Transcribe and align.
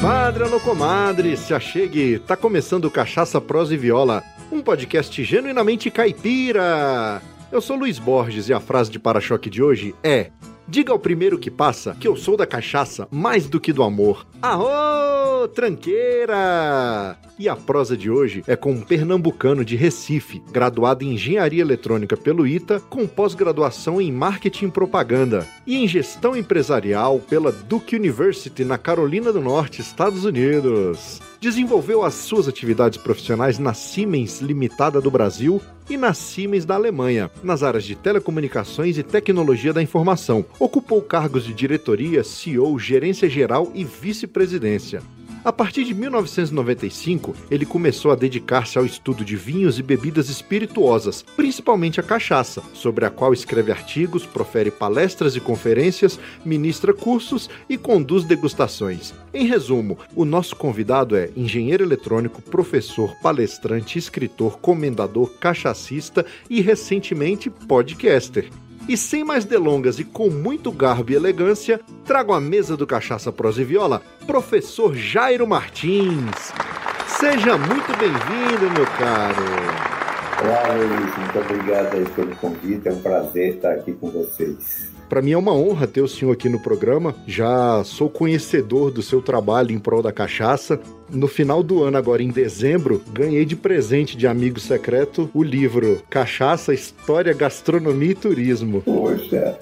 Compadre, 0.00 0.44
alô 0.44 0.60
comadre, 0.60 1.36
se 1.36 1.52
achegue, 1.52 2.20
tá 2.20 2.36
começando 2.36 2.88
Cachaça, 2.88 3.40
Prosa 3.40 3.74
e 3.74 3.76
Viola, 3.76 4.22
um 4.50 4.62
podcast 4.62 5.24
genuinamente 5.24 5.90
caipira. 5.90 7.20
Eu 7.50 7.60
sou 7.60 7.76
Luiz 7.76 7.98
Borges 7.98 8.48
e 8.48 8.52
a 8.54 8.60
frase 8.60 8.92
de 8.92 8.98
para-choque 9.00 9.50
de 9.50 9.60
hoje 9.60 9.96
é 10.04 10.30
Diga 10.68 10.92
ao 10.92 10.98
primeiro 10.98 11.38
que 11.38 11.50
passa 11.50 11.96
que 11.98 12.06
eu 12.06 12.14
sou 12.14 12.36
da 12.36 12.46
cachaça 12.46 13.08
mais 13.10 13.46
do 13.46 13.58
que 13.58 13.72
do 13.72 13.82
amor. 13.82 14.26
Arô, 14.42 15.48
tranqueira! 15.48 17.16
E 17.38 17.48
a 17.48 17.56
prosa 17.56 17.96
de 17.96 18.10
hoje 18.10 18.44
é 18.46 18.54
com 18.54 18.72
um 18.72 18.82
pernambucano 18.82 19.64
de 19.64 19.76
Recife, 19.76 20.42
graduado 20.52 21.04
em 21.04 21.14
Engenharia 21.14 21.62
Eletrônica 21.62 22.18
pelo 22.18 22.46
ITA, 22.46 22.80
com 22.90 23.06
pós-graduação 23.06 23.98
em 23.98 24.12
Marketing 24.12 24.66
e 24.66 24.70
Propaganda 24.70 25.48
e 25.66 25.76
em 25.76 25.88
Gestão 25.88 26.36
Empresarial 26.36 27.18
pela 27.18 27.50
Duke 27.50 27.96
University 27.96 28.62
na 28.62 28.76
Carolina 28.76 29.32
do 29.32 29.40
Norte, 29.40 29.80
Estados 29.80 30.26
Unidos. 30.26 31.18
Desenvolveu 31.40 32.02
as 32.02 32.14
suas 32.14 32.48
atividades 32.48 32.98
profissionais 32.98 33.60
na 33.60 33.72
Siemens 33.72 34.40
Limitada 34.40 35.00
do 35.00 35.08
Brasil 35.08 35.62
e 35.88 35.96
na 35.96 36.12
Siemens 36.12 36.64
da 36.64 36.74
Alemanha, 36.74 37.30
nas 37.44 37.62
áreas 37.62 37.84
de 37.84 37.94
telecomunicações 37.94 38.98
e 38.98 39.04
tecnologia 39.04 39.72
da 39.72 39.80
informação. 39.80 40.44
Ocupou 40.58 41.00
cargos 41.00 41.44
de 41.44 41.54
diretoria, 41.54 42.24
CEO, 42.24 42.76
gerência 42.76 43.30
geral 43.30 43.70
e 43.72 43.84
vice-presidência. 43.84 45.00
A 45.44 45.52
partir 45.52 45.84
de 45.84 45.94
1995, 45.94 47.34
ele 47.50 47.64
começou 47.64 48.10
a 48.10 48.16
dedicar-se 48.16 48.76
ao 48.76 48.84
estudo 48.84 49.24
de 49.24 49.36
vinhos 49.36 49.78
e 49.78 49.82
bebidas 49.82 50.28
espirituosas, 50.28 51.24
principalmente 51.36 52.00
a 52.00 52.02
cachaça, 52.02 52.62
sobre 52.74 53.04
a 53.04 53.10
qual 53.10 53.32
escreve 53.32 53.70
artigos, 53.70 54.26
profere 54.26 54.70
palestras 54.70 55.36
e 55.36 55.40
conferências, 55.40 56.18
ministra 56.44 56.92
cursos 56.92 57.48
e 57.68 57.78
conduz 57.78 58.24
degustações. 58.24 59.14
Em 59.32 59.46
resumo, 59.46 59.96
o 60.14 60.24
nosso 60.24 60.56
convidado 60.56 61.16
é 61.16 61.30
engenheiro 61.36 61.84
eletrônico, 61.84 62.42
professor, 62.42 63.14
palestrante, 63.22 63.98
escritor, 63.98 64.58
comendador, 64.58 65.30
cachacista 65.38 66.26
e 66.50 66.60
recentemente 66.60 67.48
podcaster. 67.48 68.50
E 68.88 68.96
sem 68.96 69.22
mais 69.22 69.44
delongas 69.44 69.98
e 69.98 70.04
com 70.04 70.30
muito 70.30 70.72
garbo 70.72 71.12
e 71.12 71.14
elegância, 71.14 71.78
trago 72.06 72.32
à 72.32 72.40
mesa 72.40 72.74
do 72.74 72.86
Cachaça 72.86 73.30
Prosa 73.30 73.60
e 73.60 73.64
Viola, 73.64 74.00
professor 74.26 74.94
Jairo 74.94 75.46
Martins. 75.46 76.54
Seja 77.06 77.58
muito 77.58 77.94
bem-vindo, 77.98 78.70
meu 78.72 78.86
caro. 78.98 79.44
Olá, 80.42 80.74
Luiz, 80.74 81.18
muito 81.18 81.38
obrigado 81.38 81.94
aí 81.96 82.08
pelo 82.14 82.34
convite, 82.36 82.88
é 82.88 82.92
um 82.92 83.02
prazer 83.02 83.56
estar 83.56 83.72
aqui 83.72 83.92
com 83.92 84.10
vocês. 84.10 84.90
Para 85.08 85.22
mim 85.22 85.32
é 85.32 85.38
uma 85.38 85.54
honra 85.54 85.86
ter 85.86 86.02
o 86.02 86.08
senhor 86.08 86.32
aqui 86.32 86.48
no 86.48 86.60
programa. 86.60 87.14
Já 87.26 87.82
sou 87.84 88.10
conhecedor 88.10 88.90
do 88.90 89.02
seu 89.02 89.22
trabalho 89.22 89.72
em 89.72 89.78
prol 89.78 90.02
da 90.02 90.12
cachaça. 90.12 90.78
No 91.10 91.26
final 91.26 91.62
do 91.62 91.82
ano, 91.82 91.96
agora 91.96 92.22
em 92.22 92.28
dezembro, 92.28 93.02
ganhei 93.12 93.44
de 93.44 93.56
presente 93.56 94.16
de 94.16 94.26
amigo 94.26 94.60
secreto 94.60 95.30
o 95.32 95.42
livro 95.42 96.02
Cachaça, 96.10 96.74
História, 96.74 97.32
Gastronomia 97.32 98.10
e 98.10 98.14
Turismo. 98.14 98.82
Poxa! 98.82 99.58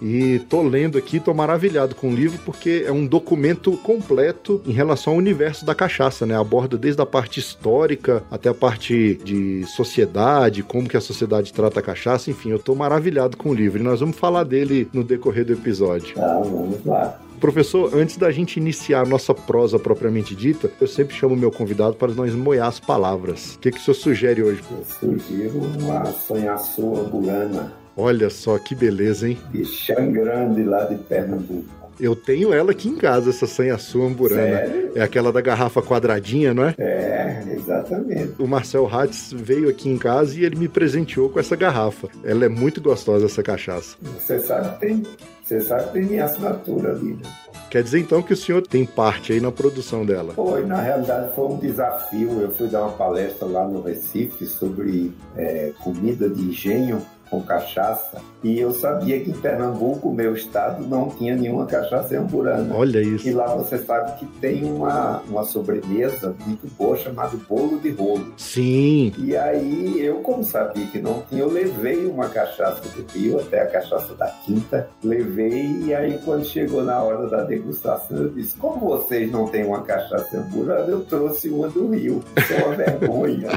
E 0.00 0.38
tô 0.48 0.62
lendo 0.62 0.98
aqui, 0.98 1.20
tô 1.20 1.34
maravilhado 1.34 1.94
com 1.94 2.10
o 2.10 2.14
livro 2.14 2.38
porque 2.44 2.84
é 2.86 2.92
um 2.92 3.06
documento 3.06 3.76
completo 3.78 4.60
em 4.66 4.72
relação 4.72 5.14
ao 5.14 5.18
universo 5.18 5.64
da 5.64 5.74
cachaça, 5.74 6.24
né? 6.24 6.38
Aborda 6.38 6.76
desde 6.76 7.00
a 7.02 7.06
parte 7.06 7.40
histórica 7.40 8.22
até 8.30 8.48
a 8.48 8.54
parte 8.54 9.14
de 9.24 9.64
sociedade, 9.66 10.62
como 10.62 10.88
que 10.88 10.96
a 10.96 11.00
sociedade 11.00 11.52
trata 11.52 11.80
a 11.80 11.82
cachaça, 11.82 12.30
enfim, 12.30 12.50
eu 12.50 12.58
tô 12.58 12.74
maravilhado 12.74 13.36
com 13.36 13.50
o 13.50 13.54
livro 13.54 13.80
e 13.80 13.82
nós 13.82 14.00
vamos 14.00 14.16
falar 14.16 14.44
dele 14.44 14.88
no 14.92 15.02
decorrer 15.02 15.44
do 15.44 15.52
episódio. 15.52 16.14
Tá, 16.14 16.38
vamos 16.38 16.84
lá. 16.84 17.18
Professor, 17.38 17.94
antes 17.94 18.16
da 18.16 18.32
gente 18.32 18.56
iniciar 18.56 19.02
a 19.02 19.04
nossa 19.04 19.32
prosa 19.32 19.78
propriamente 19.78 20.34
dita, 20.34 20.70
eu 20.80 20.88
sempre 20.88 21.14
chamo 21.14 21.36
meu 21.36 21.52
convidado 21.52 21.94
para 21.94 22.12
nós 22.12 22.34
moiar 22.34 22.66
as 22.66 22.80
palavras. 22.80 23.54
O 23.54 23.58
que, 23.60 23.70
que 23.70 23.78
o 23.78 23.80
senhor 23.80 23.94
sugere 23.94 24.42
hoje? 24.42 24.60
Eu 24.70 24.84
sugiro 24.84 25.58
uma 25.78 26.04
sanhaçu 26.06 26.96
ambulana. 26.96 27.72
Olha 28.00 28.30
só 28.30 28.56
que 28.60 28.76
beleza, 28.76 29.28
hein? 29.28 29.36
De 29.50 29.64
chão 29.64 30.12
grande 30.12 30.62
lá 30.62 30.84
de 30.84 30.94
Pernambuco. 30.94 31.64
Eu 31.98 32.14
tenho 32.14 32.54
ela 32.54 32.70
aqui 32.70 32.88
em 32.88 32.94
casa, 32.94 33.30
essa 33.30 33.44
sanhaçu 33.44 34.00
amburana. 34.04 34.58
Sério? 34.58 34.92
É 34.94 35.02
aquela 35.02 35.32
da 35.32 35.40
garrafa 35.40 35.82
quadradinha, 35.82 36.54
não 36.54 36.64
é? 36.64 36.76
É, 36.78 37.42
exatamente. 37.50 38.40
O 38.40 38.46
Marcel 38.46 38.86
Hatz 38.86 39.32
veio 39.34 39.68
aqui 39.68 39.88
em 39.88 39.98
casa 39.98 40.38
e 40.38 40.44
ele 40.44 40.54
me 40.54 40.68
presenteou 40.68 41.28
com 41.28 41.40
essa 41.40 41.56
garrafa. 41.56 42.08
Ela 42.22 42.44
é 42.44 42.48
muito 42.48 42.80
gostosa, 42.80 43.26
essa 43.26 43.42
cachaça. 43.42 43.96
Você 44.00 44.38
sabe 44.38 44.74
que 44.74 44.78
tem, 44.78 45.02
você 45.42 45.60
sabe 45.60 45.86
que 45.86 45.92
tem 45.94 46.04
minha 46.04 46.24
assinatura 46.24 46.92
ali, 46.92 47.14
né? 47.14 47.22
Quer 47.68 47.82
dizer 47.82 47.98
então 47.98 48.22
que 48.22 48.32
o 48.32 48.36
senhor 48.36 48.62
tem 48.64 48.86
parte 48.86 49.32
aí 49.32 49.40
na 49.40 49.50
produção 49.50 50.06
dela? 50.06 50.34
Foi, 50.34 50.64
na 50.64 50.80
realidade 50.80 51.34
foi 51.34 51.46
um 51.48 51.58
desafio. 51.58 52.40
Eu 52.40 52.52
fui 52.52 52.68
dar 52.68 52.82
uma 52.82 52.92
palestra 52.92 53.46
lá 53.46 53.66
no 53.66 53.82
Recife 53.82 54.46
sobre 54.46 55.12
é, 55.36 55.72
comida 55.82 56.30
de 56.30 56.42
engenho 56.42 57.02
com 57.30 57.42
cachaça 57.42 58.20
e 58.42 58.58
eu 58.58 58.72
sabia 58.72 59.18
que 59.20 59.30
em 59.30 59.34
Pernambuco, 59.34 60.12
meu 60.12 60.32
estado, 60.34 60.86
não 60.86 61.08
tinha 61.08 61.34
nenhuma 61.34 61.66
cachaça 61.66 62.16
amburana. 62.16 62.72
Olha 62.74 63.00
isso. 63.00 63.28
E 63.28 63.32
lá 63.32 63.52
você 63.54 63.78
sabe 63.78 64.18
que 64.18 64.26
tem 64.40 64.64
uma, 64.64 65.20
uma 65.28 65.42
sobremesa 65.42 66.34
muito 66.46 66.68
boa 66.76 66.96
chamada 66.96 67.36
bolo 67.48 67.80
de 67.80 67.90
rolo. 67.90 68.32
Sim. 68.36 69.12
E 69.18 69.36
aí 69.36 70.00
eu, 70.00 70.16
como 70.20 70.44
sabia 70.44 70.86
que 70.86 71.00
não 71.00 71.22
tinha, 71.28 71.42
eu 71.42 71.50
levei 71.50 72.06
uma 72.06 72.28
cachaça 72.28 72.80
do 72.88 73.12
Rio, 73.12 73.40
até 73.40 73.62
a 73.62 73.66
cachaça 73.66 74.14
da 74.14 74.26
Quinta, 74.26 74.88
levei 75.02 75.66
e 75.84 75.94
aí 75.94 76.18
quando 76.24 76.44
chegou 76.44 76.84
na 76.84 77.02
hora 77.02 77.26
da 77.28 77.42
degustação 77.42 78.16
eu 78.16 78.28
disse, 78.28 78.56
como 78.56 78.80
vocês 78.80 79.30
não 79.30 79.48
têm 79.48 79.64
uma 79.64 79.82
cachaça 79.82 80.38
amburana, 80.38 80.88
eu 80.88 81.00
trouxe 81.00 81.48
uma 81.48 81.68
do 81.68 81.90
Rio. 81.90 82.22
Isso 82.36 82.54
é 82.54 82.64
uma 82.64 82.76
vergonha. 82.76 83.48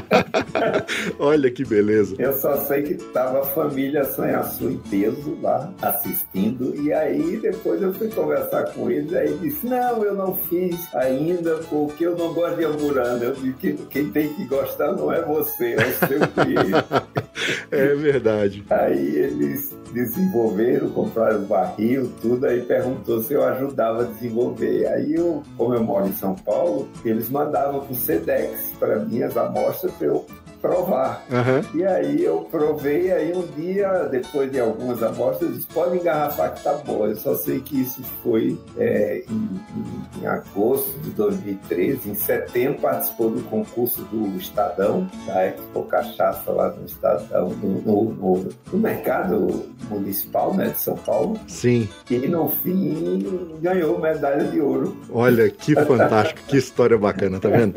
Olha 1.18 1.50
que 1.50 1.64
beleza. 1.64 2.16
Eu 2.18 2.32
só 2.34 2.56
sei 2.56 2.82
que 2.82 2.94
tava 2.94 3.40
a 3.40 3.44
família 3.62 4.04
Sanhaçu 4.04 4.70
em 4.70 4.78
peso 4.78 5.38
lá 5.40 5.72
assistindo. 5.80 6.74
E 6.74 6.92
aí 6.92 7.38
depois 7.38 7.80
eu 7.80 7.92
fui 7.94 8.08
conversar 8.08 8.72
com 8.72 8.90
eles. 8.90 9.12
Aí 9.14 9.36
disse: 9.38 9.66
Não, 9.66 10.04
eu 10.04 10.14
não 10.14 10.34
fiz 10.34 10.94
ainda 10.94 11.56
porque 11.68 12.06
eu 12.06 12.16
não 12.16 12.32
gosto 12.32 12.56
de 12.56 12.64
amburana. 12.64 13.24
Eu 13.24 13.34
disse: 13.34 13.52
que 13.54 13.72
Quem 13.86 14.10
tem 14.10 14.28
que 14.34 14.44
gostar 14.46 14.92
não 14.92 15.12
é 15.12 15.22
você, 15.22 15.74
é 15.74 15.86
o 15.86 16.08
seu 16.08 16.20
cliente. 16.28 16.84
é 17.70 17.94
verdade. 17.94 18.64
Aí 18.70 19.16
eles 19.16 19.74
desenvolveram, 19.92 20.90
compraram 20.90 21.42
barril, 21.42 22.10
tudo. 22.20 22.46
Aí 22.46 22.62
perguntou 22.62 23.22
se 23.22 23.34
eu 23.34 23.44
ajudava 23.44 24.02
a 24.02 24.06
desenvolver. 24.06 24.86
Aí 24.88 25.14
eu, 25.14 25.42
como 25.56 25.74
eu 25.74 25.84
moro 25.84 26.08
em 26.08 26.14
São 26.14 26.34
Paulo, 26.34 26.88
eles 27.04 27.28
mandavam 27.28 27.80
pro 27.80 27.94
Sedex 27.94 28.72
para 28.78 28.98
mim 28.98 29.22
as 29.22 29.36
amostras 29.36 29.92
para 29.92 30.06
eu 30.08 30.26
provar. 30.62 31.26
Uhum. 31.28 31.80
E 31.80 31.84
aí 31.84 32.22
eu 32.22 32.46
provei, 32.50 33.12
aí 33.12 33.36
um 33.36 33.44
dia, 33.60 34.08
depois 34.10 34.50
de 34.50 34.60
algumas 34.60 35.02
amostras, 35.02 35.54
disse, 35.54 35.66
pode 35.66 35.98
engarrafar 35.98 36.54
que 36.54 36.62
tá 36.62 36.74
bom. 36.74 37.04
Eu 37.04 37.16
só 37.16 37.34
sei 37.34 37.60
que 37.60 37.82
isso 37.82 38.00
foi 38.22 38.56
é, 38.78 39.24
em, 39.28 39.60
em, 39.76 40.22
em, 40.22 40.26
agosto 40.26 40.96
de 41.00 41.10
2013. 41.10 42.08
Em 42.08 42.14
setembro 42.14 42.80
participou 42.80 43.30
do 43.30 43.42
concurso 43.42 44.02
do 44.04 44.38
Estadão, 44.38 45.10
da 45.26 45.46
Expo 45.46 45.82
Cachaça 45.82 46.50
lá 46.52 46.70
no 46.70 46.86
Estadão, 46.86 47.50
no, 47.50 47.80
no, 47.82 48.04
no, 48.12 48.48
no 48.72 48.78
mercado 48.78 49.66
municipal 49.90 50.54
né, 50.54 50.68
de 50.68 50.80
São 50.80 50.96
Paulo. 50.96 51.38
Sim. 51.48 51.88
E 52.08 52.18
no 52.28 52.48
fim 52.48 53.58
ganhou 53.60 53.98
medalha 53.98 54.44
de 54.44 54.60
ouro. 54.60 54.96
Olha, 55.10 55.50
que 55.50 55.74
fantástico, 55.84 56.40
que 56.46 56.56
história 56.56 56.96
bacana, 56.96 57.40
tá 57.40 57.48
vendo? 57.48 57.74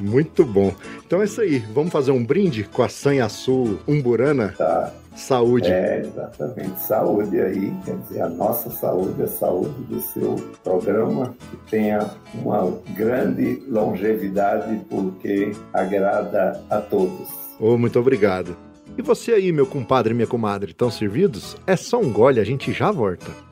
Muito 0.00 0.44
bom. 0.44 0.74
Então 1.06 1.20
é 1.20 1.24
isso 1.24 1.40
aí. 1.40 1.58
Vamos 1.58 1.92
fazer 1.92 2.10
um 2.10 2.24
brinde 2.24 2.64
com 2.64 2.82
a 2.82 2.88
Sanhaçu 2.88 3.78
Umburana? 3.86 4.54
Tá. 4.56 4.92
Saúde. 5.16 5.68
É, 5.68 6.00
exatamente. 6.00 6.80
Saúde 6.80 7.40
aí. 7.40 7.72
Quer 7.84 7.96
dizer, 7.96 8.22
a 8.22 8.28
nossa 8.28 8.70
saúde, 8.70 9.20
a 9.22 9.26
saúde 9.26 9.82
do 9.88 10.00
seu 10.00 10.36
programa, 10.62 11.34
que 11.50 11.70
tenha 11.70 12.08
uma 12.34 12.72
grande 12.94 13.60
longevidade, 13.68 14.80
porque 14.88 15.52
agrada 15.72 16.62
a 16.70 16.80
todos. 16.80 17.28
Oh, 17.58 17.76
muito 17.76 17.98
obrigado. 17.98 18.56
E 18.96 19.02
você 19.02 19.32
aí, 19.32 19.52
meu 19.52 19.66
compadre 19.66 20.12
e 20.12 20.14
minha 20.14 20.26
comadre, 20.26 20.70
estão 20.70 20.90
servidos? 20.90 21.56
É 21.66 21.76
só 21.76 21.98
um 21.98 22.12
gole, 22.12 22.40
a 22.40 22.44
gente 22.44 22.72
já 22.72 22.90
volta. 22.92 23.47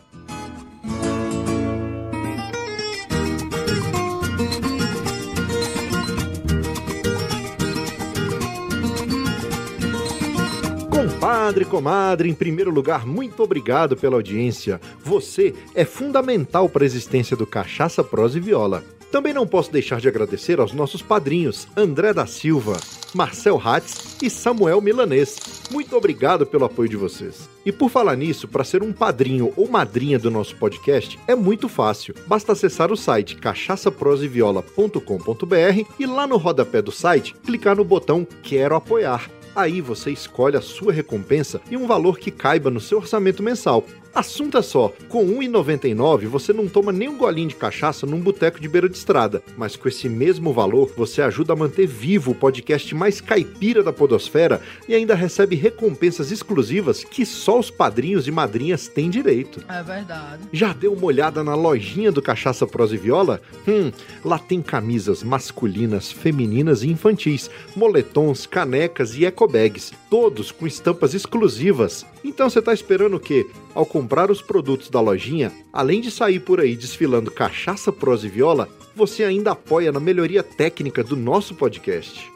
Compadre, 11.46 11.64
comadre, 11.64 12.28
em 12.28 12.34
primeiro 12.34 12.72
lugar, 12.72 13.06
muito 13.06 13.40
obrigado 13.40 13.96
pela 13.96 14.16
audiência. 14.16 14.81
Você 15.04 15.54
é 15.76 15.84
fundamental 15.84 16.69
para 16.69 16.82
a 16.82 16.87
existência 16.87 17.37
do 17.37 17.46
Cachaça, 17.46 18.02
Prosa 18.02 18.37
e 18.37 18.40
Viola. 18.40 18.82
Também 19.12 19.32
não 19.32 19.46
posso 19.46 19.70
deixar 19.70 20.00
de 20.00 20.08
agradecer 20.08 20.58
aos 20.58 20.72
nossos 20.72 21.02
padrinhos 21.02 21.69
André 21.76 22.12
da 22.12 22.26
Silva, 22.26 22.76
Marcel 23.14 23.62
Hatz 23.64 24.16
e 24.20 24.28
Samuel 24.28 24.81
Milanês. 24.81 25.38
Muito 25.70 25.96
obrigado 25.96 26.44
pelo 26.44 26.64
apoio 26.64 26.88
de 26.88 26.96
vocês. 26.96 27.48
E 27.64 27.70
por 27.70 27.90
falar 27.90 28.16
nisso, 28.16 28.48
para 28.48 28.64
ser 28.64 28.82
um 28.82 28.93
padrinho 28.93 29.52
ou 29.56 29.69
madrinha 29.69 30.19
do 30.19 30.32
nosso 30.32 30.56
podcast 30.56 31.16
é 31.28 31.37
muito 31.37 31.69
fácil. 31.69 32.12
Basta 32.26 32.54
acessar 32.54 32.90
o 32.90 32.96
site 32.96 33.37
cachaçaproseviola.com.br 33.37 35.90
e 35.96 36.06
lá 36.06 36.26
no 36.26 36.38
rodapé 36.38 36.82
do 36.82 36.90
site 36.90 37.37
clicar 37.44 37.76
no 37.76 37.84
botão 37.84 38.26
Quero 38.43 38.75
apoiar. 38.75 39.31
Aí 39.56 39.81
você 39.81 40.11
escolhe 40.11 40.55
a 40.55 40.61
sua 40.61 40.93
recompensa 40.93 41.62
e 41.70 41.79
um 41.79 41.87
valor 41.87 42.19
que 42.19 42.31
caiba 42.31 42.70
no 42.70 42.79
seu 42.79 42.99
orçamento 42.99 43.43
mensal. 43.43 43.82
Assunto 44.17 44.57
é 44.57 44.63
só, 44.63 44.95
com 45.11 45.27
R$ 45.27 45.47
1,99 45.47 46.27
você 46.27 46.51
não 46.51 46.67
toma 46.67 46.91
nem 46.91 47.07
um 47.07 47.19
golinho 47.19 47.51
de 47.51 47.55
cachaça 47.55 48.07
num 48.07 48.19
boteco 48.19 48.59
de 48.59 48.67
beira 48.67 48.89
de 48.89 48.97
estrada, 48.97 49.43
mas 49.59 49.77
com 49.77 49.87
esse 49.89 50.09
mesmo 50.09 50.55
valor 50.55 50.91
você 50.97 51.21
ajuda 51.21 51.53
a 51.53 51.57
manter 51.57 51.87
vivo 51.87 52.31
o 52.31 52.35
podcast 52.35 52.95
mais 52.95 53.21
caipira 53.21 53.83
da 53.83 53.93
podosfera 53.93 54.63
e 54.89 54.95
ainda 54.95 55.15
recebe 55.15 55.55
recompensas 55.55 56.31
exclusivas 56.31 57.05
que 57.05 57.27
só 57.27 57.59
os 57.59 57.71
padrinhos 57.71 58.27
e 58.27 58.31
madrinhas 58.31 58.89
têm 58.89 59.11
direito. 59.11 59.63
É 59.69 59.83
verdade. 59.83 60.45
Já 60.51 60.73
deu 60.73 60.95
uma 60.95 61.05
olhada 61.05 61.45
na 61.45 61.55
lojinha 61.55 62.11
do 62.11 62.23
Cachaça 62.23 62.67
Prosa 62.67 62.95
e 62.95 62.99
Viola? 62.99 63.43
Hum, 63.69 63.93
lá 64.25 64.39
tem 64.39 64.63
camisas 64.63 65.23
masculinas, 65.23 66.11
femininas 66.11 66.83
e 66.83 66.89
infantis, 66.89 67.51
moletons, 67.77 68.47
canecas 68.47 69.15
e 69.15 69.27
ecobags, 69.27 69.93
todos 70.09 70.51
com 70.51 70.67
estampas 70.67 71.13
exclusivas. 71.13 72.07
Então 72.26 72.50
você 72.50 72.61
tá 72.61 72.75
esperando 72.75 73.17
o 73.17 73.20
quê? 73.20 73.46
Ao 73.73 73.87
comprar 73.87 74.32
os 74.32 74.43
produtos 74.43 74.90
da 74.90 75.00
lojinha, 75.00 75.52
além 75.73 76.00
de 76.00 76.11
sair 76.11 76.40
por 76.40 76.58
aí 76.61 76.75
desfilando 76.75 77.31
cachaça, 77.31 77.93
prosa 77.93 78.26
e 78.26 78.31
viola, 78.31 78.69
você 78.96 79.23
ainda 79.23 79.52
apoia 79.52 79.93
na 79.93 80.00
melhoria 80.00 80.43
técnica 80.43 81.05
do 81.05 81.14
nosso 81.14 81.55
podcast. 81.55 82.28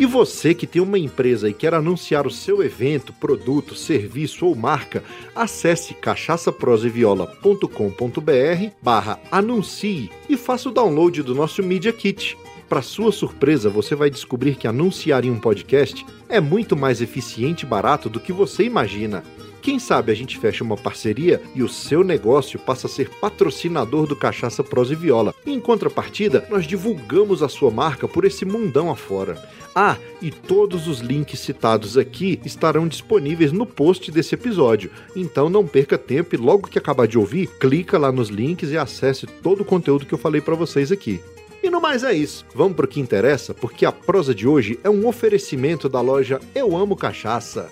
E 0.00 0.06
você 0.06 0.54
que 0.54 0.66
tem 0.66 0.80
uma 0.80 0.98
empresa 0.98 1.46
e 1.46 1.52
quer 1.52 1.74
anunciar 1.74 2.26
o 2.26 2.30
seu 2.30 2.62
evento, 2.62 3.12
produto, 3.12 3.74
serviço 3.74 4.46
ou 4.46 4.56
marca, 4.56 5.04
acesse 5.36 5.92
cachaçaproseviola.com.br 5.92 8.70
barra 8.80 9.20
anuncie 9.30 10.10
e 10.26 10.38
faça 10.38 10.70
o 10.70 10.72
download 10.72 11.22
do 11.22 11.34
nosso 11.34 11.62
Media 11.62 11.92
Kit. 11.92 12.34
Para 12.72 12.80
sua 12.80 13.12
surpresa, 13.12 13.68
você 13.68 13.94
vai 13.94 14.08
descobrir 14.08 14.54
que 14.54 14.66
anunciar 14.66 15.26
em 15.26 15.30
um 15.30 15.38
podcast 15.38 16.06
é 16.26 16.40
muito 16.40 16.74
mais 16.74 17.02
eficiente 17.02 17.66
e 17.66 17.68
barato 17.68 18.08
do 18.08 18.18
que 18.18 18.32
você 18.32 18.64
imagina. 18.64 19.22
Quem 19.60 19.78
sabe 19.78 20.10
a 20.10 20.14
gente 20.14 20.38
fecha 20.38 20.64
uma 20.64 20.78
parceria 20.78 21.42
e 21.54 21.62
o 21.62 21.68
seu 21.68 22.02
negócio 22.02 22.58
passa 22.58 22.86
a 22.86 22.90
ser 22.90 23.10
patrocinador 23.20 24.06
do 24.06 24.16
Cachaça 24.16 24.64
Prosa 24.64 24.94
e 24.94 24.96
Viola. 24.96 25.34
em 25.44 25.60
contrapartida, 25.60 26.46
nós 26.48 26.66
divulgamos 26.66 27.42
a 27.42 27.48
sua 27.50 27.70
marca 27.70 28.08
por 28.08 28.24
esse 28.24 28.46
mundão 28.46 28.90
afora. 28.90 29.36
Ah, 29.74 29.98
e 30.22 30.30
todos 30.30 30.88
os 30.88 31.00
links 31.00 31.40
citados 31.40 31.98
aqui 31.98 32.40
estarão 32.42 32.88
disponíveis 32.88 33.52
no 33.52 33.66
post 33.66 34.10
desse 34.10 34.34
episódio. 34.34 34.90
Então 35.14 35.50
não 35.50 35.66
perca 35.66 35.98
tempo 35.98 36.34
e 36.34 36.38
logo 36.38 36.68
que 36.68 36.78
acabar 36.78 37.06
de 37.06 37.18
ouvir, 37.18 37.48
clica 37.60 37.98
lá 37.98 38.10
nos 38.10 38.30
links 38.30 38.70
e 38.70 38.78
acesse 38.78 39.26
todo 39.26 39.60
o 39.60 39.66
conteúdo 39.66 40.06
que 40.06 40.14
eu 40.14 40.18
falei 40.18 40.40
para 40.40 40.54
vocês 40.54 40.90
aqui. 40.90 41.20
E 41.62 41.70
no 41.70 41.80
mais 41.80 42.02
é 42.02 42.12
isso. 42.12 42.44
Vamos 42.54 42.74
pro 42.74 42.88
que 42.88 42.98
interessa, 42.98 43.54
porque 43.54 43.86
a 43.86 43.92
prosa 43.92 44.34
de 44.34 44.48
hoje 44.48 44.80
é 44.82 44.90
um 44.90 45.06
oferecimento 45.06 45.88
da 45.88 46.00
loja 46.00 46.40
Eu 46.54 46.76
Amo 46.76 46.96
Cachaça. 46.96 47.70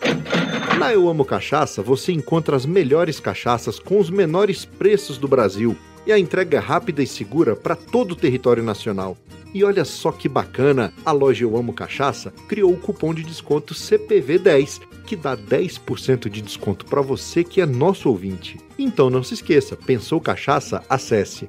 Na 0.79 0.93
Eu 0.93 1.09
Amo 1.09 1.25
Cachaça 1.25 1.83
você 1.83 2.13
encontra 2.13 2.55
as 2.55 2.65
melhores 2.65 3.19
cachaças 3.19 3.81
com 3.81 3.99
os 3.99 4.09
menores 4.09 4.65
preços 4.65 5.19
do 5.19 5.27
Brasil 5.27 5.77
e 6.07 6.13
a 6.13 6.19
entrega 6.19 6.57
é 6.57 6.61
rápida 6.61 7.03
e 7.03 7.07
segura 7.07 7.57
para 7.57 7.75
todo 7.75 8.13
o 8.13 8.17
território 8.17 8.63
nacional. 8.63 9.17
E 9.53 9.65
olha 9.65 9.85
só 9.85 10.13
que 10.13 10.29
bacana, 10.29 10.93
a 11.05 11.11
loja 11.11 11.45
Eu 11.45 11.57
Amo 11.57 11.73
Cachaça 11.73 12.33
criou 12.47 12.73
o 12.73 12.77
cupom 12.77 13.13
de 13.13 13.25
desconto 13.25 13.75
CPV10, 13.75 14.81
que 15.05 15.17
dá 15.17 15.37
10% 15.37 16.29
de 16.29 16.41
desconto 16.41 16.87
para 16.87 17.03
você 17.03 17.43
que 17.43 17.61
é 17.61 17.67
nosso 17.67 18.09
ouvinte. 18.09 18.57
Então 18.79 19.11
não 19.11 19.25
se 19.25 19.35
esqueça, 19.35 19.77
pensou 19.77 20.21
cachaça? 20.21 20.85
Acesse 20.89 21.49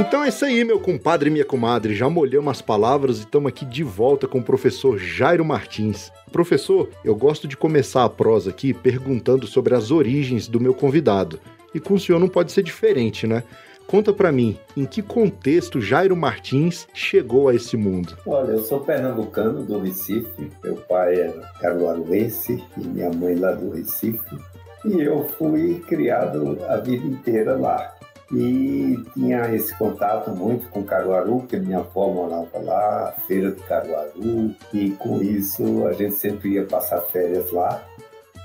Então 0.00 0.24
é 0.24 0.28
isso 0.28 0.46
aí, 0.46 0.64
meu 0.64 0.80
compadre 0.80 1.28
e 1.28 1.32
minha 1.32 1.44
comadre. 1.44 1.94
Já 1.94 2.08
molhamos 2.08 2.50
as 2.50 2.62
palavras 2.62 3.18
e 3.18 3.20
estamos 3.20 3.50
aqui 3.50 3.66
de 3.66 3.84
volta 3.84 4.26
com 4.26 4.38
o 4.38 4.42
professor 4.42 4.98
Jairo 4.98 5.44
Martins. 5.44 6.10
Professor, 6.32 6.88
eu 7.04 7.14
gosto 7.14 7.46
de 7.46 7.54
começar 7.54 8.04
a 8.04 8.08
prosa 8.08 8.48
aqui 8.48 8.72
perguntando 8.72 9.46
sobre 9.46 9.74
as 9.74 9.90
origens 9.90 10.48
do 10.48 10.58
meu 10.58 10.72
convidado. 10.72 11.38
E 11.74 11.78
com 11.78 11.94
o 11.94 12.00
senhor 12.00 12.18
não 12.18 12.28
pode 12.28 12.50
ser 12.50 12.62
diferente, 12.62 13.26
né? 13.26 13.44
Conta 13.86 14.10
para 14.10 14.32
mim, 14.32 14.56
em 14.74 14.86
que 14.86 15.02
contexto 15.02 15.82
Jairo 15.82 16.16
Martins 16.16 16.88
chegou 16.94 17.48
a 17.48 17.54
esse 17.54 17.76
mundo? 17.76 18.16
Olha, 18.24 18.52
eu 18.52 18.60
sou 18.60 18.80
pernambucano 18.80 19.64
do 19.64 19.80
Recife, 19.80 20.50
meu 20.64 20.76
pai 20.76 21.14
é 21.14 21.34
caruaruense 21.60 22.64
e 22.78 22.80
minha 22.80 23.10
mãe 23.10 23.34
lá 23.34 23.52
do 23.52 23.68
Recife, 23.68 24.38
e 24.82 24.98
eu 25.02 25.28
fui 25.36 25.80
criado 25.86 26.56
a 26.66 26.78
vida 26.78 27.06
inteira 27.06 27.54
lá 27.54 27.99
e 28.32 29.02
tinha 29.14 29.54
esse 29.54 29.76
contato 29.76 30.30
muito 30.30 30.68
com 30.68 30.84
Caruaru, 30.84 31.40
porque 31.40 31.56
minha 31.56 31.78
avó 31.78 32.08
morava 32.12 32.58
lá, 32.58 33.14
feira 33.26 33.50
de 33.50 33.60
Caruaru, 33.62 34.54
e 34.72 34.90
com 34.92 35.20
isso 35.22 35.86
a 35.86 35.92
gente 35.92 36.14
sempre 36.14 36.50
ia 36.50 36.64
passar 36.64 37.00
férias 37.02 37.50
lá. 37.50 37.82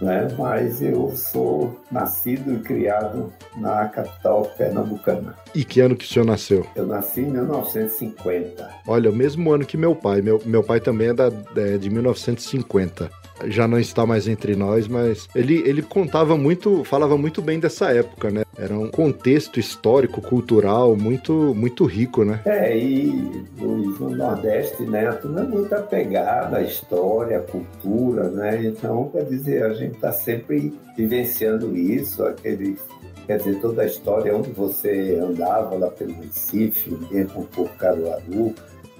Né? 0.01 0.27
Mas 0.37 0.81
eu 0.81 1.09
sou 1.15 1.79
nascido 1.89 2.53
e 2.53 2.59
criado 2.59 3.31
na 3.55 3.87
capital 3.87 4.43
pernambucana. 4.57 5.35
E 5.53 5.63
que 5.63 5.79
ano 5.79 5.95
que 5.95 6.03
o 6.03 6.07
senhor 6.07 6.25
nasceu? 6.25 6.67
Eu 6.75 6.85
nasci 6.85 7.21
em 7.21 7.31
1950. 7.31 8.69
Olha, 8.85 9.09
o 9.09 9.15
mesmo 9.15 9.53
ano 9.53 9.65
que 9.65 9.77
meu 9.77 9.95
pai. 9.95 10.21
Meu, 10.21 10.41
meu 10.45 10.61
pai 10.61 10.81
também 10.81 11.09
é, 11.09 11.13
da, 11.13 11.31
é 11.55 11.77
de 11.77 11.89
1950 11.89 13.09
já 13.45 13.67
não 13.67 13.79
está 13.79 14.05
mais 14.05 14.27
entre 14.27 14.55
nós, 14.55 14.87
mas 14.87 15.27
ele, 15.35 15.61
ele 15.67 15.81
contava 15.81 16.37
muito, 16.37 16.83
falava 16.83 17.17
muito 17.17 17.41
bem 17.41 17.59
dessa 17.59 17.91
época, 17.91 18.31
né? 18.31 18.43
Era 18.57 18.77
um 18.77 18.89
contexto 18.89 19.59
histórico, 19.59 20.21
cultural 20.21 20.95
muito, 20.95 21.53
muito 21.55 21.85
rico, 21.85 22.23
né? 22.23 22.41
É, 22.45 22.77
e 22.77 23.45
no 23.59 24.09
Nordeste, 24.09 24.83
né, 24.83 25.11
tudo 25.13 25.39
é 25.39 25.43
muito 25.43 25.73
apegado 25.73 26.55
à 26.55 26.61
história, 26.61 27.39
à 27.39 27.41
cultura, 27.41 28.29
né? 28.29 28.65
Então, 28.65 29.09
quer 29.11 29.25
dizer, 29.25 29.63
a 29.63 29.73
gente 29.73 29.95
está 29.95 30.11
sempre 30.11 30.73
vivenciando 30.95 31.75
isso, 31.75 32.23
aquele 32.23 32.77
quer 33.25 33.37
dizer, 33.37 33.59
toda 33.59 33.81
a 33.81 33.85
história 33.85 34.35
onde 34.35 34.51
você 34.51 35.19
andava 35.21 35.75
lá 35.75 35.89
pelo 35.89 36.13
Recife, 36.21 36.91
dentro 37.11 37.41
por 37.53 37.69
Caruaru, 37.71 38.53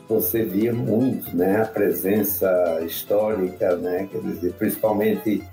você 0.08 0.44
via 0.44 0.74
muito 0.74 1.36
né, 1.36 1.62
a 1.62 1.66
presença 1.66 2.80
histórica, 2.86 3.76
né, 3.76 4.08
quer 4.12 4.22
dizer, 4.22 4.54
principalmente 4.54 5.44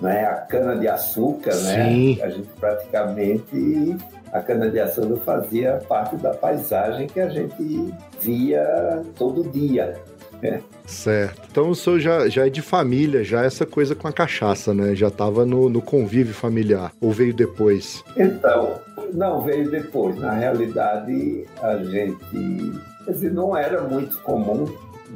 né, 0.00 0.24
a 0.24 0.34
cana-de-açúcar, 0.34 1.54
né, 1.54 2.16
a 2.22 2.28
gente 2.28 2.48
praticamente, 2.58 3.96
a 4.32 4.40
cana-de-açúcar 4.40 5.16
fazia 5.24 5.82
parte 5.88 6.16
da 6.16 6.30
paisagem 6.30 7.06
que 7.06 7.20
a 7.20 7.28
gente 7.28 7.94
via 8.20 9.02
todo 9.16 9.48
dia. 9.50 9.96
Né? 10.42 10.60
Certo. 10.86 11.42
Então 11.50 11.70
o 11.70 11.74
senhor 11.74 12.00
já, 12.00 12.28
já 12.28 12.46
é 12.46 12.50
de 12.50 12.60
família, 12.60 13.22
já 13.22 13.44
essa 13.44 13.64
coisa 13.64 13.94
com 13.94 14.08
a 14.08 14.12
cachaça, 14.12 14.74
né? 14.74 14.94
Já 14.94 15.06
estava 15.06 15.46
no, 15.46 15.68
no 15.68 15.80
convívio 15.80 16.34
familiar, 16.34 16.92
ou 17.00 17.12
veio 17.12 17.32
depois? 17.32 18.04
Então, 18.16 18.80
não, 19.14 19.42
veio 19.42 19.70
depois. 19.70 20.16
Na 20.16 20.32
realidade, 20.32 21.46
a 21.62 21.76
gente 21.78 22.72
Quer 23.04 23.12
dizer, 23.12 23.32
não 23.32 23.56
era 23.56 23.82
muito 23.82 24.18
comum 24.22 24.66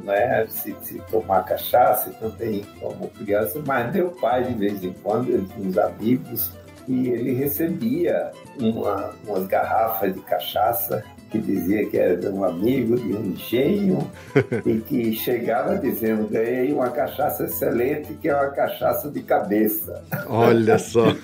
né, 0.03 0.45
se, 0.47 0.75
se 0.81 0.99
tomar 1.09 1.43
cachaça 1.43 2.11
também 2.19 2.63
como 2.79 3.09
criança, 3.09 3.61
mas 3.65 3.93
meu 3.93 4.09
pai, 4.11 4.43
de 4.43 4.53
vez 4.53 4.83
em 4.83 4.93
quando, 4.93 5.25
tinha 5.25 5.67
uns 5.67 5.77
amigos 5.77 6.51
e 6.87 7.09
ele 7.09 7.33
recebia 7.33 8.31
uma, 8.59 9.13
umas 9.25 9.45
garrafas 9.47 10.13
de 10.13 10.21
cachaça 10.21 11.03
que 11.29 11.39
dizia 11.39 11.85
que 11.87 11.97
era 11.97 12.29
um 12.29 12.43
amigo 12.43 12.95
de 12.95 13.13
um 13.13 13.25
engenho 13.27 14.09
e 14.65 14.79
que 14.79 15.13
chegava 15.13 15.77
dizendo: 15.77 16.27
ganhei 16.27 16.71
uma 16.73 16.89
cachaça 16.89 17.45
excelente, 17.45 18.13
que 18.15 18.29
é 18.29 18.35
uma 18.35 18.49
cachaça 18.51 19.09
de 19.09 19.21
cabeça. 19.21 20.03
Olha 20.27 20.77
só! 20.77 21.05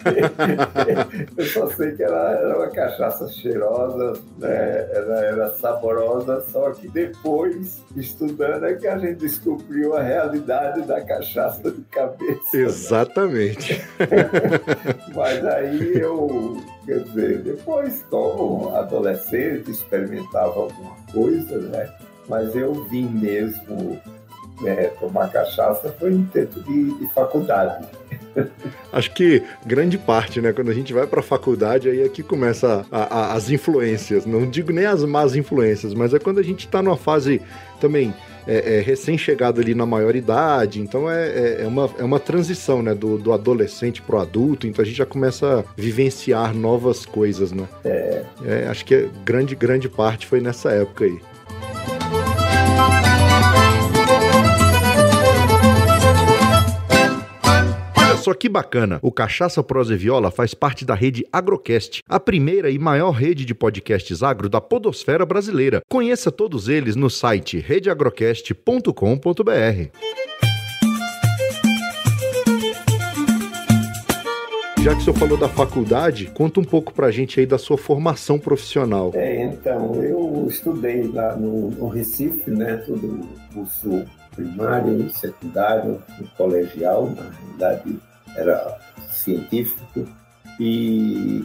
Eu 1.37 1.45
só 1.45 1.67
sei 1.71 1.91
que 1.93 2.03
ela 2.03 2.31
era 2.31 2.57
uma 2.57 2.69
cachaça 2.69 3.27
cheirosa, 3.29 4.13
né? 4.37 4.87
ela 4.93 5.19
era 5.25 5.49
saborosa, 5.57 6.43
só 6.51 6.71
que 6.71 6.87
depois, 6.87 7.81
estudando, 7.95 8.65
é 8.65 8.73
que 8.73 8.87
a 8.87 8.97
gente 8.97 9.19
descobriu 9.19 9.95
a 9.95 10.01
realidade 10.01 10.81
da 10.81 11.01
cachaça 11.01 11.71
de 11.71 11.81
cabeça. 11.83 12.57
Né? 12.57 12.63
Exatamente. 12.63 13.81
Né? 13.99 14.07
Mas 15.15 15.45
aí 15.45 15.99
eu 15.99 16.57
Quer 16.85 16.99
dizer, 16.99 17.43
depois, 17.43 18.03
como 18.09 18.75
adolescente, 18.75 19.71
experimentava 19.71 20.59
alguma 20.59 20.95
coisa, 21.11 21.57
né? 21.59 21.89
Mas 22.27 22.55
eu 22.55 22.73
vim 22.85 23.05
mesmo 23.05 23.99
é, 24.65 24.87
tomar 24.99 25.29
cachaça 25.29 25.93
foi 25.99 26.13
em 26.13 26.25
tempo 26.25 26.61
de, 26.61 26.99
de 26.99 27.07
faculdade. 27.13 27.87
Acho 28.91 29.11
que 29.11 29.43
grande 29.65 29.97
parte, 29.97 30.41
né? 30.41 30.51
Quando 30.51 30.71
a 30.71 30.73
gente 30.73 30.93
vai 30.93 31.07
para 31.07 31.19
a 31.19 31.23
faculdade, 31.23 31.89
aí 31.89 32.01
é 32.01 32.09
que 32.09 32.21
começa 32.21 32.85
a, 32.91 33.03
a, 33.03 33.33
as 33.33 33.49
influências. 33.49 34.25
Não 34.25 34.49
digo 34.49 34.71
nem 34.71 34.85
as 34.85 35.03
más 35.03 35.35
influências, 35.35 35.93
mas 35.93 36.13
é 36.13 36.19
quando 36.19 36.39
a 36.39 36.43
gente 36.43 36.65
está 36.65 36.81
numa 36.81 36.97
fase 36.97 37.41
também 37.79 38.13
é, 38.47 38.77
é 38.77 38.81
recém-chegado 38.81 39.61
ali 39.61 39.73
na 39.73 39.85
maioridade, 39.85 40.79
então 40.79 41.09
é, 41.09 41.27
é, 41.27 41.61
é, 41.61 41.67
uma, 41.67 41.89
é 41.97 42.03
uma 42.03 42.19
transição, 42.19 42.81
né, 42.81 42.93
do, 42.93 43.17
do 43.17 43.33
adolescente 43.33 44.01
pro 44.01 44.19
adulto, 44.19 44.67
então 44.67 44.81
a 44.81 44.85
gente 44.85 44.97
já 44.97 45.05
começa 45.05 45.59
a 45.59 45.63
vivenciar 45.75 46.53
novas 46.55 47.05
coisas, 47.05 47.51
né? 47.51 47.67
É. 47.83 48.23
é 48.45 48.67
acho 48.67 48.85
que 48.85 49.09
grande, 49.23 49.55
grande 49.55 49.89
parte 49.89 50.25
foi 50.25 50.39
nessa 50.39 50.71
época 50.71 51.05
aí. 51.05 51.19
Só 58.23 58.33
que 58.33 58.47
bacana! 58.47 58.99
O 59.01 59.11
Cachaça 59.11 59.61
Prosa 59.61 59.95
e 59.95 59.97
Viola 59.97 60.31
faz 60.31 60.53
parte 60.53 60.85
da 60.85 60.95
rede 60.95 61.27
Agrocast, 61.29 62.01
a 62.07 62.21
primeira 62.21 62.69
e 62.69 62.79
maior 62.79 63.11
rede 63.11 63.43
de 63.43 63.53
podcasts 63.53 64.23
agro 64.23 64.47
da 64.47 64.61
podosfera 64.61 65.25
brasileira. 65.25 65.81
Conheça 65.89 66.31
todos 66.31 66.69
eles 66.69 66.95
no 66.95 67.09
site 67.09 67.59
redeagrocast.com.br. 67.59 69.89
Já 74.81 74.95
que 74.95 75.01
o 75.01 75.01
senhor 75.01 75.17
falou 75.17 75.37
da 75.37 75.49
faculdade, 75.49 76.31
conta 76.33 76.61
um 76.61 76.63
pouco 76.63 76.93
pra 76.93 77.11
gente 77.11 77.41
aí 77.41 77.45
da 77.45 77.57
sua 77.57 77.77
formação 77.77 78.39
profissional. 78.39 79.11
É, 79.15 79.43
então, 79.43 80.01
eu 80.01 80.47
estudei 80.49 81.07
lá 81.07 81.35
no, 81.35 81.71
no 81.71 81.89
Recife, 81.89 82.49
né, 82.51 82.77
todo 82.85 83.27
curso 83.53 84.05
primário, 84.33 85.09
secundário, 85.09 86.01
colegial, 86.37 87.09
na 87.09 87.29
realidade 87.29 87.99
era 88.35 88.79
científico, 89.09 90.07
e 90.59 91.43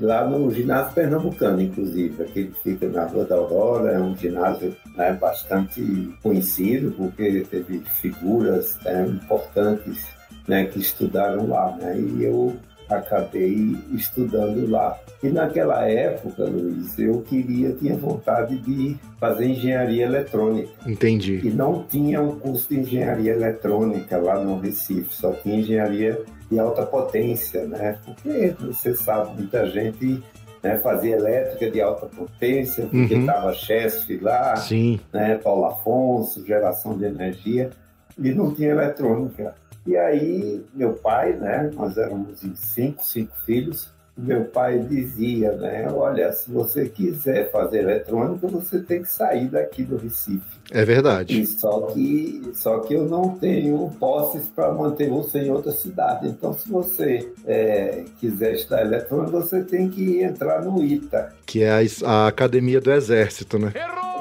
lá 0.00 0.26
no 0.26 0.50
ginásio 0.50 0.94
pernambucano, 0.94 1.60
inclusive, 1.60 2.22
aquele 2.22 2.48
que 2.48 2.62
fica 2.62 2.88
na 2.88 3.04
Rua 3.04 3.24
da 3.24 3.36
Aurora, 3.36 3.92
é 3.92 3.98
um 3.98 4.16
ginásio 4.16 4.76
né, 4.96 5.12
bastante 5.14 5.82
conhecido, 6.22 6.92
porque 6.92 7.46
teve 7.50 7.80
figuras 8.00 8.78
né, 8.84 9.06
importantes 9.06 10.06
né, 10.46 10.66
que 10.66 10.78
estudaram 10.78 11.48
lá, 11.48 11.76
né, 11.76 11.98
e 11.98 12.24
eu 12.24 12.56
acabei 12.88 13.76
estudando 13.92 14.68
lá. 14.70 14.98
E 15.22 15.28
naquela 15.28 15.86
época, 15.88 16.44
Luiz, 16.44 16.98
eu 16.98 17.22
queria, 17.22 17.72
tinha 17.72 17.96
vontade 17.96 18.56
de 18.58 18.96
fazer 19.18 19.46
engenharia 19.46 20.04
eletrônica. 20.04 20.70
Entendi. 20.86 21.40
E 21.44 21.50
não 21.50 21.82
tinha 21.82 22.20
um 22.20 22.38
curso 22.38 22.68
de 22.68 22.80
engenharia 22.80 23.32
eletrônica 23.32 24.16
lá 24.18 24.38
no 24.38 24.58
Recife, 24.58 25.12
só 25.12 25.32
tinha 25.32 25.58
engenharia 25.58 26.20
de 26.50 26.58
alta 26.58 26.86
potência, 26.86 27.66
né? 27.66 27.98
Porque 28.04 28.54
você 28.60 28.94
sabe, 28.94 29.34
muita 29.36 29.66
gente 29.66 30.22
né, 30.62 30.78
fazia 30.78 31.16
elétrica 31.16 31.70
de 31.70 31.80
alta 31.80 32.06
potência, 32.06 32.86
porque 32.86 33.14
estava 33.14 33.48
uhum. 33.48 34.18
lá, 34.22 34.56
Sim. 34.56 35.00
Né, 35.12 35.36
Paulo 35.36 35.66
Afonso, 35.66 36.44
geração 36.46 36.96
de 36.96 37.04
energia, 37.04 37.70
e 38.18 38.30
não 38.32 38.52
tinha 38.54 38.70
eletrônica. 38.70 39.54
E 39.86 39.96
aí, 39.96 40.64
meu 40.74 40.94
pai, 40.94 41.32
né, 41.32 41.70
nós 41.74 41.96
éramos 41.96 42.44
em 42.44 42.54
cinco, 42.54 43.04
cinco 43.04 43.32
filhos, 43.44 43.90
meu 44.18 44.46
pai 44.46 44.80
dizia, 44.80 45.52
né, 45.52 45.88
olha, 45.92 46.32
se 46.32 46.50
você 46.50 46.88
quiser 46.88 47.52
fazer 47.52 47.78
eletrônica, 47.78 48.48
você 48.48 48.80
tem 48.80 49.02
que 49.02 49.08
sair 49.08 49.46
daqui 49.46 49.84
do 49.84 49.96
Recife. 49.96 50.58
É 50.72 50.84
verdade. 50.84 51.40
E 51.40 51.46
só 51.46 51.82
que, 51.82 52.50
só 52.52 52.80
que 52.80 52.94
eu 52.94 53.04
não 53.04 53.38
tenho 53.38 53.90
posses 54.00 54.48
para 54.48 54.72
manter 54.72 55.08
você 55.08 55.38
em 55.38 55.50
outra 55.50 55.70
cidade. 55.70 56.26
Então, 56.26 56.52
se 56.52 56.68
você 56.68 57.32
é, 57.46 58.04
quiser 58.18 58.54
estudar 58.54 58.82
eletrônica, 58.82 59.30
você 59.30 59.62
tem 59.62 59.88
que 59.88 60.20
entrar 60.20 60.62
no 60.62 60.82
ITA. 60.82 61.32
Que 61.46 61.62
é 61.62 61.70
a, 61.70 61.80
a 62.04 62.26
academia 62.26 62.80
do 62.80 62.92
Exército, 62.92 63.56
né? 63.56 63.72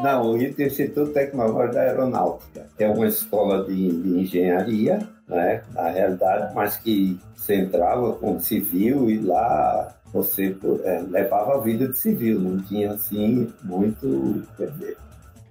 Não, 0.04 0.32
o 0.32 0.38
ITA 0.38 0.62
é 0.62 0.66
o 0.66 0.68
Instituto 0.68 1.12
Tecnológico 1.12 1.74
da 1.74 1.82
Aeronáutica. 1.82 2.68
É 2.78 2.88
uma 2.88 3.08
escola 3.08 3.66
de, 3.66 3.74
de 3.74 4.20
engenharia 4.20 5.00
né, 5.28 5.62
na 5.74 5.90
realidade, 5.90 6.54
mas 6.56 6.78
que 6.78 7.20
você 7.36 7.56
entrava 7.56 8.14
como 8.14 8.40
civil 8.40 9.10
e 9.10 9.20
lá 9.20 9.96
você 10.14 10.56
é, 10.84 11.04
levava 11.10 11.56
a 11.56 11.62
vida 11.62 11.88
de 11.88 11.98
civil, 11.98 12.40
não 12.40 12.62
tinha 12.62 12.92
assim 12.92 13.48
muito. 13.64 14.44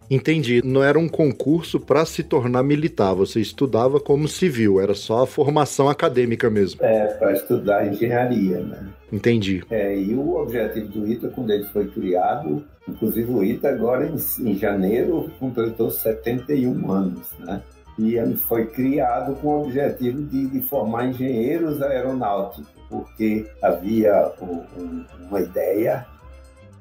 Entendi. 0.08 0.62
Não 0.64 0.82
era 0.82 0.98
um 0.98 1.08
concurso 1.08 1.80
para 1.80 2.04
se 2.04 2.22
tornar 2.22 2.62
militar, 2.62 3.12
você 3.14 3.40
estudava 3.40 4.00
como 4.00 4.28
civil, 4.28 4.80
era 4.80 4.94
só 4.94 5.24
a 5.24 5.26
formação 5.26 5.88
acadêmica 5.88 6.48
mesmo. 6.48 6.82
É, 6.82 7.06
para 7.14 7.32
estudar 7.32 7.86
engenharia, 7.86 8.60
né? 8.60 8.88
Entendi. 9.12 9.62
É, 9.70 9.96
e 9.96 10.14
o 10.14 10.36
objetivo 10.36 10.88
do 10.88 11.08
ITA, 11.08 11.28
quando 11.28 11.50
ele 11.50 11.64
foi 11.64 11.86
criado, 11.88 12.64
inclusive 12.88 13.30
o 13.30 13.44
ITA 13.44 13.68
agora 13.68 14.06
em, 14.06 14.16
em 14.48 14.56
janeiro 14.56 15.30
completou 15.38 15.90
71 15.90 16.90
anos, 16.90 17.28
né? 17.40 17.60
E 17.98 18.16
ele 18.16 18.36
foi 18.36 18.66
criado 18.66 19.34
com 19.36 19.48
o 19.48 19.62
objetivo 19.64 20.22
de, 20.22 20.46
de 20.46 20.60
formar 20.62 21.06
engenheiros 21.06 21.80
aeronáuticos, 21.80 22.68
porque 22.88 23.46
havia 23.62 24.32
um, 24.40 24.62
um, 24.78 25.04
uma 25.28 25.40
ideia 25.40 26.06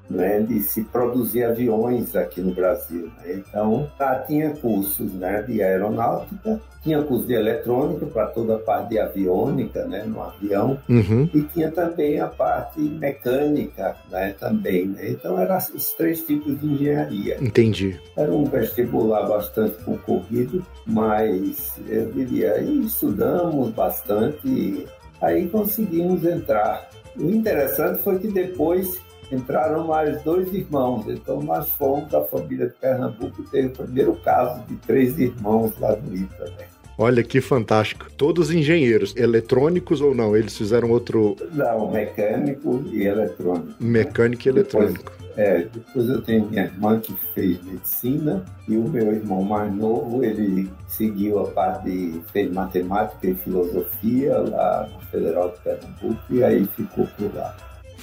né, 0.10 0.40
de 0.40 0.60
se 0.62 0.84
produzir 0.84 1.44
aviões 1.44 2.16
aqui 2.16 2.42
no 2.42 2.54
Brasil. 2.54 3.12
Né? 3.18 3.44
Então, 3.48 3.90
tá, 3.98 4.20
tinha 4.20 4.52
cursos 4.52 5.14
né, 5.14 5.42
de 5.42 5.62
aeronáutica, 5.62 6.60
tinha 6.84 7.02
curso 7.02 7.26
de 7.26 7.34
eletrônica 7.34 8.06
para 8.06 8.28
toda 8.28 8.56
a 8.56 8.60
parte 8.60 8.90
de 8.90 9.00
aviônica, 9.00 9.86
né, 9.86 10.04
no 10.06 10.22
avião, 10.22 10.78
uhum. 10.88 11.28
e 11.34 11.42
tinha 11.42 11.72
também 11.72 12.20
a 12.20 12.28
parte 12.28 12.80
mecânica, 12.80 13.96
né, 14.12 14.36
também. 14.40 14.88
Né? 14.88 15.10
Então, 15.10 15.40
eram 15.40 15.58
os 15.58 15.94
três 15.94 16.22
tipos 16.22 16.60
de 16.60 16.68
engenharia. 16.68 17.38
Entendi. 17.42 18.00
Era 18.16 18.32
um 18.32 18.46
vestibular 18.46 19.28
bastante 19.28 19.84
concorrido, 19.84 20.64
mas 20.86 21.74
eu 21.88 22.12
diria, 22.12 22.62
estudamos 22.62 23.72
bastante, 23.72 24.86
aí 25.22 25.50
conseguimos 25.50 26.24
entrar. 26.24 26.88
O 27.18 27.30
interessante 27.30 28.04
foi 28.04 28.20
que 28.20 28.28
depois 28.28 29.02
entraram 29.32 29.88
mais 29.88 30.22
dois 30.24 30.54
irmãos. 30.54 31.06
Então, 31.08 31.42
nós 31.42 31.70
fomos 31.72 32.10
da 32.10 32.22
família 32.24 32.68
de 32.68 32.74
Pernambuco 32.74 33.42
e 33.42 33.46
teve 33.46 33.68
o 33.68 33.72
primeiro 33.72 34.16
caso 34.18 34.64
de 34.68 34.76
três 34.78 35.20
irmãos 35.20 35.74
lá 35.80 35.96
no 35.96 36.16
ITA. 36.16 36.46
Né? 36.46 36.66
Olha 36.98 37.24
que 37.24 37.42
fantástico. 37.42 38.08
Todos 38.16 38.52
engenheiros, 38.52 39.16
eletrônicos 39.18 40.00
ou 40.00 40.16
não? 40.16 40.36
Eles 40.36 40.58
fizeram 40.58 40.90
outro. 40.92 41.36
Não, 41.52 41.92
mecânico 41.92 42.84
e 42.92 43.04
eletrônico. 43.04 43.76
Mecânico 43.80 44.44
né? 44.44 44.46
e 44.46 44.50
eletrônico. 44.50 45.12
Depois, 45.12 45.26
é, 45.38 45.68
depois 45.74 46.08
eu 46.08 46.22
tenho 46.22 46.46
minha 46.48 46.64
irmã 46.64 47.00
que 47.00 47.14
fez 47.34 47.62
medicina 47.66 48.46
e 48.70 48.78
o 48.78 48.88
meu 48.88 49.12
irmão 49.12 49.42
mais 49.44 49.74
novo, 49.74 50.24
ele 50.24 50.72
seguiu 50.88 51.40
a 51.40 51.48
parte 51.48 51.90
de 51.90 52.22
fez 52.32 52.50
matemática 52.54 53.28
e 53.28 53.36
filosofia 53.36 54.38
lá 54.38 54.90
no 54.94 55.00
Federal 55.08 55.50
de 55.50 55.60
Pernambuco 55.60 56.22
e 56.30 56.42
aí 56.42 56.66
ficou 56.68 57.06
por 57.18 57.36
lá. 57.36 57.54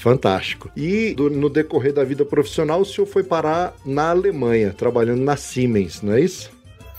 Fantástico. 0.03 0.69
E 0.77 1.15
do, 1.15 1.31
no 1.31 1.49
decorrer 1.49 1.93
da 1.93 2.03
vida 2.03 2.25
profissional, 2.25 2.81
o 2.81 2.85
senhor 2.85 3.07
foi 3.07 3.23
parar 3.23 3.73
na 3.87 4.11
Alemanha, 4.11 4.75
trabalhando 4.77 5.23
na 5.23 5.37
Siemens, 5.37 6.03
não 6.03 6.15
é 6.15 6.21
isso? 6.21 6.51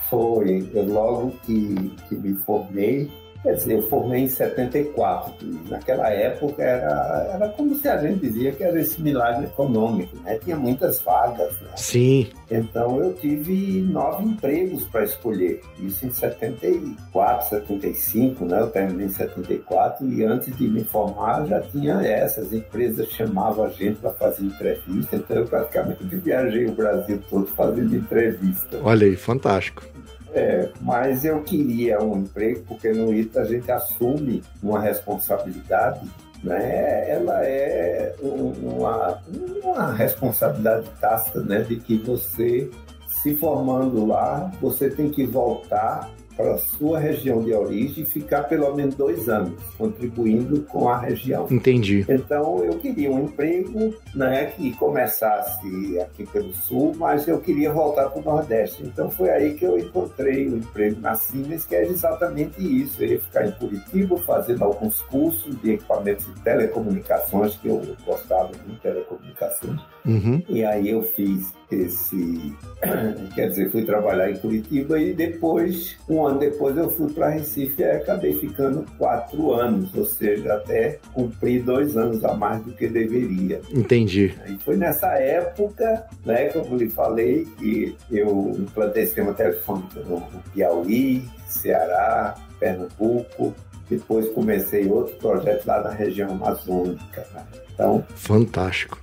Foi. 0.09 0.65
Eu 0.73 0.85
logo 0.85 1.33
que, 1.45 1.91
que 2.07 2.15
me 2.15 2.33
formei, 2.45 3.11
Quer 3.43 3.55
dizer, 3.55 3.73
eu 3.73 3.81
formei 3.83 4.21
em 4.21 4.27
74. 4.27 5.33
Naquela 5.69 6.09
época 6.09 6.63
era, 6.63 7.29
era 7.33 7.49
como 7.49 7.75
se 7.75 7.89
a 7.89 7.97
gente 7.97 8.21
dizia 8.21 8.53
que 8.53 8.63
era 8.63 8.79
esse 8.79 9.01
milagre 9.01 9.45
econômico, 9.45 10.15
né? 10.23 10.39
Tinha 10.41 10.55
muitas 10.55 11.01
vagas. 11.01 11.51
Né? 11.59 11.69
Sim. 11.75 12.27
Então 12.49 13.03
eu 13.03 13.13
tive 13.13 13.81
nove 13.81 14.23
empregos 14.23 14.85
para 14.85 15.03
escolher. 15.03 15.59
Isso 15.77 16.05
em 16.05 16.11
74, 16.11 17.49
75, 17.49 18.45
né? 18.45 18.61
Eu 18.61 18.69
terminei 18.69 19.07
em 19.07 19.09
74 19.09 20.07
e 20.07 20.23
antes 20.23 20.55
de 20.55 20.67
me 20.69 20.85
formar 20.85 21.45
já 21.45 21.59
tinha 21.59 22.01
essas 22.01 22.53
empresas 22.53 23.09
chamavam 23.09 23.65
a 23.65 23.69
gente 23.69 23.99
para 23.99 24.11
fazer 24.11 24.45
entrevista. 24.45 25.17
Então 25.17 25.37
eu 25.37 25.45
praticamente 25.45 26.03
viajei 26.03 26.65
o 26.65 26.71
Brasil 26.71 27.21
todo 27.29 27.47
fazendo 27.47 27.93
entrevista. 27.93 28.79
Olha 28.81 29.05
aí, 29.05 29.17
fantástico. 29.17 29.92
É, 30.33 30.69
mas 30.81 31.23
eu 31.23 31.41
queria 31.43 32.01
um 32.01 32.17
emprego, 32.17 32.63
porque 32.67 32.91
no 32.91 33.13
ITA 33.13 33.41
a 33.41 33.45
gente 33.45 33.71
assume 33.71 34.43
uma 34.63 34.79
responsabilidade, 34.79 36.09
né? 36.43 37.09
Ela 37.09 37.45
é 37.45 38.15
uma, 38.19 39.21
uma 39.63 39.93
responsabilidade 39.93 40.89
tácita, 40.99 41.41
né? 41.41 41.61
De 41.61 41.75
que 41.77 41.97
você, 41.97 42.69
se 43.07 43.35
formando 43.35 44.07
lá, 44.07 44.51
você 44.59 44.89
tem 44.89 45.09
que 45.09 45.25
voltar 45.25 46.09
para 46.35 46.53
a 46.53 46.57
sua 46.57 46.99
região 46.99 47.41
de 47.41 47.53
origem 47.53 48.03
e 48.03 48.05
ficar 48.05 48.43
pelo 48.43 48.73
menos 48.75 48.95
dois 48.95 49.29
anos 49.29 49.61
contribuindo 49.77 50.61
com 50.63 50.89
a 50.89 50.97
região. 50.97 51.47
Entendi. 51.49 52.05
Então 52.07 52.63
eu 52.63 52.77
queria 52.79 53.11
um 53.11 53.25
emprego 53.25 53.93
né, 54.15 54.47
que 54.47 54.71
começasse 54.77 55.99
aqui 55.99 56.25
pelo 56.25 56.53
sul, 56.53 56.93
mas 56.97 57.27
eu 57.27 57.39
queria 57.39 57.71
voltar 57.71 58.09
para 58.09 58.21
o 58.21 58.23
Nordeste. 58.23 58.83
Então 58.83 59.09
foi 59.09 59.29
aí 59.29 59.53
que 59.53 59.65
eu 59.65 59.77
encontrei 59.77 60.47
o 60.47 60.57
emprego 60.57 60.99
na 60.99 61.15
Siemens, 61.15 61.65
que 61.65 61.75
é 61.75 61.85
exatamente 61.85 62.59
isso. 62.59 63.03
Eu 63.03 63.09
ia 63.09 63.19
ficar 63.19 63.47
em 63.47 63.51
Curitiba 63.51 64.17
fazendo 64.19 64.63
alguns 64.63 65.01
cursos 65.03 65.59
de 65.61 65.73
equipamentos 65.73 66.25
de 66.25 66.41
telecomunicações, 66.41 67.55
que 67.57 67.67
eu 67.67 67.81
gostava 68.05 68.51
de 68.65 68.75
telecomunicações. 68.79 69.79
Uhum. 70.05 70.41
E 70.49 70.63
aí 70.63 70.89
eu 70.89 71.03
fiz 71.03 71.53
esse, 71.71 72.53
quer 73.35 73.49
dizer, 73.49 73.71
fui 73.71 73.83
trabalhar 73.83 74.29
em 74.29 74.37
Curitiba 74.37 74.99
e 74.99 75.13
depois, 75.13 75.97
um 76.07 76.22
ano 76.25 76.39
depois, 76.39 76.75
eu 76.77 76.89
fui 76.89 77.11
para 77.11 77.29
Recife 77.29 77.81
e 77.81 77.85
acabei 77.85 78.33
ficando 78.33 78.85
quatro 78.97 79.53
anos, 79.53 79.93
ou 79.95 80.05
seja, 80.05 80.53
até 80.53 80.99
cumpri 81.13 81.59
dois 81.59 81.97
anos 81.97 82.23
a 82.23 82.33
mais 82.33 82.61
do 82.63 82.71
que 82.73 82.87
deveria. 82.87 83.61
Entendi. 83.71 84.33
E 84.47 84.57
foi 84.63 84.75
nessa 84.75 85.07
época, 85.17 86.05
né, 86.25 86.49
como 86.49 86.77
lhe 86.77 86.89
falei, 86.89 87.45
que 87.57 87.95
eu 88.11 88.51
implantei 88.57 89.05
sistema 89.05 89.33
telefônico 89.33 89.99
no 89.99 90.21
Piauí, 90.53 91.23
Ceará, 91.47 92.35
Pernambuco. 92.59 93.53
Depois 93.89 94.29
comecei 94.29 94.87
outro 94.87 95.15
projeto 95.17 95.65
lá 95.65 95.83
na 95.83 95.91
região 95.91 96.31
amazônica. 96.31 97.27
Né? 97.33 97.43
Então, 97.73 98.03
fantástico. 98.15 98.97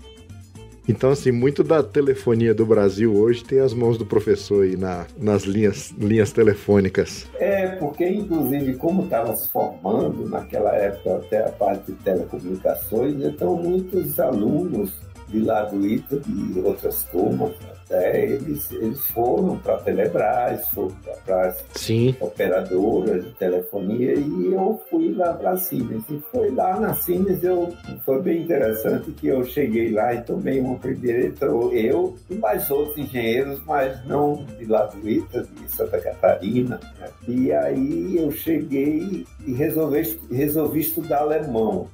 Então, 0.90 1.10
assim, 1.10 1.30
muito 1.30 1.62
da 1.62 1.84
telefonia 1.84 2.52
do 2.52 2.66
Brasil 2.66 3.14
hoje 3.14 3.44
tem 3.44 3.60
as 3.60 3.72
mãos 3.72 3.96
do 3.96 4.04
professor 4.04 4.64
aí 4.64 4.76
na, 4.76 5.06
nas 5.16 5.44
linhas, 5.44 5.94
linhas 5.96 6.32
telefônicas. 6.32 7.28
É, 7.38 7.68
porque, 7.76 8.08
inclusive, 8.08 8.74
como 8.74 9.04
estava 9.04 9.36
se 9.36 9.48
formando 9.52 10.28
naquela 10.28 10.74
época 10.74 11.18
até 11.18 11.46
a 11.46 11.52
parte 11.52 11.92
de 11.92 11.98
telecomunicações, 11.98 13.14
então 13.22 13.54
muitos 13.54 14.18
alunos 14.18 14.92
de 15.28 15.38
lá 15.38 15.62
do 15.62 15.86
ITA, 15.86 16.18
de 16.26 16.58
outras 16.58 17.04
turmas, 17.04 17.52
é, 17.90 18.24
eles, 18.24 18.70
eles 18.70 19.04
foram 19.06 19.58
para 19.58 19.74
a 19.74 19.78
Telebrás, 19.78 20.68
foram 20.68 20.94
para 21.24 21.48
as 21.48 21.64
operadoras 22.20 23.24
de 23.24 23.30
telefonia 23.32 24.14
e 24.14 24.52
eu 24.52 24.80
fui 24.88 25.12
lá 25.12 25.34
para 25.34 25.50
a 25.50 25.56
Siemens. 25.56 26.04
E 26.08 26.22
foi 26.30 26.50
lá 26.52 26.78
na 26.78 26.94
Siemens, 26.94 27.42
eu, 27.42 27.72
foi 28.04 28.22
bem 28.22 28.42
interessante 28.42 29.10
que 29.10 29.26
eu 29.26 29.44
cheguei 29.44 29.90
lá 29.90 30.14
e 30.14 30.22
tomei 30.22 30.60
uma 30.60 30.78
primeira, 30.78 31.26
entrou 31.26 31.72
eu 31.72 32.16
e 32.30 32.34
mais 32.36 32.70
outros 32.70 32.96
engenheiros, 32.96 33.60
mas 33.66 34.04
não 34.06 34.44
de 34.56 34.66
lá 34.66 34.86
do 34.86 35.08
ITA, 35.08 35.42
de 35.42 35.68
Santa 35.70 36.00
Catarina. 36.00 36.80
Né? 37.00 37.08
E 37.26 37.52
aí 37.52 38.16
eu 38.16 38.30
cheguei 38.30 39.26
e 39.44 39.52
resolvi, 39.52 40.20
resolvi 40.30 40.80
estudar 40.80 41.22
alemão, 41.22 41.88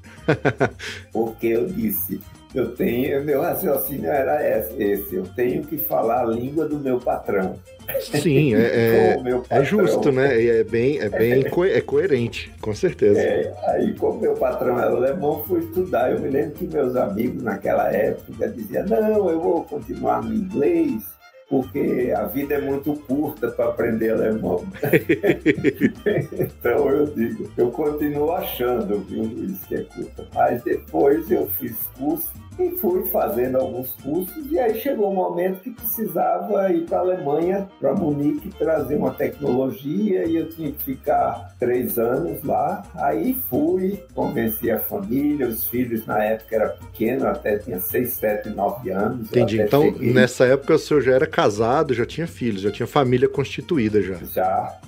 porque 1.11 1.47
eu 1.47 1.67
disse, 1.67 2.21
eu 2.55 2.75
tenho, 2.75 3.25
meu 3.25 3.43
raciocínio 3.43 4.11
era 4.11 4.43
esse, 4.49 5.15
eu 5.15 5.25
tenho 5.35 5.62
que 5.62 5.76
falar 5.76 6.23
a 6.23 6.26
língua 6.26 6.67
do 6.67 6.79
meu 6.79 6.99
patrão. 6.99 7.59
Sim, 8.00 8.55
é, 8.55 9.17
é, 9.50 9.59
é 9.59 9.65
justo, 9.65 10.11
né? 10.11 10.45
É 10.45 10.65
bem, 10.65 10.99
é 10.99 11.09
bem 11.09 11.49
co 11.50 11.65
é 11.65 11.81
coerente, 11.81 12.53
com 12.61 12.75
certeza. 12.75 13.21
É, 13.21 13.55
aí, 13.69 13.95
como 13.95 14.21
meu 14.21 14.35
patrão 14.35 14.79
era 14.79 14.91
alemão, 14.91 15.45
fui 15.45 15.61
estudar. 15.61 16.11
Eu 16.11 16.21
me 16.21 16.29
lembro 16.29 16.53
que 16.53 16.67
meus 16.67 16.97
amigos 16.97 17.43
naquela 17.43 17.93
época 17.93 18.49
diziam: 18.49 18.87
não, 18.87 19.31
eu 19.31 19.41
vou 19.41 19.65
continuar 19.65 20.23
no 20.23 20.35
inglês 20.35 21.15
porque 21.49 22.13
a 22.17 22.25
vida 22.25 22.54
é 22.54 22.61
muito 22.61 22.95
curta 23.06 23.50
para 23.50 23.69
aprender 23.69 24.11
alemão. 24.11 24.65
então 26.32 26.89
eu 26.89 27.06
digo, 27.06 27.50
eu 27.56 27.71
continuo 27.71 28.32
achando, 28.32 29.00
viu, 29.00 29.23
Luiz, 29.23 29.65
que 29.65 29.76
é 29.76 29.82
curta. 29.82 30.26
Mas 30.35 30.63
depois 30.63 31.30
eu 31.30 31.47
fiz 31.50 31.76
curso 31.97 32.32
e 32.58 32.71
fui 32.76 33.04
fazendo 33.06 33.56
alguns 33.58 33.90
cursos 34.02 34.50
e 34.50 34.58
aí 34.58 34.78
chegou 34.80 35.10
um 35.10 35.14
momento 35.14 35.60
que 35.60 35.71
precisava 35.71 36.73
ir 36.73 36.84
para 36.86 36.99
a 36.99 37.00
Alemanha, 37.00 37.69
para 37.78 37.95
Munique, 37.95 38.49
trazer 38.50 38.97
uma 38.97 39.12
tecnologia 39.12 40.25
e 40.26 40.36
eu 40.36 40.49
tinha 40.49 40.73
que 40.73 40.82
ficar 40.82 41.54
três 41.58 41.99
anos 41.99 42.42
lá. 42.42 42.82
Aí 42.95 43.36
fui, 43.49 44.02
convenci 44.14 44.71
a 44.71 44.78
família, 44.78 45.47
os 45.47 45.69
filhos 45.69 46.06
na 46.06 46.23
época 46.23 46.56
era 46.56 46.69
pequeno, 46.71 47.26
até 47.26 47.58
tinha 47.58 47.78
seis, 47.80 48.14
sete, 48.14 48.49
nove 48.50 48.90
anos. 48.90 49.28
Entendi. 49.28 49.60
Então 49.60 49.82
cheguei. 49.82 50.12
nessa 50.12 50.47
época 50.47 50.75
o 50.75 50.78
senhor 50.78 51.00
já 51.02 51.12
era 51.12 51.26
casado, 51.26 51.92
já 51.92 52.06
tinha 52.06 52.26
filhos, 52.26 52.62
já 52.62 52.71
tinha 52.71 52.86
família 52.86 53.28
constituída 53.28 54.00
já. 54.00 54.14
Já. 54.32 54.78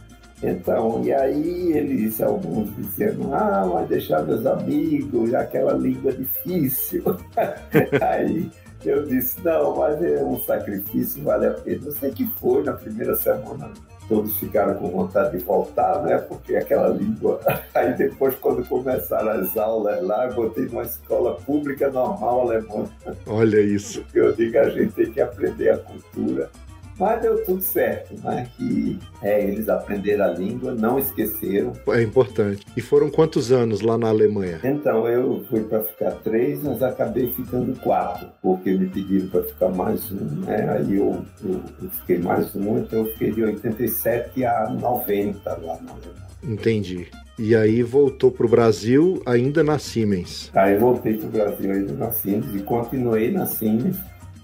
Então, 0.43 1.03
e 1.05 1.13
aí 1.13 1.73
eles, 1.73 2.21
alguns 2.21 2.75
diziam, 2.77 3.35
ah, 3.35 3.69
mas 3.73 3.89
deixar 3.89 4.23
meus 4.23 4.47
amigos, 4.47 5.35
aquela 5.35 5.73
língua 5.73 6.13
difícil. 6.13 7.03
aí 8.01 8.49
eu 8.85 9.05
disse, 9.05 9.41
não, 9.45 9.77
mas 9.77 10.01
é 10.03 10.23
um 10.23 10.39
sacrifício, 10.41 11.23
vale 11.25 11.47
a 11.47 11.51
pena. 11.51 11.87
Eu 11.87 11.93
sei 11.93 12.11
que 12.13 12.27
foi 12.39 12.63
na 12.63 12.75
primeira 12.75 13.17
semana, 13.17 13.73
todos 14.09 14.37
ficaram 14.39 14.75
com 14.75 14.89
vontade 14.89 15.37
de 15.37 15.45
voltar, 15.45 16.03
né? 16.03 16.19
Porque 16.19 16.57
aquela 16.57 16.89
língua. 16.89 17.41
Aí 17.75 17.95
depois, 17.95 18.35
quando 18.37 18.67
começaram 18.67 19.31
as 19.31 19.57
aulas 19.57 20.03
lá, 20.03 20.27
eu 20.27 20.35
botei 20.35 20.65
numa 20.67 20.83
escola 20.83 21.35
pública 21.35 21.91
normal 21.91 22.43
alemã. 22.43 22.89
Olha 23.27 23.61
isso. 23.61 24.05
Eu 24.15 24.33
digo, 24.33 24.59
a 24.59 24.71
gente 24.71 24.93
tem 24.93 25.13
que 25.13 25.21
aprender 25.21 25.71
a 25.71 25.79
cultura. 25.79 26.51
Mas 26.99 27.23
deu 27.23 27.45
tudo 27.45 27.63
certo, 27.63 28.15
né? 28.25 28.49
Que 28.57 28.99
é, 29.23 29.45
eles 29.45 29.69
aprenderam 29.69 30.25
a 30.25 30.29
língua, 30.29 30.75
não 30.75 30.99
esqueceram. 30.99 31.73
É 31.89 32.03
importante. 32.03 32.67
E 32.77 32.81
foram 32.81 33.09
quantos 33.09 33.53
anos 33.53 33.81
lá 33.81 33.97
na 33.97 34.09
Alemanha? 34.09 34.61
Então, 34.65 35.07
eu 35.07 35.45
fui 35.49 35.63
para 35.63 35.83
ficar 35.85 36.11
três, 36.23 36.63
mas 36.63 36.83
acabei 36.83 37.31
ficando 37.33 37.79
quatro, 37.81 38.29
porque 38.43 38.73
me 38.73 38.89
pediram 38.89 39.29
para 39.29 39.43
ficar 39.45 39.69
mais 39.69 40.11
um, 40.11 40.41
né? 40.45 40.69
Aí 40.71 40.97
eu, 40.97 41.25
eu, 41.45 41.61
eu, 41.83 41.91
fiquei 41.91 42.19
mais 42.19 42.55
um, 42.57 42.79
então 42.79 43.01
eu 43.01 43.13
fiquei 43.13 43.31
de 43.31 43.45
87 43.45 44.45
a 44.45 44.69
90 44.71 45.51
lá 45.51 45.59
na 45.59 45.93
Alemanha. 45.93 46.29
Entendi. 46.43 47.09
E 47.39 47.55
aí 47.55 47.83
voltou 47.83 48.33
para 48.33 48.47
o 48.47 48.49
Brasil 48.49 49.23
ainda 49.25 49.63
na 49.63 49.79
Siemens. 49.79 50.51
Aí 50.55 50.77
voltei 50.77 51.17
para 51.17 51.27
o 51.27 51.31
Brasil 51.31 51.71
ainda 51.71 51.93
na 51.93 52.11
Siemens 52.11 52.53
e 52.55 52.59
continuei 52.61 53.31
na 53.31 53.47
Siemens 53.47 53.97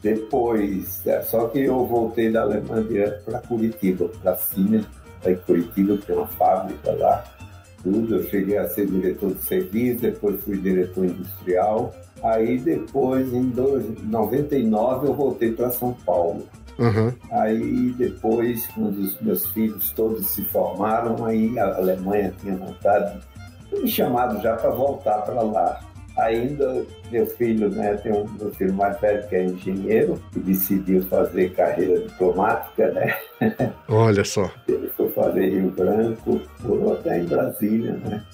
depois, 0.04 1.00
é, 1.06 1.22
só 1.22 1.48
que 1.48 1.60
eu 1.60 1.86
voltei 1.86 2.30
da 2.30 2.42
Alemanha 2.42 2.84
direto 2.84 3.24
para 3.24 3.38
Curitiba, 3.38 4.06
para 4.22 4.36
Siemens, 4.36 4.86
em 5.24 5.34
Curitiba, 5.34 5.96
tem 6.06 6.14
uma 6.14 6.26
fábrica 6.26 6.92
lá, 6.92 7.24
tudo. 7.82 8.16
Eu 8.16 8.24
cheguei 8.24 8.58
a 8.58 8.68
ser 8.68 8.86
diretor 8.86 9.32
de 9.32 9.40
serviço, 9.40 10.02
depois 10.02 10.44
fui 10.44 10.58
diretor 10.58 11.06
industrial. 11.06 11.94
Aí 12.22 12.58
depois, 12.58 13.32
em 13.32 13.44
99, 13.44 15.08
eu 15.08 15.14
voltei 15.14 15.52
para 15.52 15.70
São 15.70 15.94
Paulo. 16.04 16.46
Uhum. 16.78 17.10
Aí 17.30 17.94
depois, 17.96 18.66
quando 18.74 18.98
os 18.98 19.18
meus 19.22 19.46
filhos 19.52 19.90
todos 19.92 20.26
se 20.34 20.44
formaram, 20.50 21.24
aí 21.24 21.58
a 21.58 21.76
Alemanha 21.76 22.34
tinha 22.42 22.54
vontade, 22.56 23.20
me 23.72 23.88
chamado 23.88 24.42
já 24.42 24.54
para 24.54 24.68
voltar 24.68 25.22
para 25.22 25.40
lá 25.40 25.80
ainda 26.18 26.84
meu 27.10 27.26
filho, 27.26 27.68
né, 27.70 27.94
tem 27.96 28.12
um 28.12 28.26
meu 28.38 28.50
filho 28.52 28.72
mais 28.72 28.98
velho 29.00 29.26
que 29.28 29.36
é 29.36 29.44
engenheiro 29.44 30.20
e 30.36 30.40
decidiu 30.40 31.02
fazer 31.04 31.52
carreira 31.54 32.00
diplomática, 32.00 32.90
né? 32.92 33.16
Olha 33.88 34.24
só. 34.24 34.50
Ele 34.68 34.88
foi 34.96 35.08
fazer 35.10 35.50
Rio 35.50 35.70
Branco, 35.70 36.40
morou 36.62 36.94
até 36.94 37.20
em 37.20 37.24
Brasília, 37.24 37.92
né? 38.04 38.24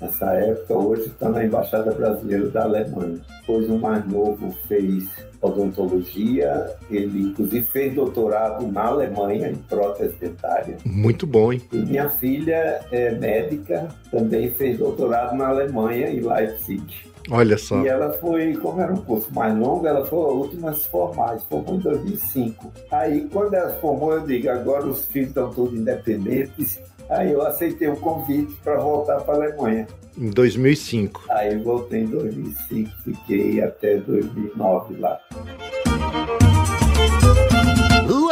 nessa 0.00 0.32
época, 0.32 0.74
hoje 0.74 1.02
está 1.02 1.28
na 1.28 1.44
Embaixada 1.44 1.92
Brasileira 1.92 2.48
da 2.48 2.62
Alemanha. 2.62 3.20
Depois 3.40 3.68
o 3.68 3.78
mais 3.78 4.06
novo 4.06 4.50
fez 4.66 5.08
odontologia, 5.42 6.76
ele 6.90 7.22
inclusive 7.30 7.66
fez 7.66 7.94
doutorado 7.94 8.66
na 8.66 8.86
Alemanha 8.86 9.50
em 9.50 9.56
prótese 9.56 10.14
dentária. 10.18 10.76
Muito 10.84 11.26
bom, 11.26 11.52
hein? 11.52 11.62
E 11.72 11.76
minha 11.76 12.08
filha 12.08 12.80
é 12.90 13.12
médica, 13.12 13.88
também 14.10 14.50
fez 14.54 14.78
doutorado 14.78 15.36
na 15.36 15.48
Alemanha, 15.48 16.10
em 16.10 16.20
Leipzig. 16.20 17.09
Olha 17.28 17.58
só. 17.58 17.82
E 17.82 17.88
ela 17.88 18.12
foi, 18.14 18.54
como 18.54 18.80
era 18.80 18.92
um 18.92 19.02
curso 19.02 19.32
mais 19.34 19.56
longo, 19.56 19.86
ela 19.86 20.04
foi 20.06 20.18
a 20.18 20.32
última 20.32 20.70
a 20.70 20.74
se 20.74 20.88
formar, 20.88 21.38
se 21.38 21.46
formou 21.46 21.74
em 21.74 21.78
2005. 21.78 22.72
Aí, 22.90 23.28
quando 23.32 23.54
ela 23.54 23.70
se 23.70 23.80
formou, 23.80 24.12
eu 24.12 24.26
digo, 24.26 24.48
agora 24.48 24.86
os 24.86 25.04
filhos 25.06 25.28
estão 25.28 25.50
todos 25.50 25.78
independentes. 25.78 26.80
Aí 27.08 27.32
eu 27.32 27.42
aceitei 27.42 27.88
o 27.88 27.96
convite 27.96 28.52
para 28.62 28.78
voltar 28.78 29.20
para 29.22 29.34
a 29.34 29.36
Alemanha. 29.36 29.86
Em 30.16 30.30
2005. 30.30 31.24
Aí 31.30 31.56
voltei 31.58 32.02
em 32.02 32.06
2005, 32.06 32.90
fiquei 33.04 33.62
até 33.62 33.96
2009 33.96 34.96
lá. 34.96 35.18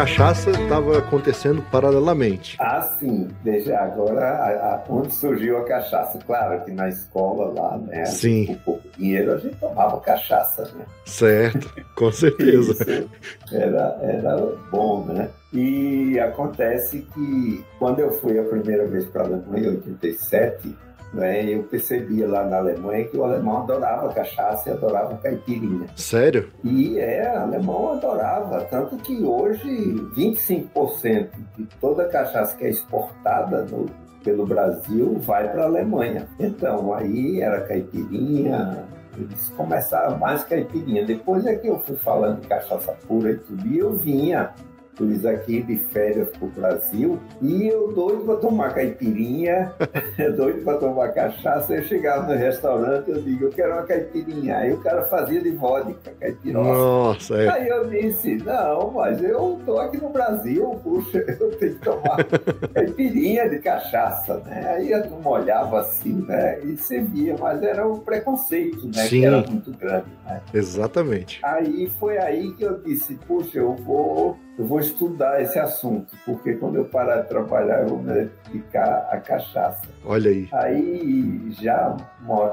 Cachaça 0.00 0.50
estava 0.50 0.96
acontecendo 0.96 1.62
paralelamente. 1.70 2.56
Ah, 2.58 2.80
sim. 2.98 3.28
Veja, 3.44 3.78
agora 3.78 4.30
a, 4.30 4.74
a, 4.76 4.84
onde 4.88 5.12
surgiu 5.12 5.58
a 5.58 5.64
cachaça? 5.64 6.18
Claro 6.26 6.64
que 6.64 6.70
na 6.70 6.88
escola 6.88 7.52
lá, 7.52 7.76
né? 7.76 8.06
Sim. 8.06 8.46
Com 8.46 8.54
pouco 8.54 8.88
dinheiro 8.96 9.34
a 9.34 9.36
gente 9.36 9.56
tomava 9.56 10.00
cachaça, 10.00 10.62
né? 10.74 10.86
Certo, 11.04 11.70
com 11.94 12.10
certeza. 12.12 13.08
Era, 13.52 13.98
era 14.00 14.36
bom, 14.70 15.04
né? 15.04 15.28
E 15.52 16.18
acontece 16.18 17.06
que 17.12 17.64
quando 17.78 17.98
eu 17.98 18.10
fui 18.10 18.38
a 18.38 18.44
primeira 18.44 18.86
vez 18.86 19.04
para 19.04 19.22
a 19.22 19.26
Alemanha, 19.26 19.68
em 19.68 19.76
87, 19.76 20.76
né, 21.12 21.44
eu 21.44 21.64
percebia 21.64 22.28
lá 22.28 22.44
na 22.44 22.58
Alemanha 22.58 23.04
que 23.06 23.16
o 23.16 23.24
alemão 23.24 23.62
adorava 23.62 24.12
cachaça 24.12 24.70
e 24.70 24.72
adorava 24.72 25.16
caipirinha. 25.16 25.86
Sério? 25.96 26.48
E 26.62 26.98
é, 26.98 27.32
o 27.34 27.40
alemão 27.40 27.92
adorava, 27.92 28.60
tanto 28.64 28.96
que 28.96 29.22
hoje 29.24 29.68
25% 30.16 31.30
de 31.56 31.64
toda 31.80 32.04
a 32.04 32.08
cachaça 32.08 32.56
que 32.56 32.64
é 32.64 32.70
exportada 32.70 33.64
no, 33.64 33.86
pelo 34.22 34.46
Brasil 34.46 35.16
vai 35.20 35.48
para 35.48 35.62
a 35.62 35.66
Alemanha. 35.66 36.28
Então, 36.38 36.94
aí 36.94 37.40
era 37.40 37.60
caipirinha, 37.62 38.84
eles 39.16 39.48
começaram 39.56 40.18
mais 40.18 40.44
caipirinha. 40.44 41.04
Depois 41.04 41.44
é 41.46 41.56
que 41.56 41.68
eu 41.68 41.78
fui 41.80 41.96
falando 41.96 42.40
de 42.40 42.48
cachaça 42.48 42.92
pura 43.06 43.32
e 43.32 43.36
tudo, 43.36 43.66
e 43.66 43.78
eu 43.78 43.96
vinha 43.96 44.52
fui 45.00 45.28
aqui 45.30 45.62
de 45.62 45.76
férias 45.76 46.28
pro 46.36 46.48
Brasil 46.48 47.18
e 47.40 47.66
eu 47.68 47.90
doido 47.92 48.24
para 48.24 48.36
tomar 48.36 48.74
caipirinha, 48.74 49.72
doido 50.36 50.62
para 50.62 50.76
tomar 50.76 51.08
cachaça. 51.08 51.74
Eu 51.74 51.82
chegava 51.84 52.30
no 52.30 52.38
restaurante, 52.38 53.10
eu 53.10 53.22
digo, 53.22 53.46
eu 53.46 53.50
quero 53.50 53.72
uma 53.72 53.82
caipirinha. 53.84 54.58
Aí 54.58 54.72
o 54.74 54.78
cara 54.78 55.06
fazia 55.06 55.40
de 55.40 55.50
vodka, 55.52 56.12
caipirosa. 56.20 56.68
Nossa, 56.68 57.36
é. 57.36 57.48
Aí 57.48 57.68
eu 57.68 57.88
disse, 57.88 58.36
não, 58.36 58.90
mas 58.90 59.22
eu 59.22 59.58
tô 59.64 59.78
aqui 59.78 59.96
no 59.96 60.10
Brasil, 60.10 60.68
puxa, 60.82 61.18
eu 61.40 61.50
tenho 61.56 61.74
que 61.76 61.84
tomar 61.84 62.22
caipirinha 62.74 63.48
de 63.48 63.58
cachaça, 63.60 64.38
né? 64.40 64.74
Aí 64.74 64.90
eu 64.92 65.08
não 65.08 65.26
olhava 65.26 65.80
assim, 65.80 66.24
né? 66.28 66.60
E 66.60 66.76
servia, 66.76 67.36
mas 67.40 67.62
era 67.62 67.88
um 67.88 68.00
preconceito, 68.00 68.86
né? 68.86 69.04
Sim. 69.04 69.20
Que 69.20 69.26
era 69.26 69.42
muito 69.46 69.70
grande, 69.72 70.06
né? 70.26 70.42
Exatamente. 70.52 71.40
Aí 71.42 71.90
foi 71.98 72.18
aí 72.18 72.52
que 72.52 72.64
eu 72.64 72.78
disse, 72.80 73.14
puxa, 73.26 73.58
eu 73.58 73.74
vou 73.76 74.36
eu 74.58 74.66
vou 74.66 74.80
estudar 74.80 75.40
esse 75.40 75.58
assunto, 75.58 76.14
porque 76.24 76.54
quando 76.54 76.76
eu 76.76 76.84
parar 76.84 77.22
de 77.22 77.28
trabalhar, 77.28 77.82
eu 77.82 77.88
vou 77.88 77.98
me 77.98 78.28
dedicar 78.46 79.08
à 79.10 79.18
cachaça. 79.18 79.88
Olha 80.04 80.30
aí. 80.30 80.48
Aí, 80.52 81.52
já 81.52 81.96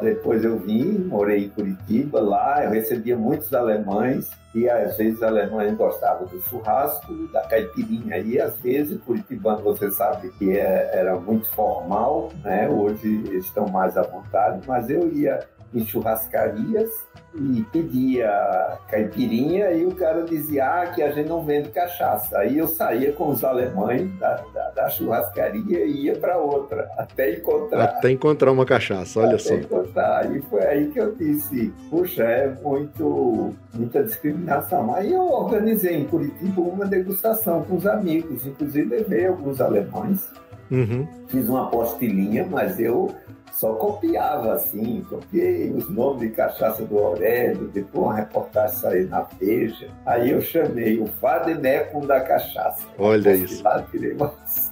depois 0.01 0.43
eu 0.43 0.57
vim, 0.57 0.99
morei 0.99 1.45
em 1.45 1.49
Curitiba, 1.49 2.21
lá 2.21 2.63
eu 2.63 2.71
recebia 2.71 3.17
muitos 3.17 3.53
alemães, 3.53 4.29
e 4.55 4.69
às 4.69 4.97
vezes 4.97 5.17
os 5.17 5.23
alemães 5.23 5.75
gostavam 5.75 6.27
do 6.27 6.39
churrasco, 6.41 7.13
da 7.33 7.41
caipirinha, 7.41 8.17
e 8.19 8.39
às 8.39 8.57
vezes, 8.59 8.99
Curitibano, 9.01 9.61
você 9.61 9.91
sabe 9.91 10.29
que 10.37 10.57
é, 10.57 10.89
era 10.93 11.19
muito 11.19 11.53
formal, 11.53 12.31
né? 12.43 12.69
hoje 12.69 13.23
eles 13.27 13.45
estão 13.45 13.67
mais 13.67 13.97
à 13.97 14.03
vontade, 14.03 14.61
mas 14.65 14.89
eu 14.89 15.11
ia 15.11 15.39
em 15.77 15.85
churrascarias 15.85 16.89
e 17.35 17.63
pedia 17.71 18.77
caipirinha 18.89 19.71
e 19.71 19.85
o 19.85 19.93
cara 19.93 20.23
dizia 20.23 20.65
ah, 20.65 20.87
que 20.87 21.03
a 21.03 21.11
gente 21.11 21.29
não 21.29 21.43
vende 21.43 21.69
cachaça. 21.69 22.39
Aí 22.39 22.57
eu 22.57 22.67
saía 22.67 23.11
com 23.13 23.29
os 23.29 23.43
alemães 23.43 24.11
da, 24.17 24.43
da, 24.53 24.69
da 24.71 24.89
churrascaria 24.89 25.85
e 25.85 26.05
ia 26.05 26.15
para 26.15 26.37
outra, 26.37 26.89
até 26.97 27.35
encontrar. 27.35 27.83
Até 27.83 28.11
encontrar 28.11 28.51
uma 28.51 28.65
cachaça, 28.65 29.19
olha 29.19 29.35
até 29.35 29.39
só. 29.39 29.53
Encontrar. 29.55 30.35
E 30.35 30.41
foi 30.43 30.65
aí 30.65 30.87
que 30.89 30.99
eu 30.99 31.13
disse, 31.15 31.71
puxa, 31.89 32.23
é 32.23 32.47
muito, 32.63 33.53
muita 33.73 34.03
discriminação. 34.03 34.93
Aí 34.95 35.13
eu 35.13 35.27
organizei 35.29 35.95
em 35.95 36.05
Curitiba 36.05 36.61
uma 36.61 36.85
degustação 36.85 37.63
com 37.63 37.75
os 37.75 37.85
amigos, 37.85 38.45
inclusive 38.45 38.89
levei 38.89 39.27
alguns 39.27 39.61
alemães. 39.61 40.27
Uhum. 40.69 41.07
Fiz 41.27 41.47
uma 41.47 41.67
apostilinha, 41.67 42.45
mas 42.49 42.79
eu 42.79 43.13
só 43.57 43.73
copiava 43.73 44.53
assim, 44.53 45.03
copiei 45.09 45.71
os 45.71 45.89
nomes 45.89 46.21
de 46.21 46.29
cachaça 46.29 46.85
do 46.85 46.99
Aurélio, 46.99 47.67
depois 47.69 48.05
uma 48.05 48.15
reportagem 48.15 48.77
saiu 48.77 49.09
na 49.09 49.21
Veja. 49.39 49.89
Aí 50.05 50.29
eu 50.29 50.41
chamei 50.41 50.99
o 50.99 51.05
Vademecum 51.05 52.05
da 52.05 52.21
cachaça. 52.21 52.85
Olha 52.99 53.35
isso. 53.35 53.63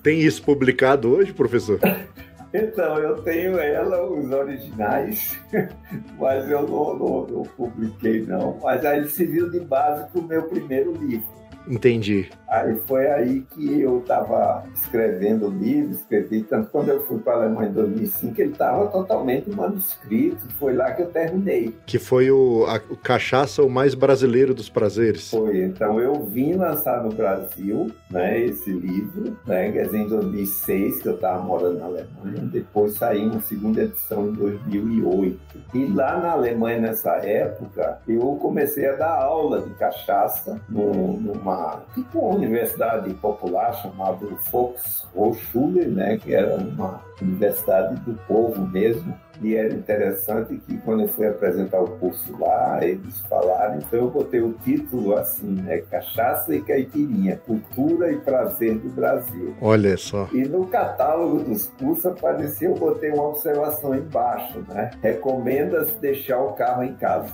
Tem 0.04 0.19
isso 0.19 0.43
publicado 0.43 1.12
hoje, 1.12 1.34
professor? 1.34 1.80
Então, 2.58 2.98
eu 3.00 3.21
tenho 3.21 3.60
ela, 3.60 4.10
os 4.10 4.32
originais, 4.32 5.38
mas 6.17 6.50
eu 6.50 6.62
não, 6.62 6.98
não, 6.98 7.28
não 7.28 7.43
publiquei 7.43 8.21
não. 8.21 8.58
Mas 8.63 8.86
aí 8.86 9.00
ele 9.00 9.10
serviu 9.10 9.52
de 9.52 9.60
base 9.60 10.10
para 10.10 10.21
o 10.21 10.24
meu 10.24 10.43
primeiro 10.43 10.93
livro. 10.93 11.28
Entendi. 11.67 12.30
Aí 12.47 12.80
foi 12.88 13.08
aí 13.08 13.41
que 13.51 13.82
eu 13.82 13.99
estava 13.99 14.63
escrevendo 14.73 15.47
o 15.47 15.49
livro, 15.49 15.91
escrevi 15.91 16.43
tanto 16.43 16.69
quando 16.69 16.89
eu 16.89 17.06
fui 17.06 17.19
para 17.19 17.34
a 17.34 17.36
Alemanha 17.38 17.69
em 17.69 17.73
2005, 17.73 18.39
ele 18.39 18.51
estava 18.51 18.88
totalmente 18.88 19.49
manuscrito, 19.49 20.47
foi 20.60 20.73
lá 20.73 20.91
que 20.91 21.01
eu 21.01 21.08
terminei. 21.08 21.75
Que 21.86 21.99
foi 21.99 22.32
o, 22.32 22.65
a, 22.67 22.80
o 22.89 22.95
Cachaça, 22.95 23.63
o 23.63 23.69
mais 23.69 23.93
brasileiro 23.95 24.54
dos 24.54 24.69
prazeres. 24.69 25.32
Foi, 25.32 25.63
então 25.63 25.99
eu 25.99 26.23
vim 26.23 26.54
lançar 26.54 27.04
no 27.04 27.10
Brasil, 27.10 27.91
né, 28.10 28.39
esse 28.39 28.71
livro, 28.71 29.38
né, 29.45 29.71
quer 29.71 29.86
dizer, 29.86 29.97
em 29.97 30.08
2006, 30.08 31.01
que 31.01 31.10
eu 31.10 31.15
estava 31.15 31.43
morando 31.43 31.80
na 31.80 31.86
Alemanha, 31.86 32.41
depois 32.43 32.93
saí 32.93 33.25
uma 33.25 33.41
segunda 33.41 33.84
edição 33.84 34.30
em 34.30 34.34
2008. 34.34 35.39
E 35.73 35.88
lá 35.88 36.19
na 36.19 36.32
Alemanha, 36.32 36.80
nessa 36.80 37.15
época, 37.17 37.99
eu 38.08 38.38
comecei 38.41 38.88
a 38.88 38.95
dar 38.95 39.15
aula 39.15 39.62
de 39.62 39.71
cachaça 39.71 40.62
numa 40.69 41.54
tipo 41.93 42.19
uma 42.19 42.35
universidade 42.35 43.13
popular 43.15 43.73
chamada 43.73 44.25
Volkshochschule, 44.51 45.85
né, 45.87 46.17
que 46.17 46.33
era 46.33 46.55
uma 46.57 47.01
universidade 47.21 47.95
do 48.01 48.13
povo 48.27 48.65
mesmo. 48.67 49.15
E 49.41 49.56
era 49.56 49.74
interessante 49.74 50.56
que 50.65 50.78
quando 50.78 51.04
eu 51.04 51.08
fui 51.08 51.28
apresentar 51.28 51.82
o 51.82 51.88
curso 51.98 52.36
lá, 52.39 52.80
eles 52.82 53.19
falaram, 53.21 53.78
então 53.78 54.00
eu 54.00 54.10
botei 54.10 54.41
o 54.41 54.54
título 54.63 55.15
assim, 55.17 55.62
né, 55.62 55.84
Cachaça 55.89 56.56
e 56.56 56.62
Caipirinha, 56.62 57.39
Cultura 57.45 58.12
e 58.12 58.17
Prazer 58.17 58.76
do 58.76 58.89
Brasil. 58.89 59.56
Olha 59.62 59.98
só. 59.98 60.28
E 60.32 60.43
no 60.45 60.67
catálogo 60.67 61.43
dos 61.43 61.67
cursos 61.80 62.06
apareceu, 62.06 62.71
eu 62.71 62.78
botei 62.78 63.12
uma 63.12 63.30
observação 63.30 63.95
embaixo, 63.95 64.63
né? 64.69 64.91
Recomenda-se 65.02 65.95
deixar 66.00 66.39
o 66.39 66.54
carro 66.54 66.84
em 66.84 66.93
casa. 66.95 67.34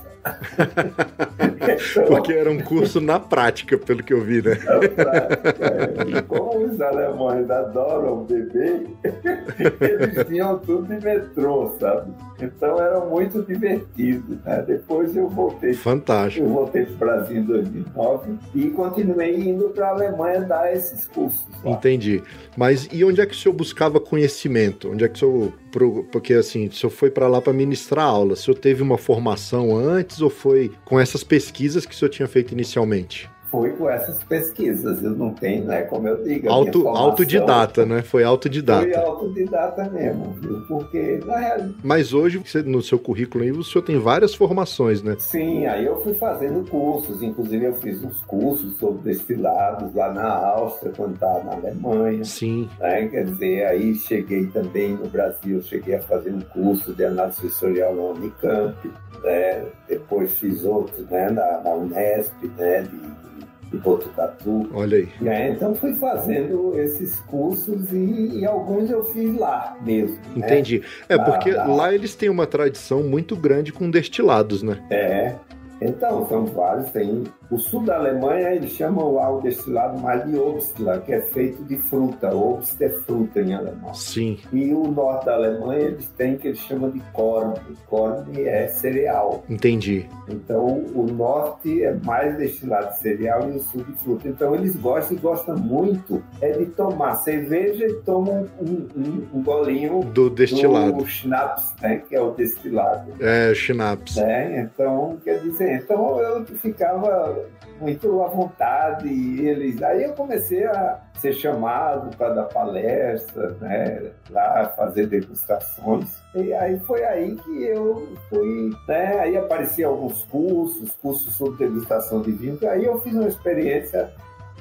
então, 1.60 2.06
Porque 2.06 2.32
era 2.32 2.50
um 2.50 2.60
curso 2.60 3.00
na 3.00 3.18
prática, 3.18 3.76
pelo 3.78 4.02
que 4.02 4.12
eu 4.12 4.20
vi, 4.22 4.42
né? 4.42 4.58
Na 4.64 5.04
prática, 5.04 5.54
é. 5.60 6.18
E 6.18 6.22
como 6.22 6.64
os 6.64 6.80
alemães 6.80 7.50
adoram 7.50 8.24
beber, 8.24 8.86
eles 9.80 10.26
tinham 10.26 10.58
tudo 10.58 10.86
de 10.86 11.04
metrô, 11.04 11.74
sabe? 11.78 11.91
Então 12.40 12.80
era 12.80 13.00
muito 13.00 13.42
divertido. 13.42 14.38
Né? 14.44 14.64
Depois 14.66 15.14
eu 15.16 15.28
voltei. 15.28 15.74
Fantástico. 15.74 16.46
Eu 16.46 16.52
voltei 16.52 16.84
para 16.86 16.94
o 16.94 16.98
Brasil 16.98 17.36
em 17.38 17.44
2009 17.44 18.38
e 18.54 18.70
continuei 18.70 19.36
indo 19.36 19.68
para 19.70 19.88
a 19.88 19.90
Alemanha 19.90 20.40
dar 20.42 20.72
esses 20.72 21.06
cursos. 21.06 21.46
Lá. 21.64 21.72
Entendi. 21.72 22.22
Mas 22.56 22.88
e 22.92 23.04
onde 23.04 23.20
é 23.20 23.26
que 23.26 23.34
o 23.34 23.36
senhor 23.36 23.54
buscava 23.54 24.00
conhecimento? 24.00 24.90
Onde 24.90 25.04
é 25.04 25.08
que 25.08 25.24
o 25.24 25.52
senhor. 25.70 26.04
Porque 26.10 26.34
assim, 26.34 26.66
o 26.66 26.72
senhor 26.72 26.90
foi 26.90 27.10
para 27.10 27.28
lá 27.28 27.40
para 27.40 27.52
ministrar 27.52 28.06
aula. 28.06 28.34
O 28.34 28.36
senhor 28.36 28.56
teve 28.58 28.82
uma 28.82 28.98
formação 28.98 29.74
antes 29.76 30.20
ou 30.20 30.28
foi 30.28 30.72
com 30.84 30.98
essas 31.00 31.24
pesquisas 31.24 31.86
que 31.86 31.94
o 31.94 31.96
senhor 31.96 32.10
tinha 32.10 32.28
feito 32.28 32.52
inicialmente? 32.52 33.30
Foi 33.52 33.72
com 33.72 33.88
essas 33.88 34.22
pesquisas. 34.22 35.02
Eu 35.02 35.10
não 35.10 35.34
tenho, 35.34 35.66
né? 35.66 35.82
Como 35.82 36.08
eu 36.08 36.24
digo. 36.24 36.48
Auto, 36.48 36.88
autodidata, 36.88 37.84
né? 37.84 38.00
Foi 38.00 38.24
autodidata. 38.24 38.82
Foi 38.82 38.94
autodidata 38.94 39.90
mesmo, 39.90 40.32
viu? 40.40 40.62
Porque, 40.66 41.20
na 41.26 41.36
realidade. 41.36 41.74
Mas 41.84 42.14
hoje, 42.14 42.42
no 42.64 42.82
seu 42.82 42.98
currículo 42.98 43.44
aí, 43.44 43.52
o 43.52 43.62
senhor 43.62 43.84
tem 43.84 43.98
várias 43.98 44.34
formações, 44.34 45.02
né? 45.02 45.16
Sim, 45.18 45.66
aí 45.66 45.84
eu 45.84 46.00
fui 46.02 46.14
fazendo 46.14 46.66
cursos. 46.68 47.22
Inclusive, 47.22 47.66
eu 47.66 47.74
fiz 47.74 48.02
uns 48.02 48.22
cursos 48.22 48.74
sobre 48.78 49.02
destilados 49.02 49.94
lá 49.94 50.10
na 50.10 50.32
Áustria, 50.32 50.92
quando 50.96 51.14
estava 51.14 51.44
na 51.44 51.52
Alemanha. 51.52 52.24
Sim. 52.24 52.70
Né? 52.80 53.06
Quer 53.08 53.24
dizer, 53.26 53.66
aí 53.66 53.94
cheguei 53.94 54.46
também 54.46 54.94
no 54.94 55.08
Brasil, 55.08 55.62
cheguei 55.62 55.96
a 55.96 56.02
fazer 56.02 56.32
um 56.32 56.40
curso 56.40 56.94
de 56.94 57.04
análise 57.04 57.40
sensorial 57.40 57.94
na 57.94 58.02
Unicamp. 58.02 58.90
Né? 59.22 59.66
Depois 59.86 60.32
fiz 60.38 60.64
outros 60.64 61.06
né? 61.10 61.28
na, 61.28 61.60
na 61.60 61.74
Unesp, 61.74 62.32
né? 62.56 62.82
De, 62.82 63.22
de 63.72 63.78
Botucatu. 63.78 64.68
Olha 64.72 64.98
aí. 64.98 65.08
É, 65.26 65.50
então 65.50 65.74
fui 65.74 65.94
fazendo 65.94 66.78
esses 66.78 67.18
cursos 67.20 67.90
e, 67.90 68.40
e, 68.40 68.46
alguns 68.46 68.90
eu 68.90 69.04
fiz 69.06 69.34
lá 69.36 69.76
mesmo. 69.80 70.16
Né? 70.36 70.46
Entendi. 70.46 70.80
Né? 70.80 70.84
É, 71.08 71.18
porque 71.18 71.50
lá 71.50 71.92
eles 71.92 72.14
têm 72.14 72.28
uma 72.28 72.46
tradição 72.46 73.02
muito 73.02 73.34
grande 73.34 73.72
com 73.72 73.90
destilados, 73.90 74.62
né? 74.62 74.78
É. 74.90 75.34
Então, 75.80 76.28
são 76.28 76.46
vários, 76.46 76.90
tem 76.90 77.24
o 77.52 77.58
sul 77.58 77.84
da 77.84 77.96
Alemanha, 77.96 78.54
eles 78.54 78.72
chamam 78.72 79.12
lá 79.12 79.30
o 79.30 79.42
destilado 79.42 80.00
mais 80.00 80.24
de 80.26 80.38
Obstler, 80.38 81.02
que 81.02 81.12
é 81.12 81.20
feito 81.20 81.62
de 81.64 81.76
fruta. 81.76 82.34
Obst 82.34 82.80
é 82.80 82.88
fruta 82.88 83.42
em 83.42 83.52
alemão. 83.52 83.92
Sim. 83.92 84.38
E 84.50 84.72
o 84.72 84.84
norte 84.84 85.26
da 85.26 85.34
Alemanha, 85.34 85.82
eles 85.82 86.08
têm 86.16 86.38
que 86.38 86.48
eles 86.48 86.60
chamam 86.60 86.90
de 86.90 87.00
Korn. 87.12 87.54
Korn 87.86 88.42
é 88.42 88.68
cereal. 88.68 89.44
Entendi. 89.50 90.08
Então, 90.30 90.82
o 90.94 91.06
norte 91.12 91.82
é 91.82 91.92
mais 91.92 92.38
destilado 92.38 92.88
de 92.88 93.00
cereal 93.00 93.46
e 93.50 93.56
o 93.56 93.60
sul 93.60 93.84
de 93.84 93.92
fruta. 94.02 94.28
Então, 94.28 94.54
eles 94.54 94.74
gostam 94.76 95.18
e 95.18 95.20
gostam 95.20 95.58
muito 95.58 96.22
é 96.40 96.52
de 96.52 96.64
tomar 96.66 97.16
cerveja 97.16 97.84
e 97.86 97.92
tomam 97.96 98.48
um, 98.58 98.88
um, 98.96 99.28
um 99.34 99.42
golinho 99.42 100.00
do 100.00 100.30
destilado. 100.30 100.94
Do 100.94 101.06
schnapps, 101.06 101.74
né? 101.82 102.02
Que 102.08 102.16
é 102.16 102.20
o 102.22 102.30
destilado. 102.30 103.12
É, 103.20 103.52
schnapps. 103.54 104.16
É, 104.16 104.62
então, 104.62 105.18
quer 105.22 105.38
dizer, 105.40 105.82
então 105.82 106.18
eu 106.18 106.46
ficava 106.46 107.41
muito 107.80 108.22
à 108.22 108.28
vontade. 108.28 109.08
E 109.08 109.46
eles, 109.46 109.82
aí 109.82 110.04
eu 110.04 110.14
comecei 110.14 110.64
a 110.64 111.00
ser 111.18 111.32
chamado 111.32 112.16
para 112.16 112.34
dar 112.34 112.44
palestra, 112.44 113.50
né, 113.60 114.10
lá 114.30 114.72
fazer 114.76 115.06
degustações. 115.06 116.20
E 116.34 116.52
aí 116.52 116.78
foi 116.80 117.04
aí 117.04 117.36
que 117.36 117.64
eu 117.64 118.08
fui, 118.28 118.70
né, 118.88 119.20
aí 119.20 119.36
apareciam 119.36 119.92
alguns 119.92 120.24
cursos, 120.24 120.92
cursos 120.96 121.34
sobre 121.36 121.66
degustação 121.66 122.20
de 122.22 122.32
vinho, 122.32 122.58
aí 122.68 122.84
eu 122.84 123.00
fiz 123.00 123.14
uma 123.14 123.28
experiência 123.28 124.12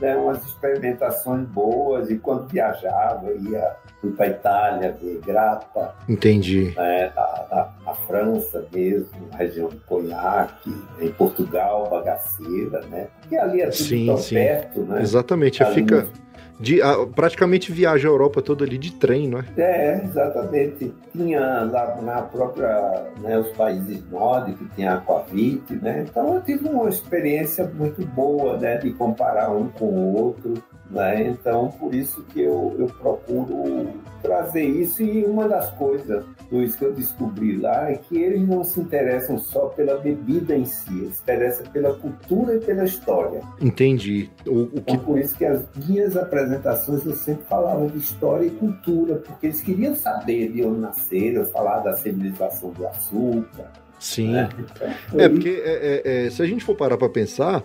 né, 0.01 0.17
umas 0.17 0.43
experimentações 0.45 1.47
boas 1.49 2.09
e 2.09 2.17
quando 2.17 2.47
viajava 2.47 3.31
ia 3.31 3.75
fui 4.01 4.11
para 4.11 4.27
Itália 4.27 4.97
ver 4.99 5.21
grapa 5.23 5.95
entendi. 6.09 6.73
né, 6.75 7.11
na, 7.15 7.69
na, 7.85 7.93
França 8.07 8.65
mesmo 8.73 9.27
na 9.31 9.37
região 9.37 9.69
do 9.69 9.79
Cognac 9.81 10.53
em 10.99 11.11
Portugal 11.11 11.87
bagaceira 11.89 12.81
né? 12.87 13.07
Porque 13.21 13.37
ali 13.37 13.61
é 13.61 13.65
tudo 13.65 13.75
sim, 13.75 14.05
tão 14.07 14.17
sim. 14.17 14.35
perto 14.35 14.81
né? 14.81 15.01
Exatamente 15.01 15.63
ali 15.63 15.75
fica 15.75 16.01
no 16.01 16.30
de, 16.61 16.81
a, 16.81 17.05
praticamente 17.07 17.71
viaja 17.71 18.07
a 18.07 18.11
Europa 18.11 18.41
toda 18.41 18.63
ali 18.63 18.77
de 18.77 18.93
trem, 18.93 19.27
não 19.27 19.39
é? 19.39 19.45
É, 19.57 20.03
exatamente. 20.03 20.93
Tinha 21.11 21.63
lá 21.63 21.99
na 22.01 22.21
própria, 22.21 23.07
né, 23.19 23.39
os 23.39 23.49
países 23.57 24.03
nórdicos, 24.09 24.67
tinha 24.75 24.93
Aquavit, 24.93 25.73
né? 25.75 26.05
Então 26.07 26.35
eu 26.35 26.41
tive 26.41 26.69
uma 26.69 26.87
experiência 26.87 27.65
muito 27.73 28.05
boa, 28.05 28.57
né, 28.57 28.77
de 28.77 28.91
comparar 28.93 29.49
um 29.49 29.67
com 29.69 29.85
o 29.85 30.15
outro. 30.15 30.53
Né? 30.91 31.29
Então, 31.29 31.69
por 31.79 31.95
isso 31.95 32.21
que 32.23 32.41
eu, 32.41 32.75
eu 32.77 32.87
procuro 32.87 33.93
trazer 34.21 34.63
isso. 34.63 35.01
E 35.01 35.23
uma 35.23 35.47
das 35.47 35.69
coisas, 35.71 36.25
Luiz, 36.51 36.75
que 36.75 36.83
eu 36.83 36.93
descobri 36.93 37.57
lá 37.57 37.89
é 37.89 37.95
que 37.95 38.17
eles 38.17 38.45
não 38.47 38.63
se 38.63 38.79
interessam 38.81 39.37
só 39.37 39.67
pela 39.67 39.97
bebida 39.97 40.55
em 40.55 40.65
si, 40.65 40.91
eles 40.99 41.15
se 41.15 41.21
interessam 41.23 41.65
pela 41.67 41.93
cultura 41.93 42.55
e 42.55 42.59
pela 42.59 42.83
história. 42.83 43.41
Entendi. 43.61 44.29
O, 44.45 44.63
o 44.63 44.67
que... 44.67 44.79
Então, 44.79 44.97
por 44.99 45.17
isso 45.17 45.37
que 45.37 45.45
as 45.45 45.63
minhas 45.87 46.17
apresentações 46.17 47.05
eu 47.05 47.13
sempre 47.13 47.45
falava 47.45 47.87
de 47.87 47.97
história 47.97 48.45
e 48.45 48.51
cultura, 48.51 49.15
porque 49.15 49.47
eles 49.47 49.61
queriam 49.61 49.95
saber 49.95 50.51
de 50.51 50.63
onde 50.63 50.81
nasceram, 50.81 51.45
falar 51.45 51.79
da 51.79 51.93
civilização 51.93 52.71
do 52.71 52.85
açúcar. 52.85 53.71
Sim. 53.97 54.31
Né? 54.31 54.49
Então, 54.59 55.19
é, 55.19 55.29
porque 55.29 55.61
é, 55.63 56.01
é, 56.03 56.25
é, 56.25 56.29
se 56.29 56.41
a 56.41 56.45
gente 56.45 56.65
for 56.65 56.75
parar 56.75 56.97
para 56.97 57.07
pensar, 57.07 57.63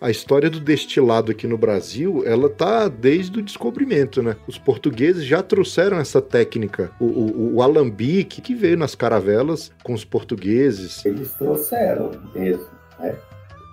a 0.00 0.10
história 0.10 0.50
do 0.50 0.60
destilado 0.60 1.32
aqui 1.32 1.46
no 1.46 1.56
Brasil, 1.56 2.22
ela 2.26 2.48
tá 2.48 2.88
desde 2.88 3.38
o 3.38 3.42
descobrimento, 3.42 4.22
né? 4.22 4.36
Os 4.46 4.58
portugueses 4.58 5.24
já 5.24 5.42
trouxeram 5.42 5.98
essa 5.98 6.20
técnica, 6.20 6.90
o, 7.00 7.04
o, 7.04 7.54
o 7.54 7.62
alambique 7.62 8.40
que 8.40 8.54
veio 8.54 8.76
nas 8.76 8.94
caravelas 8.94 9.72
com 9.82 9.94
os 9.94 10.04
portugueses. 10.04 11.04
Eles 11.04 11.32
trouxeram 11.32 12.10
mesmo, 12.34 12.66
né? 12.98 13.16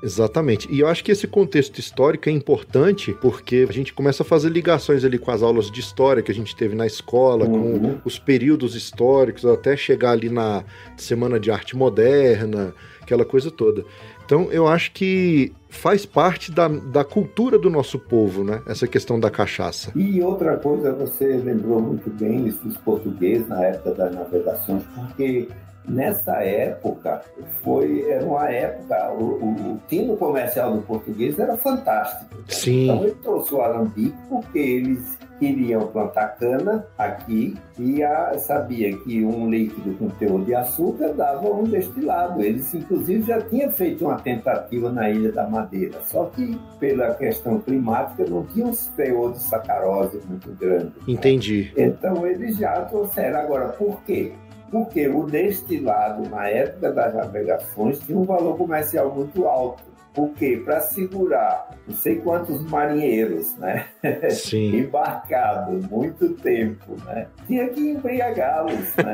Exatamente. 0.03 0.67
E 0.69 0.81
eu 0.81 0.87
acho 0.87 1.01
que 1.01 1.13
esse 1.13 1.25
contexto 1.25 1.79
histórico 1.79 2.27
é 2.27 2.31
importante 2.31 3.15
porque 3.21 3.65
a 3.67 3.71
gente 3.71 3.93
começa 3.93 4.21
a 4.21 4.25
fazer 4.25 4.49
ligações 4.49 5.05
ali 5.05 5.17
com 5.17 5.31
as 5.31 5.41
aulas 5.41 5.71
de 5.71 5.79
história 5.79 6.21
que 6.21 6.31
a 6.31 6.35
gente 6.35 6.53
teve 6.55 6.75
na 6.75 6.85
escola, 6.85 7.45
uhum. 7.45 7.79
com 7.79 8.01
os 8.03 8.19
períodos 8.19 8.75
históricos, 8.75 9.45
até 9.45 9.77
chegar 9.77 10.11
ali 10.11 10.29
na 10.29 10.65
Semana 10.97 11.39
de 11.39 11.49
Arte 11.49 11.77
Moderna, 11.77 12.75
aquela 13.01 13.23
coisa 13.23 13.49
toda. 13.49 13.85
Então 14.25 14.51
eu 14.51 14.67
acho 14.67 14.91
que 14.91 15.53
faz 15.69 16.05
parte 16.05 16.51
da, 16.51 16.67
da 16.67 17.05
cultura 17.05 17.57
do 17.57 17.69
nosso 17.69 17.97
povo, 17.97 18.43
né? 18.43 18.61
Essa 18.67 18.87
questão 18.87 19.17
da 19.17 19.29
cachaça. 19.29 19.91
E 19.95 20.21
outra 20.21 20.57
coisa, 20.57 20.93
você 20.93 21.25
lembrou 21.37 21.81
muito 21.81 22.09
bem 22.09 22.47
isso 22.47 22.59
dos 22.63 22.77
portugueses 22.77 23.47
na 23.47 23.63
época 23.63 23.91
das 23.91 24.13
navegações, 24.13 24.83
porque 24.93 25.47
nessa 25.87 26.43
época 26.43 27.21
foi 27.63 28.09
era 28.09 28.25
uma 28.25 28.49
época 28.49 29.13
o, 29.13 29.23
o, 29.23 29.73
o 29.73 29.79
tino 29.87 30.15
comercial 30.17 30.73
do 30.73 30.81
português 30.83 31.37
era 31.37 31.57
fantástico. 31.57 32.35
Sim. 32.47 32.85
Então 32.85 33.03
ele 33.03 33.15
trouxe 33.21 33.53
o 33.53 33.61
alambique 33.61 34.17
porque 34.29 34.59
eles 34.59 35.17
queriam 35.43 35.87
plantar 35.87 36.37
cana 36.37 36.85
aqui 36.97 37.55
e 37.77 38.01
a, 38.03 38.37
sabia 38.37 38.95
que 38.99 39.25
um 39.25 39.49
líquido 39.49 39.93
com 39.95 40.09
teor 40.09 40.43
de 40.45 40.55
açúcar 40.55 41.13
dava 41.13 41.47
um 41.49 41.63
destilado. 41.63 42.41
Eles, 42.41 42.73
inclusive, 42.73 43.23
já 43.23 43.41
tinham 43.41 43.69
feito 43.71 44.05
uma 44.05 44.15
tentativa 44.19 44.89
na 44.89 45.09
Ilha 45.09 45.31
da 45.31 45.47
Madeira, 45.47 45.99
só 46.05 46.25
que 46.25 46.57
pela 46.79 47.13
questão 47.15 47.59
climática 47.59 48.25
não 48.29 48.45
tinha 48.45 48.67
um 48.67 48.73
teor 48.95 49.33
de 49.33 49.43
sacarose 49.43 50.19
muito 50.27 50.51
grande. 50.51 50.93
Entendi. 51.07 51.73
Então 51.75 52.25
eles 52.25 52.57
já 52.57 52.81
trouxeram. 52.85 53.39
Agora, 53.39 53.69
por 53.69 54.01
quê? 54.03 54.31
Porque 54.73 55.07
o 55.07 55.27
destilado, 55.27 56.27
na 56.27 56.47
época 56.47 56.91
das 56.91 57.13
navegações, 57.13 57.99
tinha 57.99 58.17
um 58.17 58.23
valor 58.23 58.57
comercial 58.57 59.13
muito 59.13 59.45
alto. 59.45 59.83
Porque 60.13 60.57
para 60.57 60.79
segurar 60.79 61.69
não 61.87 61.95
sei 61.95 62.15
quantos 62.17 62.63
marinheiros, 62.69 63.57
né? 63.57 63.85
Sim. 64.29 64.77
Embarcados 64.87 65.85
muito 65.87 66.29
tempo, 66.35 66.95
né? 67.05 67.27
Tinha 67.45 67.67
que 67.69 67.91
embriagá-los, 67.91 68.95
né? 68.95 69.13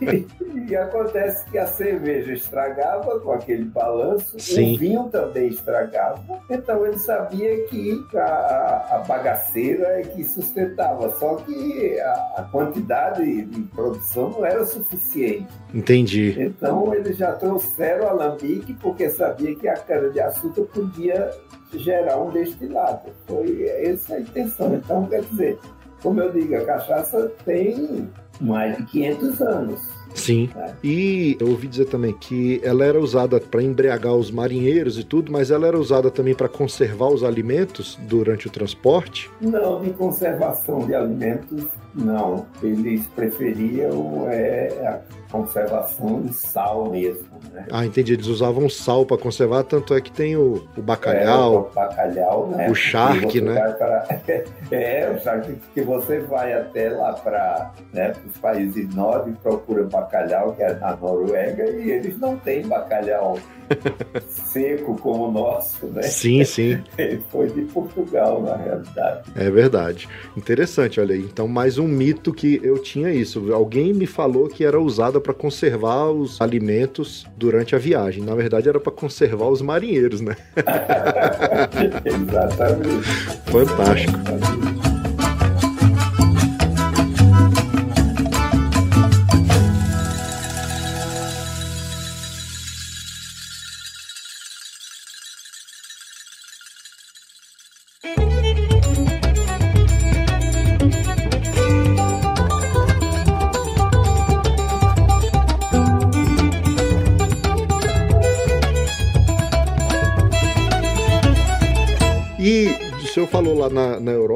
e, 0.00 0.26
e, 0.70 0.76
acontece 0.76 1.48
que 1.50 1.58
a 1.58 1.66
cerveja 1.66 2.32
estragava 2.32 3.20
com 3.20 3.32
aquele 3.32 3.64
balanço, 3.66 4.38
Sim. 4.40 4.74
o 4.74 4.78
vinho 4.78 5.04
também 5.10 5.48
estragava. 5.48 6.40
Então 6.50 6.84
ele 6.84 6.98
sabia 6.98 7.64
que 7.66 8.00
a, 8.16 8.86
a 8.90 8.98
bagaceira 9.06 10.00
é 10.00 10.02
que 10.02 10.24
sustentava, 10.24 11.08
só 11.16 11.36
que 11.36 12.00
a, 12.00 12.12
a 12.38 12.48
quantidade 12.50 13.42
de 13.42 13.62
produção 13.74 14.30
não 14.30 14.44
era 14.44 14.64
suficiente. 14.64 15.46
Entendi. 15.72 16.34
Então 16.36 16.92
eles 16.92 17.16
já 17.16 17.32
trouxeram 17.32 18.08
alambique 18.08 18.74
porque 18.74 19.08
sabia 19.10 19.54
que 19.54 19.68
a 19.68 19.74
cana 19.74 20.10
de 20.10 20.20
açúcar 20.22 20.62
podia 20.62 21.30
gerar 21.74 22.18
um 22.18 22.30
destilado. 22.30 23.10
Foi 23.26 23.62
essa 23.64 24.14
a 24.14 24.20
intenção. 24.20 24.74
Então, 24.74 25.06
quer 25.06 25.22
dizer, 25.22 25.58
como 26.02 26.20
eu 26.20 26.32
digo, 26.32 26.56
a 26.56 26.64
cachaça 26.64 27.32
tem 27.44 28.08
mais 28.40 28.76
de 28.76 28.84
500 28.84 29.40
anos. 29.42 29.80
Sim. 30.14 30.50
É. 30.56 30.72
E 30.84 31.36
eu 31.40 31.48
ouvi 31.48 31.66
dizer 31.66 31.86
também 31.86 32.12
que 32.12 32.60
ela 32.62 32.84
era 32.84 33.00
usada 33.00 33.40
para 33.40 33.62
embriagar 33.62 34.14
os 34.14 34.30
marinheiros 34.30 34.98
e 34.98 35.04
tudo, 35.04 35.32
mas 35.32 35.50
ela 35.50 35.66
era 35.66 35.78
usada 35.78 36.10
também 36.10 36.34
para 36.34 36.48
conservar 36.48 37.08
os 37.08 37.24
alimentos 37.24 37.98
durante 38.02 38.46
o 38.46 38.50
transporte? 38.50 39.30
Não, 39.40 39.80
de 39.80 39.90
conservação 39.90 40.80
de 40.86 40.94
alimentos 40.94 41.64
Não, 41.94 42.46
eles 42.62 43.06
preferiam 43.08 44.26
é, 44.28 44.68
a 44.86 45.00
conservação 45.30 46.22
em 46.24 46.32
sal 46.32 46.90
mesmo. 46.90 47.28
Né? 47.52 47.66
Ah, 47.70 47.84
entendi. 47.84 48.14
Eles 48.14 48.26
usavam 48.26 48.68
sal 48.68 49.04
para 49.04 49.18
conservar, 49.18 49.64
tanto 49.64 49.94
é 49.94 50.00
que 50.00 50.10
tem 50.10 50.36
o, 50.36 50.66
o 50.76 50.82
bacalhau. 50.82 51.54
É, 51.54 51.58
o 51.58 51.74
bacalhau, 51.74 52.46
né? 52.48 52.70
O 52.70 52.74
charque, 52.74 53.40
né? 53.40 53.54
Pra... 53.72 54.02
É, 54.70 55.10
o 55.10 55.20
charque 55.20 55.54
que 55.74 55.82
você 55.82 56.20
vai 56.20 56.54
até 56.54 56.88
lá 56.88 57.12
para 57.12 57.72
né, 57.92 58.12
os 58.26 58.38
países 58.38 58.92
nórdicos, 58.94 59.38
procura 59.42 59.84
bacalhau, 59.84 60.54
que 60.54 60.62
é 60.62 60.74
na 60.74 60.96
Noruega, 60.96 61.68
e 61.70 61.90
eles 61.90 62.18
não 62.18 62.38
têm 62.38 62.66
bacalhau 62.66 63.38
seco 64.28 64.96
como 64.98 65.28
o 65.28 65.30
nosso, 65.30 65.86
né? 65.86 66.02
Sim, 66.02 66.44
sim. 66.44 66.82
Ele 66.96 67.22
foi 67.30 67.48
de 67.48 67.62
Portugal, 67.62 68.42
na 68.42 68.56
realidade. 68.56 69.30
É 69.36 69.50
verdade. 69.50 70.08
Interessante, 70.36 71.00
olha 71.00 71.14
aí. 71.14 71.22
Então, 71.22 71.46
mais 71.46 71.78
um 71.78 71.81
mito 71.88 72.32
que 72.32 72.60
eu 72.62 72.78
tinha 72.78 73.12
isso. 73.12 73.52
Alguém 73.52 73.92
me 73.92 74.06
falou 74.06 74.48
que 74.48 74.64
era 74.64 74.80
usada 74.80 75.20
para 75.20 75.34
conservar 75.34 76.10
os 76.10 76.40
alimentos 76.40 77.26
durante 77.36 77.74
a 77.74 77.78
viagem. 77.78 78.22
Na 78.22 78.34
verdade, 78.34 78.68
era 78.68 78.80
para 78.80 78.92
conservar 78.92 79.48
os 79.48 79.62
marinheiros, 79.62 80.20
né? 80.20 80.36
Exatamente. 82.04 83.06
Fantástico. 83.46 84.18
falou 84.22 84.81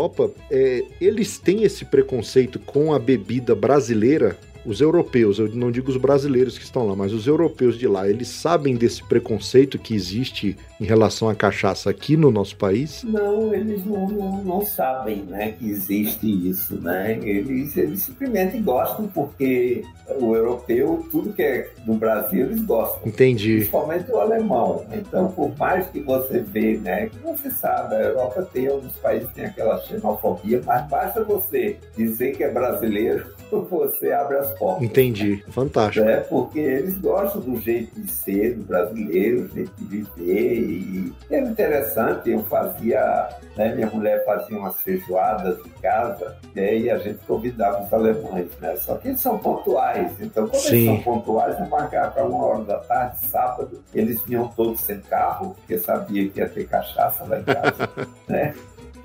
Europa, 0.06 0.30
é, 0.50 0.84
eles 1.00 1.38
têm 1.38 1.64
esse 1.64 1.84
preconceito 1.84 2.58
com 2.58 2.94
a 2.94 2.98
bebida 2.98 3.54
brasileira 3.54 4.38
os 4.66 4.81
europeus, 4.81 5.38
eu 5.38 5.48
não 5.55 5.70
digo 5.70 5.90
os 5.90 5.96
brasileiros 5.96 6.59
que 6.59 6.64
estão 6.64 6.87
lá, 6.87 6.96
mas 6.96 7.12
os 7.12 7.26
europeus 7.26 7.79
de 7.79 7.87
lá, 7.87 8.09
eles 8.09 8.29
sabem 8.29 8.74
desse 8.74 9.02
preconceito 9.05 9.79
que 9.79 9.94
existe 9.94 10.57
em 10.81 10.85
relação 10.85 11.29
à 11.29 11.35
cachaça 11.35 11.88
aqui 11.88 12.16
no 12.16 12.31
nosso 12.31 12.57
país? 12.57 13.02
Não, 13.05 13.55
eles 13.55 13.85
não, 13.85 14.09
não, 14.09 14.44
não 14.44 14.62
sabem 14.62 15.22
né, 15.22 15.52
que 15.52 15.70
existe 15.70 16.26
isso. 16.48 16.74
Né? 16.81 17.18
Eles, 17.22 17.76
eles 17.76 18.02
simplesmente 18.02 18.59
gostam 18.59 19.09
porque 19.09 19.83
o 20.20 20.35
europeu, 20.35 21.07
tudo 21.11 21.33
que 21.33 21.42
é 21.42 21.70
do 21.85 21.94
Brasil, 21.94 22.46
eles 22.46 22.62
gostam. 22.62 23.07
Entendi. 23.07 23.57
Principalmente 23.57 24.11
o 24.11 24.18
alemão. 24.18 24.85
Então, 24.92 25.31
por 25.33 25.57
mais 25.57 25.87
que 25.88 26.00
você 26.00 26.40
vê, 26.40 26.76
né, 26.76 27.07
que 27.07 27.18
você 27.18 27.50
sabe, 27.50 27.94
a 27.94 28.00
Europa 28.00 28.42
tem, 28.52 28.66
alguns 28.66 28.96
países 28.96 29.31
tem 29.33 29.46
aquela 29.46 29.81
xenofobia, 29.83 30.61
mas 30.64 30.87
basta 30.88 31.24
você 31.24 31.76
dizer 31.96 32.37
que 32.37 32.44
é 32.44 32.50
brasileiro 32.50 33.36
você 33.70 34.12
abre 34.12 34.38
as 34.38 34.50
portas. 34.59 34.82
Entendi. 34.82 35.44
Fantástico. 35.48 36.06
É, 36.06 36.20
porque 36.20 36.59
eles 36.59 36.98
gostam 36.98 37.40
do 37.40 37.61
jeito 37.61 38.00
de 38.00 38.11
ser 38.11 38.54
do 38.54 38.64
brasileiro, 38.64 39.48
do 39.48 39.54
jeito 39.54 39.72
de 39.78 39.85
viver. 39.85 40.61
E 40.61 41.12
é 41.30 41.40
interessante, 41.40 42.30
eu 42.30 42.42
fazia, 42.44 43.28
né, 43.56 43.74
minha 43.74 43.88
mulher 43.88 44.24
fazia 44.24 44.59
umas 44.59 44.80
feijoadas 44.80 45.59
em 45.64 45.80
casa, 45.80 46.37
né, 46.54 46.76
e 46.76 46.90
a 46.90 46.98
gente 46.98 47.18
convidava 47.26 47.82
os 47.82 47.92
alemães, 47.92 48.50
né? 48.61 48.76
Só 48.76 48.96
que 48.96 49.09
eles 49.09 49.20
são 49.20 49.38
pontuais. 49.38 50.12
Então, 50.20 50.48
quando 50.48 50.61
Sim. 50.62 50.88
eles 50.88 51.04
são 51.04 51.14
pontuais, 51.14 51.59
eu 51.59 51.68
marcava 51.68 52.11
para 52.11 52.24
uma 52.24 52.44
hora 52.44 52.64
da 52.64 52.78
tarde, 52.78 53.26
sábado, 53.26 53.82
eles 53.94 54.22
vinham 54.22 54.48
todos 54.48 54.80
sem 54.80 55.00
carro, 55.00 55.54
porque 55.54 55.78
sabia 55.78 56.28
que 56.28 56.40
ia 56.40 56.48
ter 56.48 56.66
cachaça 56.66 57.24
lá 57.24 57.40
em 57.40 57.44
casa, 57.44 57.88
né? 58.28 58.54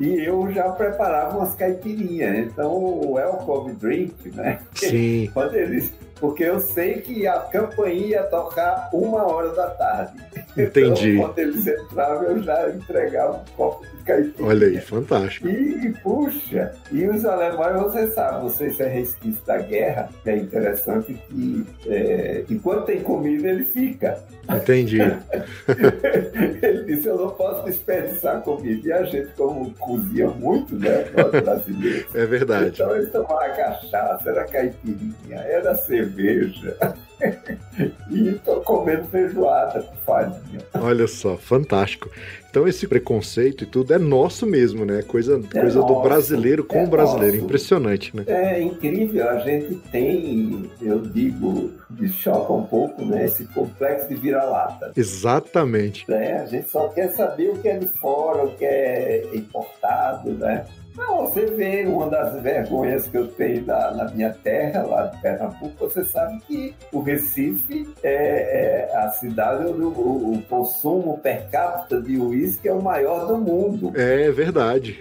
E 0.02 0.26
eu 0.26 0.52
já 0.52 0.68
preparava 0.72 1.38
umas 1.38 1.54
caipirinhas. 1.54 2.48
Então, 2.48 2.74
o 2.74 3.14
welcome 3.14 3.74
drink, 3.74 4.32
né? 4.32 4.60
Sim. 4.74 5.30
Quando 5.32 5.54
eles 5.54 5.94
porque 6.22 6.44
eu 6.44 6.60
sei 6.60 7.02
que 7.02 7.26
a 7.26 7.40
campainha 7.40 8.06
ia 8.06 8.24
tocar 8.24 8.90
uma 8.94 9.26
hora 9.26 9.50
da 9.50 9.72
tarde. 9.72 10.14
Entendi. 10.56 11.16
Então, 11.16 11.28
quando 11.28 11.40
eles 11.40 11.66
entravam, 11.66 12.24
eu 12.24 12.44
já 12.44 12.70
entregava 12.70 13.38
um 13.38 13.56
copo 13.56 13.84
de 13.88 14.04
caipirinha. 14.04 14.48
Olha 14.48 14.68
aí, 14.68 14.80
fantástico. 14.80 15.48
E, 15.48 15.92
puxa, 16.04 16.74
e 16.92 17.08
os 17.08 17.26
alemães, 17.26 17.82
você 17.82 18.08
sabe, 18.12 18.44
você 18.44 18.70
se 18.70 18.84
é 18.84 18.88
resquício 18.88 19.44
da 19.46 19.58
guerra, 19.58 20.10
é 20.26 20.38
interessante 20.38 21.14
que 21.28 21.66
é, 21.88 22.44
enquanto 22.50 22.86
tem 22.86 23.02
comida, 23.02 23.50
ele 23.50 23.64
fica. 23.64 24.24
Entendi. 24.48 25.00
ele 26.62 26.84
disse, 26.84 27.08
eu 27.08 27.18
não 27.18 27.30
posso 27.32 27.66
desperdiçar 27.66 28.42
comida. 28.42 28.88
E 28.88 28.92
a 28.92 29.04
gente, 29.06 29.34
como 29.34 29.74
cozinha 29.76 30.28
muito, 30.28 30.76
né, 30.76 31.06
nós 31.16 31.32
brasileiros. 31.44 32.14
É 32.14 32.26
verdade. 32.26 32.70
Então 32.74 32.96
eles 32.96 33.12
tomavam 33.12 33.56
cachaça, 33.56 34.30
era 34.30 34.46
caipirinha, 34.46 35.38
era 35.38 35.74
cerveja. 35.76 36.11
e 38.10 38.30
estou 38.30 38.62
comendo 38.62 39.06
feijoada 39.06 39.82
com 39.82 39.96
farinha. 39.98 40.60
Olha 40.74 41.08
só, 41.08 41.38
fantástico. 41.38 42.10
Então 42.50 42.68
esse 42.68 42.86
preconceito 42.86 43.64
e 43.64 43.68
tudo 43.68 43.94
é 43.94 43.98
nosso 43.98 44.46
mesmo, 44.46 44.86
né? 44.86 45.02
Coisa, 45.04 45.38
é 45.38 45.62
coisa 45.62 45.80
nosso, 45.80 45.94
do 45.94 46.02
brasileiro 46.02 46.64
com 46.66 46.80
é 46.80 46.84
o 46.84 46.88
brasileiro. 46.88 47.36
Nosso. 47.36 47.46
Impressionante, 47.46 48.16
né? 48.16 48.24
É 48.28 48.62
incrível. 48.62 49.30
A 49.30 49.40
gente 49.40 49.76
tem, 49.90 50.70
eu 50.82 51.00
digo, 51.00 51.72
me 51.90 52.10
choca 52.10 52.52
um 52.52 52.64
pouco, 52.64 53.06
né? 53.06 53.26
Esse 53.26 53.46
complexo 53.46 54.10
de 54.10 54.16
vira-lata. 54.16 54.92
Exatamente. 54.98 56.06
É, 56.12 56.40
a 56.40 56.46
gente 56.46 56.70
só 56.70 56.90
quer 56.90 57.12
saber 57.12 57.52
o 57.52 57.58
que 57.60 57.70
é 57.70 57.78
de 57.78 57.88
fora, 58.00 58.44
o 58.44 58.56
que 58.56 58.66
é 58.66 59.30
importado, 59.34 60.32
né? 60.32 60.66
Não, 60.96 61.26
você 61.26 61.46
vê 61.46 61.86
uma 61.86 62.10
das 62.10 62.42
vergonhas 62.42 63.08
que 63.08 63.18
eu 63.18 63.28
tenho 63.28 63.64
da, 63.64 63.92
na 63.92 64.06
minha 64.12 64.32
terra, 64.32 64.84
lá 64.84 65.08
de 65.08 65.22
Pernambuco, 65.22 65.74
você 65.80 66.04
sabe 66.04 66.40
que 66.42 66.76
o 66.92 67.02
Recife 67.02 67.88
é, 68.04 68.90
é 68.92 68.98
a 68.98 69.10
cidade 69.12 69.66
onde 69.66 69.82
o, 69.82 69.88
o, 69.88 70.34
o, 70.34 70.42
consumo 70.44 71.18
per 71.20 71.50
capita 71.50 72.02
de 72.02 72.18
uísque 72.18 72.68
é 72.68 72.74
o 72.74 72.82
maior 72.82 73.28
do 73.28 73.38
mundo. 73.38 73.94
É 73.96 74.30
verdade. 74.32 75.00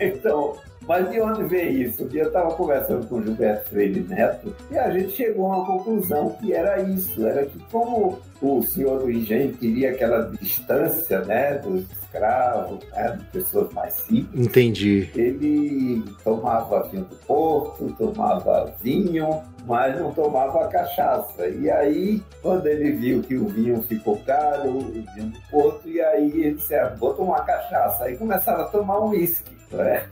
então, 0.00 0.56
mas 0.86 1.10
de 1.10 1.20
onde 1.20 1.44
vem 1.44 1.82
isso? 1.82 2.04
Um 2.04 2.08
dia 2.08 2.22
eu 2.22 2.28
estava 2.28 2.54
conversando 2.54 3.06
com 3.06 3.16
o 3.16 3.22
Gilberto 3.22 3.70
Freire 3.70 4.00
Neto 4.00 4.54
e 4.70 4.78
a 4.78 4.90
gente 4.90 5.12
chegou 5.12 5.50
a 5.50 5.56
uma 5.56 5.66
conclusão 5.66 6.30
que 6.40 6.52
era 6.52 6.80
isso, 6.82 7.26
era 7.26 7.46
que 7.46 7.58
como 7.70 8.20
o 8.42 8.62
senhor 8.62 9.00
do 9.00 9.10
engenho 9.10 9.52
queria 9.52 9.90
aquela 9.90 10.30
distância 10.40 11.20
né, 11.20 11.58
dos 11.58 11.84
escravos, 11.92 12.84
né, 12.90 13.16
de 13.16 13.24
pessoas 13.26 13.72
mais 13.72 13.94
simples. 13.94 14.46
Entendi. 14.46 15.10
Ele 15.14 16.04
tomava 16.24 16.88
vinho 16.88 17.04
do 17.04 17.16
Porto, 17.16 17.94
tomava 17.96 18.74
vinho, 18.82 19.42
mas 19.64 19.98
não 19.98 20.12
tomava 20.12 20.66
cachaça. 20.68 21.46
E 21.46 21.70
aí, 21.70 22.22
quando 22.42 22.66
ele 22.66 22.92
viu 22.92 23.22
que 23.22 23.36
o 23.36 23.46
vinho 23.46 23.80
ficou 23.82 24.18
caro, 24.26 24.70
o 24.70 24.80
vinho 24.80 25.30
do 25.30 25.40
Porto, 25.50 25.88
e 25.88 26.00
aí 26.00 26.30
ele 26.30 26.54
disse, 26.54 26.74
ah, 26.74 26.94
vou 26.98 27.14
tomar 27.14 27.44
cachaça. 27.46 28.04
Aí 28.04 28.16
começava 28.16 28.62
a 28.62 28.68
tomar 28.68 28.98
uísque. 29.06 29.52
Né? 29.70 30.06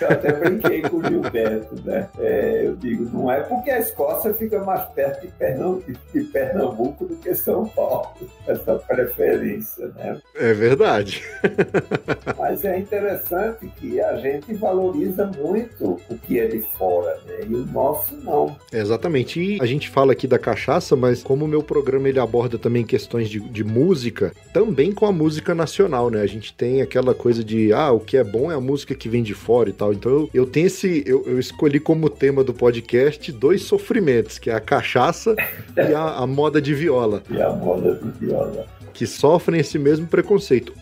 Eu 0.00 0.08
até 0.08 0.32
brinquei 0.32 0.82
com 0.82 0.96
o 0.96 1.04
Gilberto, 1.04 1.74
né? 1.84 2.08
É, 2.18 2.62
eu 2.66 2.76
digo, 2.76 3.04
não 3.12 3.30
é 3.30 3.40
porque 3.40 3.70
a 3.70 3.78
Escócia 3.78 4.32
fica 4.34 4.62
mais 4.64 4.84
perto 4.90 5.22
de 5.22 5.32
Pernambuco, 5.32 5.92
de 6.12 6.20
Pernambuco 6.24 7.04
do 7.06 7.16
que 7.16 7.34
São 7.34 7.66
Paulo, 7.68 8.08
essa 8.46 8.76
preferência, 8.76 9.88
né? 9.96 10.20
É 10.34 10.52
verdade. 10.52 11.22
Mas 12.38 12.64
é 12.64 12.78
interessante 12.78 13.66
que 13.76 14.00
a 14.00 14.16
gente 14.16 14.54
valoriza 14.54 15.26
muito 15.26 16.00
o 16.08 16.18
que 16.18 16.38
é 16.38 16.46
de 16.46 16.60
fora, 16.76 17.18
né? 17.26 17.46
E 17.48 17.54
o 17.54 17.66
nosso 17.66 18.16
não. 18.16 18.56
Exatamente. 18.72 19.40
E 19.40 19.58
a 19.60 19.66
gente 19.66 19.88
fala 19.88 20.12
aqui 20.12 20.26
da 20.26 20.38
cachaça, 20.38 20.94
mas 20.94 21.22
como 21.22 21.44
o 21.44 21.48
meu 21.48 21.62
programa 21.62 22.08
ele 22.08 22.18
aborda 22.18 22.58
também 22.58 22.84
questões 22.84 23.28
de, 23.28 23.40
de 23.40 23.64
música, 23.64 24.32
também 24.52 24.92
com 24.92 25.06
a 25.06 25.12
música 25.12 25.54
nacional, 25.54 26.10
né? 26.10 26.22
A 26.22 26.26
gente 26.26 26.52
tem 26.54 26.82
aquela 26.82 27.14
coisa 27.14 27.42
de, 27.42 27.72
ah, 27.72 27.92
o 27.92 28.00
que 28.00 28.16
é 28.16 28.24
bom 28.24 28.50
é 28.50 28.54
a 28.54 28.60
música 28.60 28.94
que 28.94 29.08
vem 29.08 29.22
de 29.22 29.34
fora 29.40 29.70
e 29.70 29.72
tal. 29.72 29.92
Então 29.92 30.12
eu, 30.12 30.30
eu 30.32 30.46
tenho 30.46 30.66
esse. 30.66 31.02
Eu, 31.06 31.24
eu, 31.26 31.40
escolhi 31.40 31.80
como 31.80 32.08
tema 32.08 32.44
do 32.44 32.52
podcast 32.52 33.32
dois 33.32 33.62
sofrimentos, 33.62 34.38
que 34.38 34.50
é 34.50 34.54
a 34.54 34.60
cachaça 34.60 35.34
e 35.76 35.94
a, 35.94 36.18
a 36.18 36.26
moda 36.26 36.60
de 36.60 36.74
viola. 36.74 37.22
E 37.30 37.40
a 37.40 37.50
moda 37.50 37.94
de 37.94 38.26
viola. 38.26 38.66
Que 38.92 39.06
sofrem 39.06 39.60
esse 39.60 39.78
mesmo 39.78 40.06
preconceito. 40.06 40.74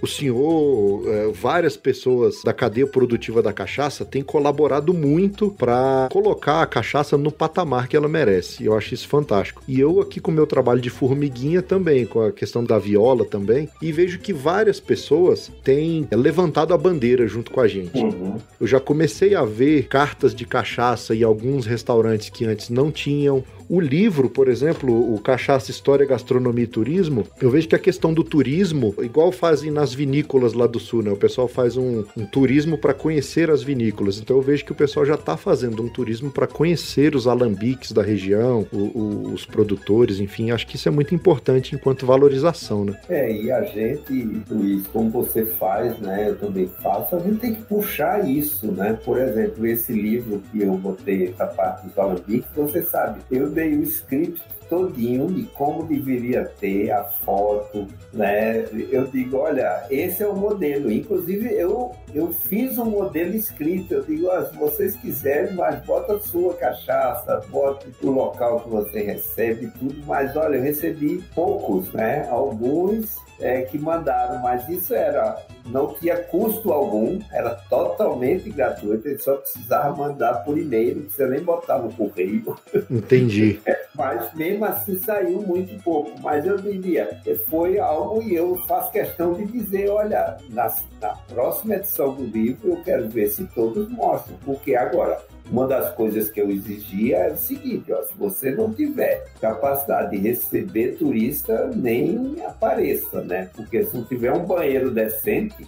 O 0.00 0.06
senhor, 0.06 1.02
é, 1.06 1.28
várias 1.32 1.76
pessoas 1.76 2.42
da 2.44 2.52
cadeia 2.52 2.86
produtiva 2.86 3.42
da 3.42 3.52
cachaça 3.52 4.04
têm 4.04 4.22
colaborado 4.22 4.94
muito 4.94 5.50
para 5.50 6.08
colocar 6.10 6.62
a 6.62 6.66
cachaça 6.66 7.18
no 7.18 7.32
patamar 7.32 7.88
que 7.88 7.96
ela 7.96 8.08
merece. 8.08 8.64
Eu 8.64 8.76
acho 8.76 8.94
isso 8.94 9.08
fantástico. 9.08 9.62
E 9.66 9.78
eu 9.78 10.00
aqui 10.00 10.20
com 10.20 10.30
o 10.30 10.34
meu 10.34 10.46
trabalho 10.46 10.80
de 10.80 10.90
formiguinha 10.90 11.62
também, 11.62 12.06
com 12.06 12.20
a 12.20 12.32
questão 12.32 12.62
da 12.62 12.78
viola 12.78 13.24
também, 13.24 13.68
e 13.82 13.92
vejo 13.92 14.18
que 14.18 14.32
várias 14.32 14.80
pessoas 14.80 15.50
têm 15.62 16.06
levantado 16.12 16.72
a 16.72 16.78
bandeira 16.78 17.26
junto 17.26 17.50
com 17.50 17.60
a 17.60 17.68
gente. 17.68 17.98
Uhum. 17.98 18.36
Eu 18.60 18.66
já 18.66 18.80
comecei 18.80 19.34
a 19.34 19.44
ver 19.44 19.88
cartas 19.88 20.34
de 20.34 20.46
cachaça 20.46 21.14
e 21.14 21.24
alguns 21.24 21.66
restaurantes 21.66 22.28
que 22.28 22.44
antes 22.44 22.70
não 22.70 22.90
tinham, 22.90 23.42
o 23.68 23.80
livro, 23.80 24.30
por 24.30 24.48
exemplo, 24.48 25.14
o 25.14 25.20
Cachaça, 25.20 25.70
História, 25.70 26.06
Gastronomia 26.06 26.64
e 26.64 26.66
Turismo, 26.66 27.26
eu 27.40 27.50
vejo 27.50 27.68
que 27.68 27.74
a 27.74 27.78
questão 27.78 28.14
do 28.14 28.24
turismo, 28.24 28.94
igual 29.00 29.30
fazem 29.30 29.70
nas 29.70 29.92
vinícolas 29.92 30.54
lá 30.54 30.66
do 30.66 30.80
sul, 30.80 31.02
né? 31.02 31.10
O 31.10 31.16
pessoal 31.16 31.46
faz 31.46 31.76
um, 31.76 32.04
um 32.16 32.24
turismo 32.24 32.78
para 32.78 32.94
conhecer 32.94 33.50
as 33.50 33.62
vinícolas. 33.62 34.18
Então 34.18 34.36
eu 34.36 34.42
vejo 34.42 34.64
que 34.64 34.72
o 34.72 34.74
pessoal 34.74 35.04
já 35.04 35.14
está 35.14 35.36
fazendo 35.36 35.82
um 35.82 35.88
turismo 35.88 36.30
para 36.30 36.46
conhecer 36.46 37.14
os 37.14 37.26
alambiques 37.26 37.92
da 37.92 38.02
região, 38.02 38.66
o, 38.72 38.76
o, 38.76 39.32
os 39.32 39.44
produtores, 39.44 40.18
enfim. 40.20 40.50
Acho 40.50 40.66
que 40.66 40.76
isso 40.76 40.88
é 40.88 40.92
muito 40.92 41.14
importante 41.14 41.74
enquanto 41.74 42.06
valorização, 42.06 42.84
né? 42.84 42.98
É, 43.08 43.30
e 43.30 43.50
a 43.50 43.62
gente, 43.64 44.42
Luiz, 44.50 44.86
como 44.86 45.10
você 45.10 45.44
faz, 45.44 45.98
né? 45.98 46.30
Eu 46.30 46.36
também 46.36 46.70
faço, 46.82 47.16
a 47.16 47.18
gente 47.18 47.38
tem 47.38 47.54
que 47.54 47.62
puxar 47.62 48.28
isso, 48.28 48.66
né? 48.72 48.98
Por 49.04 49.18
exemplo, 49.18 49.66
esse 49.66 49.92
livro 49.92 50.42
que 50.50 50.62
eu 50.62 50.72
botei, 50.78 51.28
essa 51.28 51.46
parte 51.46 51.86
dos 51.86 51.98
alambiques, 51.98 52.48
você 52.54 52.82
sabe, 52.82 53.20
eu 53.30 53.50
dei 53.58 53.74
o 53.74 53.82
script 53.82 54.40
todinho 54.68 55.26
de 55.28 55.44
como 55.46 55.82
deveria 55.84 56.44
ter 56.60 56.92
a 56.92 57.02
foto, 57.02 57.88
né? 58.12 58.66
Eu 58.90 59.06
digo, 59.06 59.38
olha, 59.38 59.86
esse 59.90 60.22
é 60.22 60.28
o 60.28 60.36
modelo. 60.36 60.92
Inclusive, 60.92 61.52
eu, 61.54 61.92
eu 62.14 62.32
fiz 62.32 62.78
um 62.78 62.84
modelo 62.84 63.34
escrito. 63.34 63.94
Eu 63.94 64.04
digo, 64.04 64.30
ah, 64.30 64.44
se 64.44 64.56
vocês 64.56 64.94
quiserem, 64.96 65.54
mas 65.54 65.84
bota 65.84 66.14
a 66.14 66.20
sua 66.20 66.54
cachaça, 66.54 67.42
bota 67.48 67.86
o 68.02 68.10
local 68.10 68.60
que 68.60 68.68
você 68.68 69.02
recebe, 69.02 69.72
tudo. 69.78 70.04
Mas, 70.06 70.36
olha, 70.36 70.56
eu 70.56 70.62
recebi 70.62 71.24
poucos, 71.34 71.90
né? 71.92 72.28
Alguns 72.28 73.16
é, 73.40 73.62
que 73.62 73.78
mandaram, 73.78 74.40
mas 74.40 74.68
isso 74.68 74.94
era 74.94 75.36
não 75.66 75.92
tinha 75.94 76.16
custo 76.16 76.72
algum, 76.72 77.20
era 77.32 77.54
totalmente 77.68 78.50
gratuito, 78.50 79.06
ele 79.06 79.18
só 79.18 79.36
precisava 79.36 79.96
mandar 79.96 80.44
por 80.44 80.58
e-mail, 80.58 81.08
você 81.08 81.26
nem 81.26 81.40
botava 81.40 81.84
no 81.84 81.92
correio. 81.92 82.56
Entendi. 82.90 83.60
mas 83.94 84.32
mesmo 84.34 84.64
assim 84.64 84.98
saiu 84.98 85.42
muito 85.42 85.80
pouco. 85.82 86.10
Mas 86.22 86.46
eu 86.46 86.56
diria, 86.56 87.20
foi 87.48 87.78
algo 87.78 88.22
e 88.22 88.34
eu 88.34 88.56
faço 88.66 88.92
questão 88.92 89.34
de 89.34 89.44
dizer, 89.46 89.90
olha, 89.90 90.36
na, 90.50 90.74
na 91.00 91.10
próxima 91.28 91.74
edição 91.76 92.14
do 92.14 92.24
livro 92.24 92.70
eu 92.70 92.82
quero 92.82 93.08
ver 93.08 93.28
se 93.28 93.44
todos 93.48 93.88
mostram, 93.90 94.36
porque 94.44 94.74
agora 94.74 95.20
uma 95.50 95.66
das 95.66 95.94
coisas 95.94 96.30
que 96.30 96.40
eu 96.40 96.50
exigia 96.50 97.16
é 97.16 97.32
o 97.32 97.36
seguinte: 97.36 97.92
ó, 97.92 98.02
se 98.02 98.12
você 98.16 98.50
não 98.50 98.72
tiver 98.72 99.26
capacidade 99.40 100.10
de 100.10 100.18
receber 100.18 100.96
turista, 100.96 101.70
nem 101.74 102.36
apareça, 102.46 103.22
né? 103.22 103.48
Porque 103.54 103.84
se 103.84 103.96
não 103.96 104.04
tiver 104.04 104.32
um 104.32 104.44
banheiro 104.44 104.90
decente. 104.90 105.66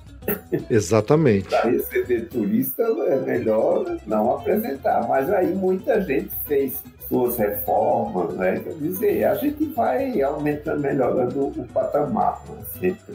Exatamente. 0.70 1.48
Para 1.48 1.70
receber 1.70 2.28
turista 2.28 2.82
é 2.82 3.20
melhor 3.20 3.96
não 4.06 4.34
apresentar. 4.34 5.06
Mas 5.08 5.30
aí 5.30 5.54
muita 5.54 6.00
gente 6.02 6.30
fez 6.46 6.82
suas 7.08 7.36
reformas, 7.36 8.34
né? 8.36 8.60
Quer 8.60 8.74
dizer, 8.74 9.24
a 9.24 9.34
gente 9.34 9.64
vai 9.66 10.20
aumentando, 10.20 10.80
melhorando 10.80 11.46
o 11.46 11.66
patamar. 11.72 12.42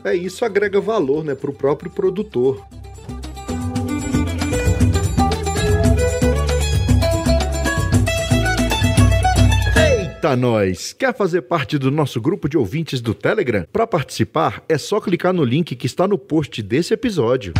É, 0.03 0.15
isso 0.15 0.43
agrega 0.43 0.81
valor 0.81 1.23
né, 1.23 1.33
para 1.33 1.49
o 1.49 1.53
próprio 1.53 1.89
produtor. 1.89 2.61
Eita 10.25 10.35
nós! 10.35 10.91
Quer 10.91 11.13
fazer 11.13 11.43
parte 11.43 11.77
do 11.77 11.91
nosso 11.91 12.19
grupo 12.19 12.49
de 12.49 12.57
ouvintes 12.57 12.99
do 12.99 13.13
Telegram? 13.13 13.63
Para 13.71 13.85
participar, 13.85 14.63
é 14.67 14.75
só 14.75 14.99
clicar 14.99 15.31
no 15.31 15.43
link 15.43 15.75
que 15.75 15.85
está 15.85 16.07
no 16.07 16.17
post 16.17 16.63
desse 16.63 16.95
episódio. 16.95 17.53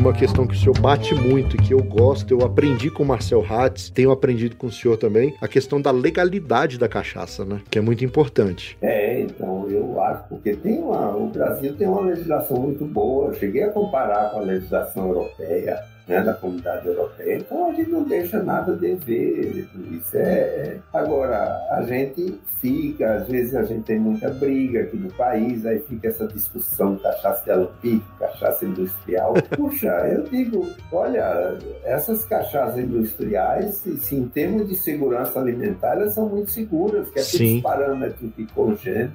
uma 0.00 0.12
questão 0.12 0.46
que 0.46 0.54
o 0.54 0.58
senhor 0.58 0.78
bate 0.80 1.12
muito 1.12 1.56
e 1.56 1.58
que 1.58 1.74
eu 1.74 1.82
gosto, 1.82 2.32
eu 2.32 2.40
aprendi 2.42 2.88
com 2.88 3.02
o 3.02 3.06
Marcel 3.06 3.44
Hatz, 3.44 3.90
tenho 3.90 4.12
aprendido 4.12 4.56
com 4.56 4.68
o 4.68 4.72
senhor 4.72 4.96
também, 4.96 5.34
a 5.40 5.48
questão 5.48 5.80
da 5.80 5.90
legalidade 5.90 6.78
da 6.78 6.88
cachaça, 6.88 7.44
né? 7.44 7.60
Que 7.68 7.78
é 7.78 7.82
muito 7.82 8.04
importante. 8.04 8.78
É, 8.80 9.20
então, 9.20 9.68
eu 9.68 10.00
acho, 10.00 10.24
porque 10.28 10.54
tem 10.54 10.78
uma, 10.78 11.14
o 11.16 11.28
Brasil 11.28 11.74
tem 11.76 11.86
uma 11.86 12.02
legislação 12.02 12.58
muito 12.58 12.84
boa, 12.84 13.28
eu 13.28 13.34
cheguei 13.34 13.64
a 13.64 13.72
comparar 13.72 14.30
com 14.30 14.38
a 14.38 14.42
legislação 14.42 15.08
europeia, 15.08 15.78
né, 16.08 16.22
da 16.22 16.32
comunidade 16.34 16.88
europeia. 16.88 17.36
Então 17.36 17.68
a 17.68 17.74
gente 17.74 17.90
não 17.90 18.02
deixa 18.02 18.42
nada 18.42 18.74
de 18.74 18.94
ver. 18.94 19.68
Isso 19.92 20.16
é, 20.16 20.22
é. 20.22 20.78
Agora, 20.92 21.66
a 21.70 21.82
gente 21.82 22.40
fica, 22.60 23.16
às 23.16 23.28
vezes 23.28 23.54
a 23.54 23.62
gente 23.62 23.84
tem 23.84 24.00
muita 24.00 24.30
briga 24.30 24.80
aqui 24.80 24.96
no 24.96 25.12
país, 25.12 25.66
aí 25.66 25.78
fica 25.80 26.08
essa 26.08 26.26
discussão 26.26 26.96
cachaça 26.96 27.44
de 27.44 27.50
alambique, 27.50 28.04
cachaça 28.18 28.64
industrial. 28.64 29.34
Puxa, 29.54 29.88
eu 30.08 30.24
digo, 30.24 30.66
olha, 30.90 31.58
essas 31.84 32.24
cachaças 32.24 32.78
industriais, 32.78 33.76
se, 33.76 34.16
em 34.16 34.26
termos 34.28 34.68
de 34.68 34.76
segurança 34.76 35.38
alimentar, 35.38 35.92
elas 35.92 36.14
são 36.14 36.28
muito 36.28 36.50
seguras, 36.50 37.10
que 37.10 37.20
aqueles 37.20 37.62
parâmetros 37.62 38.30
de 38.34 38.46
congênero 38.46 39.12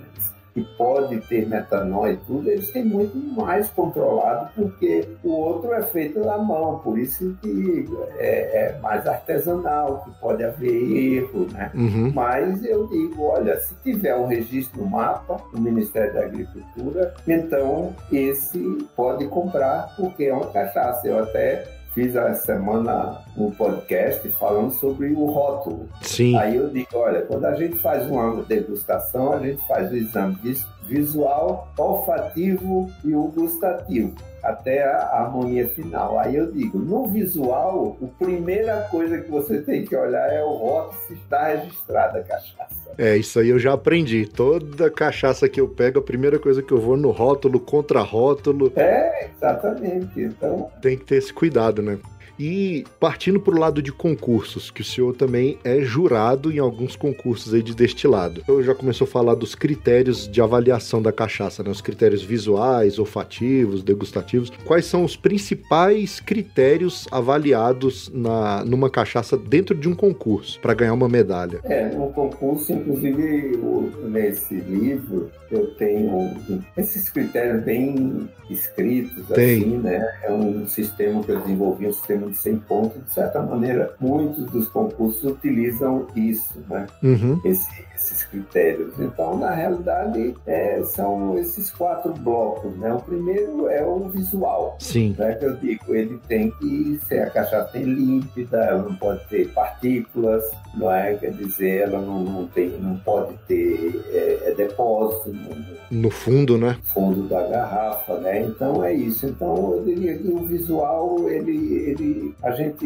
que 0.53 0.61
pode 0.77 1.19
ter 1.21 1.47
metanol 1.47 2.07
e 2.07 2.17
tudo, 2.17 2.49
eles 2.49 2.71
têm 2.71 2.85
muito 2.85 3.17
mais 3.17 3.69
controlado 3.69 4.49
porque 4.55 5.07
o 5.23 5.31
outro 5.31 5.73
é 5.73 5.81
feito 5.83 6.19
na 6.19 6.37
mão, 6.37 6.79
por 6.79 6.97
isso 6.97 7.35
que 7.41 7.87
é, 8.17 8.75
é 8.75 8.79
mais 8.79 9.07
artesanal, 9.07 10.03
que 10.03 10.11
pode 10.19 10.43
haver 10.43 11.17
erro, 11.17 11.47
né? 11.51 11.71
Uhum. 11.73 12.11
Mas 12.13 12.63
eu 12.63 12.85
digo, 12.87 13.23
olha, 13.23 13.59
se 13.59 13.73
tiver 13.83 14.15
um 14.15 14.27
registro 14.27 14.81
no 14.81 14.89
mapa 14.89 15.41
do 15.51 15.59
Ministério 15.59 16.13
da 16.13 16.21
Agricultura, 16.21 17.13
então 17.27 17.95
esse 18.11 18.59
pode 18.95 19.25
comprar 19.27 19.95
porque 19.95 20.25
é 20.25 20.33
uma 20.33 20.51
cachaça. 20.51 21.07
Eu 21.07 21.19
até 21.19 21.65
fiz 21.93 22.15
a 22.15 22.33
semana 22.33 23.21
um 23.37 23.51
podcast 23.51 24.27
falando 24.31 24.71
sobre 24.71 25.13
o 25.13 25.25
rótulo. 25.25 25.87
Sim. 26.01 26.35
Aí 26.37 26.55
eu 26.55 26.69
digo, 26.69 26.89
olha, 26.93 27.21
quando 27.21 27.45
a 27.45 27.55
gente 27.55 27.77
faz 27.79 28.07
uma 28.07 28.43
degustação, 28.43 29.33
a 29.33 29.39
gente 29.39 29.65
faz 29.67 29.91
o 29.91 29.95
exame 29.95 30.37
visual, 30.83 31.71
olfativo 31.77 32.91
e 33.03 33.15
o 33.15 33.27
gustativo 33.27 34.13
até 34.43 34.83
a 34.83 35.21
harmonia 35.21 35.67
final. 35.69 36.19
Aí 36.19 36.35
eu 36.35 36.51
digo, 36.51 36.77
no 36.77 37.07
visual, 37.07 37.97
a 38.01 38.23
primeira 38.23 38.81
coisa 38.91 39.19
que 39.19 39.31
você 39.31 39.61
tem 39.61 39.85
que 39.85 39.95
olhar 39.95 40.27
é 40.31 40.43
o 40.43 40.51
rótulo 40.51 41.01
se 41.07 41.13
está 41.13 41.47
registrada 41.47 42.19
a 42.19 42.23
cachaça. 42.23 42.91
É, 42.97 43.15
isso 43.15 43.39
aí 43.39 43.49
eu 43.49 43.57
já 43.57 43.73
aprendi. 43.73 44.27
Toda 44.27 44.91
cachaça 44.91 45.47
que 45.47 45.59
eu 45.59 45.67
pego, 45.67 45.99
a 45.99 46.03
primeira 46.03 46.37
coisa 46.37 46.61
que 46.61 46.71
eu 46.71 46.79
vou 46.79 46.97
no 46.97 47.09
rótulo, 47.11 47.59
contra 47.59 48.01
rótulo. 48.01 48.71
É, 48.75 49.29
exatamente. 49.35 50.21
Então. 50.21 50.69
Tem 50.81 50.97
que 50.97 51.05
ter 51.05 51.15
esse 51.15 51.33
cuidado, 51.33 51.81
né? 51.81 51.97
E 52.39 52.83
partindo 52.99 53.39
para 53.39 53.53
o 53.53 53.59
lado 53.59 53.81
de 53.81 53.91
concursos, 53.91 54.71
que 54.71 54.81
o 54.81 54.85
senhor 54.85 55.15
também 55.15 55.57
é 55.63 55.81
jurado 55.81 56.51
em 56.51 56.59
alguns 56.59 56.95
concursos 56.95 57.53
aí 57.53 57.61
de 57.61 57.75
destilado. 57.75 58.41
Eu 58.47 58.63
já 58.63 58.73
começou 58.73 59.05
a 59.05 59.09
falar 59.09 59.35
dos 59.35 59.55
critérios 59.55 60.27
de 60.27 60.41
avaliação 60.41 61.01
da 61.01 61.11
cachaça, 61.11 61.63
né? 61.63 61.69
Os 61.69 61.81
critérios 61.81 62.23
visuais, 62.23 62.97
olfativos, 62.99 63.83
degustativos. 63.83 64.51
Quais 64.65 64.85
são 64.85 65.03
os 65.03 65.15
principais 65.15 66.19
critérios 66.19 67.07
avaliados 67.11 68.09
na, 68.13 68.63
numa 68.65 68.89
cachaça 68.89 69.37
dentro 69.37 69.75
de 69.75 69.87
um 69.87 69.95
concurso 69.95 70.59
para 70.59 70.73
ganhar 70.73 70.93
uma 70.93 71.09
medalha? 71.09 71.59
É, 71.63 71.89
no 71.89 72.11
concurso, 72.11 72.73
inclusive 72.73 73.57
nesse 74.03 74.55
livro, 74.55 75.29
eu 75.51 75.67
tenho 75.75 76.33
esses 76.75 77.09
critérios 77.09 77.63
bem 77.63 78.29
escritos, 78.49 79.27
Tem. 79.27 79.57
assim, 79.57 79.77
né? 79.77 80.19
É 80.23 80.31
um 80.31 80.67
sistema 80.67 81.23
que 81.23 81.31
eu 81.31 81.39
desenvolvi, 81.39 81.87
um 81.87 81.93
sistema 81.93 82.22
de 82.29 82.37
100 82.37 82.57
pontos. 82.59 83.03
De 83.03 83.13
certa 83.13 83.41
maneira, 83.41 83.93
muitos 83.99 84.45
dos 84.45 84.67
concursos 84.69 85.23
utilizam 85.23 86.07
isso, 86.15 86.63
né? 86.69 86.87
Uhum. 87.01 87.39
Esse, 87.43 87.69
esses 87.95 88.23
critérios. 88.25 88.99
Então, 88.99 89.37
na 89.37 89.51
realidade, 89.51 90.35
é, 90.45 90.81
são 90.83 91.37
esses 91.37 91.71
quatro 91.71 92.13
blocos, 92.13 92.75
né? 92.77 92.93
O 92.93 92.99
primeiro 92.99 93.67
é 93.67 93.83
o 93.85 94.09
visual. 94.09 94.77
Sim. 94.79 95.15
Né? 95.17 95.35
Que 95.35 95.45
eu 95.45 95.55
digo, 95.57 95.95
ele 95.95 96.19
tem 96.27 96.51
que 96.51 96.99
ser 97.07 97.23
a 97.23 97.29
cachaça 97.29 97.73
tem 97.73 97.83
límpida, 97.83 98.57
ela 98.57 98.83
não 98.83 98.95
pode 98.95 99.25
ter 99.27 99.49
partículas, 99.49 100.43
não 100.75 100.91
é? 100.91 101.15
Quer 101.15 101.31
dizer, 101.31 101.81
ela 101.81 101.99
não, 101.99 102.23
não 102.23 102.47
tem, 102.47 102.69
não 102.79 102.97
pode 102.97 103.33
ter 103.47 104.01
é, 104.11 104.49
é 104.49 104.53
depósito 104.53 105.33
no, 105.33 106.01
no, 106.01 106.09
fundo, 106.09 106.57
né? 106.57 106.77
Fundo 106.93 107.23
da 107.27 107.41
garrafa, 107.47 108.17
né? 108.19 108.41
Então 108.41 108.83
é 108.83 108.93
isso. 108.93 109.25
Então 109.25 109.73
eu 109.73 109.83
diria 109.83 110.17
que 110.17 110.27
o 110.27 110.45
visual 110.45 111.29
ele, 111.29 111.75
ele 111.89 112.12
gente, 112.13 112.35
a 112.43 112.51
gente 112.51 112.85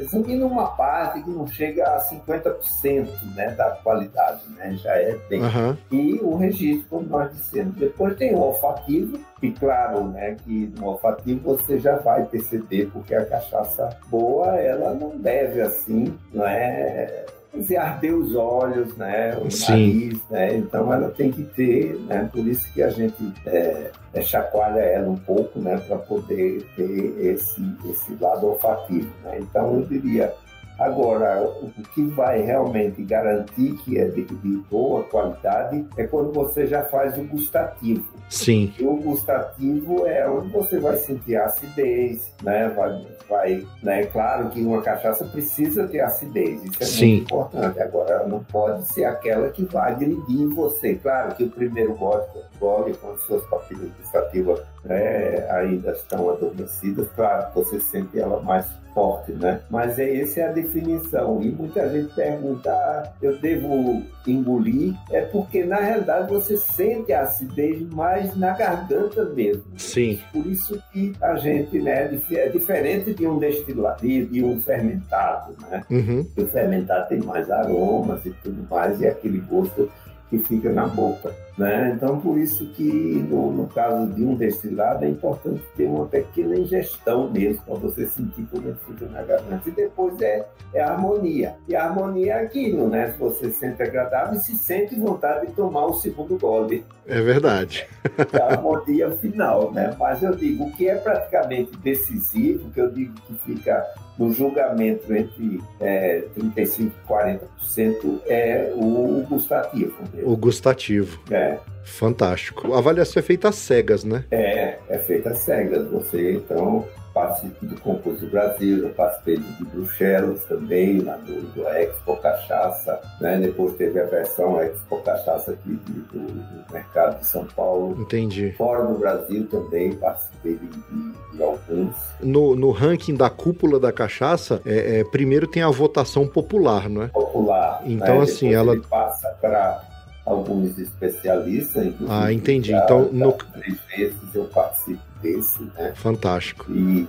examina 0.00 0.46
uma 0.46 0.68
parte 0.68 1.22
que 1.22 1.30
não 1.30 1.46
chega 1.46 1.84
a 1.84 2.00
50% 2.10 3.08
né, 3.34 3.50
da 3.50 3.70
qualidade, 3.82 4.42
né? 4.56 4.74
Já 4.76 4.94
é 4.94 5.16
bem. 5.28 5.42
Aham. 5.42 5.76
E 5.90 6.18
o 6.22 6.36
registro, 6.36 6.86
como 6.88 7.08
nós 7.08 7.32
dissemos. 7.32 7.74
Depois 7.76 8.16
tem 8.16 8.34
o 8.34 8.38
olfativo, 8.38 9.18
e 9.42 9.50
claro, 9.50 10.04
né, 10.08 10.36
que 10.44 10.72
no 10.78 10.86
olfativo 10.88 11.40
você 11.56 11.78
já 11.78 11.96
vai 11.96 12.24
perceber, 12.24 12.90
porque 12.92 13.14
a 13.14 13.24
cachaça 13.24 13.96
boa, 14.08 14.56
ela 14.56 14.94
não 14.94 15.16
deve 15.16 15.60
assim, 15.60 16.16
não 16.32 16.46
é 16.46 17.26
fazer 17.56 17.76
arder 17.76 18.14
os 18.14 18.34
olhos, 18.34 18.96
né, 18.96 19.36
o 19.36 19.50
Sim. 19.50 19.70
nariz, 19.70 20.20
né, 20.30 20.56
então 20.56 20.92
ela 20.92 21.10
tem 21.10 21.30
que 21.30 21.42
ter, 21.42 21.98
né, 22.06 22.28
por 22.32 22.46
isso 22.46 22.70
que 22.72 22.82
a 22.82 22.90
gente 22.90 23.32
é, 23.46 23.90
é, 24.14 24.22
chacoalha 24.22 24.80
ela 24.80 25.08
um 25.08 25.16
pouco, 25.16 25.58
né, 25.58 25.76
para 25.86 25.96
poder 25.98 26.64
ter 26.76 27.14
esse, 27.18 27.62
esse 27.88 28.14
lado 28.20 28.46
olfativo, 28.46 29.10
né, 29.24 29.38
então 29.40 29.74
eu 29.74 29.86
diria, 29.86 30.32
Agora, 30.78 31.42
o 31.42 31.70
que 31.94 32.04
vai 32.08 32.42
realmente 32.42 33.02
garantir 33.02 33.72
que 33.78 33.98
é 33.98 34.08
de, 34.08 34.24
de 34.24 34.56
boa 34.70 35.02
qualidade 35.04 35.86
é 35.96 36.06
quando 36.06 36.32
você 36.32 36.66
já 36.66 36.84
faz 36.84 37.16
o 37.16 37.24
gustativo. 37.24 38.04
Sim. 38.28 38.72
E 38.78 38.84
o 38.84 38.96
gustativo 38.96 40.06
é 40.06 40.28
onde 40.28 40.48
você 40.50 40.78
vai 40.78 40.96
sentir 40.96 41.36
a 41.36 41.46
acidez, 41.46 42.30
né? 42.42 42.68
Vai, 42.68 43.06
vai, 43.28 43.66
né? 43.82 44.04
Claro 44.06 44.50
que 44.50 44.60
uma 44.60 44.82
cachaça 44.82 45.24
precisa 45.24 45.86
ter 45.86 46.00
acidez, 46.00 46.62
isso 46.64 46.82
é 46.82 46.86
Sim. 46.86 47.06
muito 47.06 47.22
importante. 47.24 47.80
Agora, 47.80 48.12
ela 48.12 48.26
não 48.26 48.44
pode 48.44 48.84
ser 48.92 49.04
aquela 49.04 49.48
que 49.48 49.64
vai 49.64 49.92
agredir 49.92 50.40
em 50.40 50.48
você. 50.50 50.96
Claro 50.96 51.34
que 51.36 51.44
o 51.44 51.50
primeiro 51.50 51.94
gole, 51.94 52.24
gole 52.58 52.94
quando 53.00 53.18
suas 53.20 53.46
papilas 53.46 53.90
gustativas 53.98 54.60
né, 54.84 55.48
ainda 55.50 55.92
estão 55.92 56.28
adormecidas, 56.28 57.08
claro, 57.14 57.46
você 57.54 57.80
sente 57.80 58.18
ela 58.18 58.42
mais 58.42 58.66
forte, 58.96 59.32
né? 59.32 59.60
Mas 59.68 59.98
é 59.98 60.22
essa 60.22 60.40
é 60.40 60.48
a 60.48 60.52
definição. 60.52 61.42
E 61.42 61.50
muita 61.50 61.86
gente 61.90 62.14
pergunta, 62.14 62.70
ah, 62.70 63.12
eu 63.20 63.38
devo 63.38 64.02
engolir? 64.26 64.94
É 65.10 65.20
porque 65.20 65.62
na 65.64 65.76
realidade 65.76 66.32
você 66.32 66.56
sente 66.56 67.12
a 67.12 67.20
acidez 67.20 67.82
mais 67.90 68.34
na 68.34 68.54
garganta 68.54 69.22
mesmo. 69.26 69.64
Sim. 69.76 70.18
Por 70.32 70.46
isso 70.46 70.82
que 70.90 71.12
a 71.20 71.36
gente, 71.36 71.78
né, 71.78 72.18
é 72.30 72.48
diferente 72.48 73.12
de 73.12 73.26
um 73.26 73.38
destilado, 73.38 74.00
de, 74.00 74.24
de 74.24 74.42
um 74.42 74.58
fermentado, 74.62 75.54
né? 75.68 75.84
Uhum. 75.90 76.26
O 76.34 76.46
fermentado 76.46 77.08
tem 77.10 77.20
mais 77.20 77.50
aromas 77.50 78.24
e 78.24 78.30
tudo 78.42 78.66
mais, 78.70 78.98
e 79.02 79.06
aquele 79.06 79.40
gosto 79.40 79.90
que 80.30 80.38
fica 80.38 80.72
na 80.72 80.86
boca. 80.86 81.34
Né? 81.56 81.94
Então, 81.96 82.20
por 82.20 82.38
isso 82.38 82.66
que 82.72 82.82
no, 82.82 83.50
no 83.50 83.66
caso 83.68 84.12
de 84.12 84.22
um 84.22 84.34
destilado 84.34 85.04
é 85.04 85.08
importante 85.08 85.62
ter 85.74 85.86
uma 85.86 86.06
pequena 86.06 86.54
ingestão 86.54 87.30
mesmo, 87.30 87.62
para 87.62 87.74
você 87.76 88.06
sentir 88.06 88.46
como 88.50 88.74
fica 88.86 89.06
na 89.06 89.22
garganta. 89.22 89.66
E 89.66 89.72
depois 89.72 90.20
é, 90.20 90.46
é 90.74 90.82
a 90.82 90.92
harmonia. 90.92 91.54
E 91.66 91.74
a 91.74 91.84
harmonia 91.84 92.34
é 92.34 92.44
aquilo, 92.44 92.88
né? 92.88 93.12
Se 93.12 93.18
você 93.18 93.50
sente 93.50 93.82
agradável 93.82 94.34
e 94.34 94.42
se 94.42 94.54
sente 94.54 94.94
vontade 94.96 95.46
de 95.46 95.52
tomar 95.54 95.86
o 95.86 95.94
segundo 95.94 96.38
gole. 96.38 96.84
É 97.06 97.20
verdade. 97.22 97.86
É 98.32 98.42
a 98.42 98.46
harmonia 98.46 99.10
final, 99.12 99.72
né? 99.72 99.96
Mas 99.98 100.22
eu 100.22 100.34
digo, 100.34 100.64
o 100.64 100.72
que 100.72 100.88
é 100.88 100.96
praticamente 100.96 101.74
decisivo, 101.78 102.70
que 102.70 102.80
eu 102.80 102.90
digo 102.90 103.14
que 103.26 103.34
fica 103.44 103.82
no 104.18 104.32
julgamento 104.32 105.14
entre 105.14 105.60
é, 105.80 106.24
35% 106.36 106.90
e 106.90 107.08
40% 107.08 108.20
é 108.26 108.72
o 108.74 109.22
gustativo. 109.28 109.94
mesmo. 110.12 110.32
O 110.32 110.36
gustativo. 110.36 111.20
É, 111.30 111.45
Fantástico. 111.84 112.74
A 112.74 112.78
avaliação 112.78 113.20
é 113.20 113.22
feita 113.22 113.48
às 113.48 113.56
cegas, 113.56 114.04
né? 114.04 114.24
é, 114.30 114.78
é 114.88 114.98
feita 114.98 115.30
às 115.30 115.38
cegas. 115.38 115.88
Você, 115.90 116.32
então, 116.32 116.84
participa 117.14 117.64
do 117.64 117.80
concurso 117.80 118.20
do 118.26 118.30
Brasil, 118.30 118.84
eu 118.88 118.90
participei 118.90 119.36
de 119.38 119.64
Bruxelas 119.64 120.44
também, 120.44 120.98
lá 121.00 121.16
do, 121.16 121.40
do 121.52 121.66
Expo 121.68 122.16
Cachaça, 122.16 123.00
né? 123.20 123.38
Depois 123.38 123.74
teve 123.76 123.98
a 124.00 124.04
versão 124.04 124.60
Expo 124.60 124.98
Cachaça 124.98 125.52
aqui 125.52 125.70
do, 126.12 126.18
do 126.26 126.72
mercado 126.72 127.20
de 127.20 127.26
São 127.28 127.46
Paulo. 127.46 127.96
Entendi. 128.02 128.52
Fora 128.58 128.84
do 128.84 128.98
Brasil 128.98 129.46
também 129.48 129.94
participei 129.94 130.56
de, 130.56 130.66
de- 130.66 131.36
de 131.36 131.42
alguns. 131.42 131.94
No, 132.20 132.56
no 132.56 132.70
ranking 132.70 133.14
da 133.14 133.30
cúpula 133.30 133.78
da 133.78 133.92
cachaça, 133.92 134.60
é, 134.66 135.00
é, 135.00 135.04
primeiro 135.04 135.46
tem 135.46 135.62
a 135.62 135.70
votação 135.70 136.26
popular, 136.26 136.88
não 136.90 137.02
é? 137.04 137.08
popular. 137.08 137.80
Então, 137.86 138.16
né? 138.18 138.22
assim, 138.24 138.50
Depois 138.50 138.68
ela- 138.78 138.88
passa 138.90 139.28
para 139.40 139.80
alguns 140.26 140.76
especialistas. 140.78 141.94
Ah, 142.08 142.32
entendi. 142.32 142.72
Então, 142.72 143.08
no- 143.12 143.32
três 143.32 143.78
vezes 143.96 144.34
eu 144.34 144.44
participo 144.46 145.00
desse, 145.22 145.62
né? 145.76 145.92
Fantástico. 145.94 146.66
E, 146.70 147.06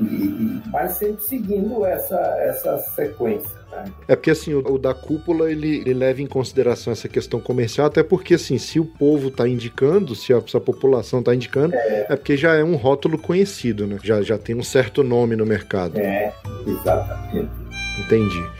e- 0.00 0.62
mas 0.70 0.92
sempre 0.92 1.22
seguindo 1.24 1.84
essa, 1.84 2.16
essa 2.38 2.78
sequência, 2.94 3.50
né? 3.72 3.84
É 4.06 4.14
porque 4.16 4.30
assim, 4.30 4.54
o, 4.54 4.60
o 4.74 4.78
da 4.78 4.94
cúpula 4.94 5.50
ele, 5.50 5.78
ele 5.80 5.94
leva 5.94 6.22
em 6.22 6.26
consideração 6.26 6.92
essa 6.92 7.08
questão 7.08 7.40
comercial, 7.40 7.88
até 7.88 8.02
porque 8.02 8.34
assim, 8.34 8.56
se 8.56 8.78
o 8.78 8.84
povo 8.84 9.30
tá 9.30 9.48
indicando, 9.48 10.14
se 10.14 10.32
a, 10.32 10.40
se 10.40 10.56
a 10.56 10.60
população 10.60 11.22
tá 11.22 11.34
indicando, 11.34 11.74
é. 11.74 12.04
porque 12.04 12.36
já 12.36 12.54
é 12.54 12.62
um 12.64 12.76
rótulo 12.76 13.18
conhecido, 13.18 13.86
né? 13.86 13.98
Já, 14.02 14.22
já 14.22 14.38
tem 14.38 14.54
um 14.54 14.62
certo 14.62 15.02
nome 15.02 15.34
no 15.34 15.44
mercado. 15.44 15.98
É, 15.98 16.32
exatamente. 16.66 17.50
Entendi. 18.06 18.59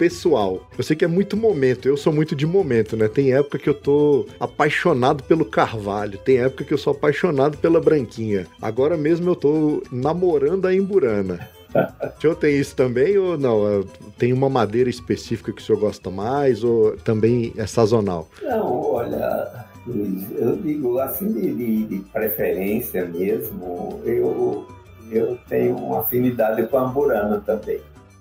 Pessoal. 0.00 0.62
Eu 0.78 0.82
sei 0.82 0.96
que 0.96 1.04
é 1.04 1.08
muito 1.08 1.36
momento, 1.36 1.86
eu 1.86 1.94
sou 1.94 2.10
muito 2.10 2.34
de 2.34 2.46
momento, 2.46 2.96
né? 2.96 3.06
Tem 3.06 3.34
época 3.34 3.58
que 3.58 3.68
eu 3.68 3.74
tô 3.74 4.26
apaixonado 4.40 5.22
pelo 5.24 5.44
Carvalho, 5.44 6.16
tem 6.18 6.38
época 6.38 6.64
que 6.64 6.72
eu 6.72 6.78
sou 6.78 6.92
apaixonado 6.92 7.58
pela 7.58 7.78
Branquinha. 7.78 8.46
Agora 8.62 8.96
mesmo 8.96 9.28
eu 9.30 9.36
tô 9.36 9.82
namorando 9.92 10.64
a 10.66 10.74
Emburana. 10.74 11.38
O 12.16 12.20
senhor 12.20 12.34
tem 12.34 12.58
isso 12.58 12.74
também 12.74 13.16
ou 13.16 13.38
não? 13.38 13.64
É, 13.68 13.84
Tem 14.18 14.32
uma 14.32 14.48
madeira 14.50 14.90
específica 14.90 15.52
que 15.52 15.62
o 15.62 15.64
senhor 15.64 15.78
gosta 15.78 16.10
mais 16.10 16.64
ou 16.64 16.96
também 16.96 17.52
é 17.56 17.64
sazonal? 17.64 18.28
Não, 18.42 18.92
olha, 18.92 19.66
Luiz, 19.86 20.24
eu 20.36 20.56
digo 20.56 20.98
assim 20.98 21.32
de, 21.32 21.54
de- 21.54 21.84
de 21.86 21.98
preferência 22.12 23.04
mesmo, 23.06 24.00
eu, 24.04 24.66
eu 25.12 25.38
tenho 25.48 25.76
uma 25.76 26.00
afinidade 26.00 26.66
com 26.66 26.76
a 26.76 26.82
amburana 26.82 27.40
também. 27.46 27.78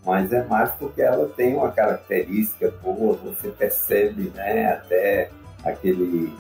Mas 0.10 0.34
é 0.34 0.44
mais 0.46 0.72
porque 0.72 1.04
ela 1.04 1.30
tem 1.38 1.56
uma 1.56 1.72
característica 1.72 2.74
boa, 2.82 3.16
você 3.16 3.50
percebe 3.50 4.32
né, 4.34 4.74
até 4.74 5.30
aquele, 5.64 6.34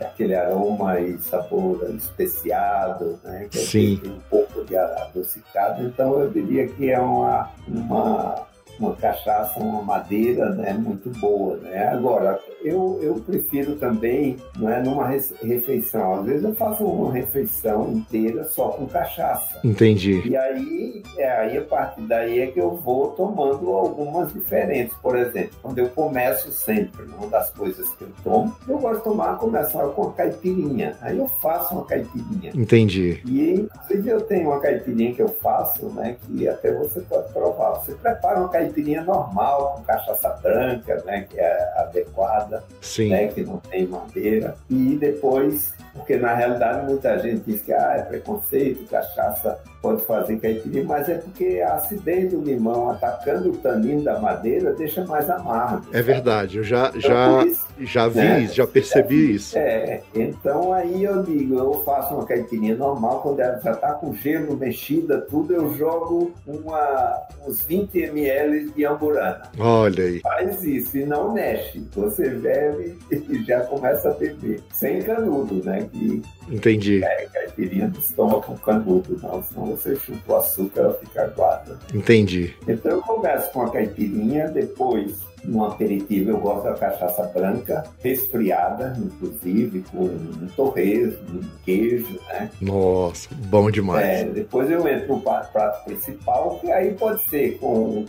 aquele 0.00 0.36
aroma 0.36 1.00
e 1.00 1.18
sabor 1.18 1.90
especiado, 1.90 3.18
né? 3.24 3.48
Que 3.50 3.58
Sim. 3.58 3.98
tem 4.00 4.12
um 4.12 4.20
pouco 4.30 4.64
de 4.64 4.76
adocicado. 4.76 5.82
Então 5.82 6.20
eu 6.20 6.30
diria 6.30 6.68
que 6.68 6.88
é 6.88 7.00
uma, 7.00 7.50
uma, 7.66 8.45
uma 8.78 8.94
cachaça, 8.96 9.58
uma 9.60 9.82
madeira 9.82 10.50
né, 10.50 10.72
muito 10.72 11.08
boa. 11.18 11.56
Né? 11.58 11.88
Agora, 11.88 12.38
eu, 12.62 12.98
eu 13.02 13.14
prefiro 13.16 13.76
também, 13.76 14.36
não 14.58 14.70
é, 14.70 14.82
numa 14.82 15.06
re- 15.06 15.20
refeição, 15.42 16.14
às 16.14 16.24
vezes 16.26 16.44
eu 16.44 16.54
faço 16.54 16.84
uma 16.84 17.12
refeição 17.12 17.90
inteira 17.92 18.44
só 18.44 18.68
com 18.68 18.86
cachaça. 18.86 19.60
Entendi. 19.64 20.22
E 20.26 20.36
aí, 20.36 21.02
é, 21.16 21.30
aí 21.30 21.58
a 21.58 21.62
partir 21.64 22.02
daí 22.02 22.40
é 22.40 22.46
que 22.48 22.60
eu 22.60 22.74
vou 22.76 23.08
tomando 23.12 23.70
algumas 23.70 24.32
diferentes. 24.32 24.94
Por 25.02 25.16
exemplo, 25.16 25.50
quando 25.62 25.78
eu 25.78 25.88
começo 25.90 26.50
sempre, 26.52 27.04
uma 27.18 27.28
das 27.28 27.50
coisas 27.50 27.88
que 27.94 28.02
eu 28.04 28.08
tomo, 28.22 28.54
eu 28.68 28.78
gosto 28.78 28.98
de 28.98 29.04
tomar, 29.04 29.36
começar 29.38 29.86
com 29.88 30.02
a 30.08 30.12
caipirinha. 30.12 30.96
Aí 31.00 31.18
eu 31.18 31.28
faço 31.40 31.74
uma 31.74 31.84
caipirinha. 31.84 32.52
Entendi. 32.54 33.22
E 33.26 33.52
inclusive 33.60 34.08
eu 34.10 34.20
tenho 34.22 34.48
uma 34.50 34.60
caipirinha 34.60 35.14
que 35.14 35.22
eu 35.22 35.28
faço, 35.42 35.86
né? 35.90 36.16
Que 36.26 36.48
até 36.48 36.72
você 36.72 37.00
pode 37.00 37.32
provar. 37.32 37.74
Você 37.80 37.92
prepara 37.94 38.38
uma 38.40 38.48
caipirinha 38.48 38.65
normal, 39.02 39.76
com 39.76 39.84
cachaça 39.84 40.28
branca, 40.42 41.02
né? 41.04 41.26
Que 41.28 41.38
é 41.38 41.72
adequada, 41.76 42.62
Sim. 42.80 43.10
né? 43.10 43.28
Que 43.28 43.42
não 43.42 43.58
tem 43.58 43.86
madeira. 43.86 44.56
E 44.70 44.96
depois 44.96 45.74
porque 45.96 46.16
na 46.16 46.34
realidade 46.34 46.86
muita 46.86 47.18
gente 47.18 47.42
diz 47.46 47.62
que 47.62 47.72
ah, 47.72 47.94
é 47.96 48.02
preconceito, 48.02 48.88
cachaça 48.88 49.58
pode 49.80 50.04
fazer 50.04 50.38
caipirinha, 50.38 50.84
mas 50.84 51.08
é 51.08 51.14
porque 51.14 51.60
a 51.64 51.74
acidez 51.74 52.30
do 52.30 52.40
limão 52.40 52.90
atacando 52.90 53.50
o 53.50 53.56
tanino 53.56 54.02
da 54.02 54.18
madeira 54.18 54.72
deixa 54.72 55.04
mais 55.04 55.30
amargo. 55.30 55.86
É 55.92 56.02
verdade, 56.02 56.58
eu 56.58 56.64
já, 56.64 56.88
então, 56.88 57.00
já, 57.00 57.46
isso, 57.46 57.66
já 57.80 58.08
vi 58.08 58.18
né? 58.18 58.46
já 58.48 58.66
percebi 58.66 59.30
é, 59.30 59.30
isso. 59.30 59.58
É, 59.58 60.02
então 60.14 60.72
aí 60.72 61.04
eu 61.04 61.22
digo, 61.22 61.56
eu 61.56 61.82
faço 61.84 62.14
uma 62.14 62.26
caipirinha 62.26 62.74
normal, 62.74 63.20
quando 63.20 63.40
ela 63.40 63.58
já 63.60 63.72
está 63.72 63.92
com 63.92 64.12
gelo, 64.14 64.56
mexida, 64.56 65.20
tudo, 65.20 65.54
eu 65.54 65.72
jogo 65.74 66.32
uma, 66.46 67.22
uns 67.46 67.60
20 67.62 67.96
ml 67.96 68.70
de 68.70 68.84
amburana. 68.84 69.42
Olha 69.58 70.04
aí. 70.04 70.20
Faz 70.20 70.62
isso 70.64 70.96
e 70.98 71.04
não 71.04 71.32
mexe. 71.32 71.86
Você 71.94 72.30
bebe 72.30 72.98
e 73.10 73.44
já 73.44 73.60
começa 73.60 74.10
a 74.10 74.14
beber. 74.14 74.60
Sem 74.72 75.02
canudo, 75.02 75.64
né? 75.64 75.85
Que 75.88 76.22
Entendi. 76.48 77.02
É, 77.02 77.26
caipirinha 77.32 77.92
se 78.00 78.14
toma 78.14 78.40
com 78.40 78.56
canudo, 78.56 79.18
não. 79.22 79.42
Senão 79.42 79.66
você 79.66 79.96
chupa 79.96 80.32
o 80.32 80.36
açúcar, 80.36 80.80
ela 80.80 80.94
fica 80.94 81.22
aguada. 81.22 81.78
Entendi. 81.94 82.54
Então 82.68 82.92
eu 82.92 83.02
começo 83.02 83.50
com 83.52 83.62
a 83.62 83.70
caipirinha, 83.70 84.48
depois 84.48 85.26
no 85.46 85.64
aperitivo 85.64 86.30
eu 86.30 86.38
gosto 86.38 86.64
da 86.64 86.74
cachaça 86.74 87.22
branca, 87.34 87.84
resfriada, 88.02 88.96
inclusive, 88.98 89.84
com 89.92 90.04
um 90.04 90.48
torresmo, 90.56 91.40
um 91.40 91.64
queijo, 91.64 92.18
né? 92.28 92.50
Nossa, 92.60 93.28
bom 93.48 93.70
demais. 93.70 94.04
É, 94.04 94.24
depois 94.24 94.70
eu 94.70 94.86
entro 94.88 95.16
no 95.16 95.20
prato 95.20 95.84
principal, 95.84 96.58
que 96.60 96.70
aí 96.70 96.94
pode 96.94 97.22
ser 97.28 97.58
com 97.58 98.04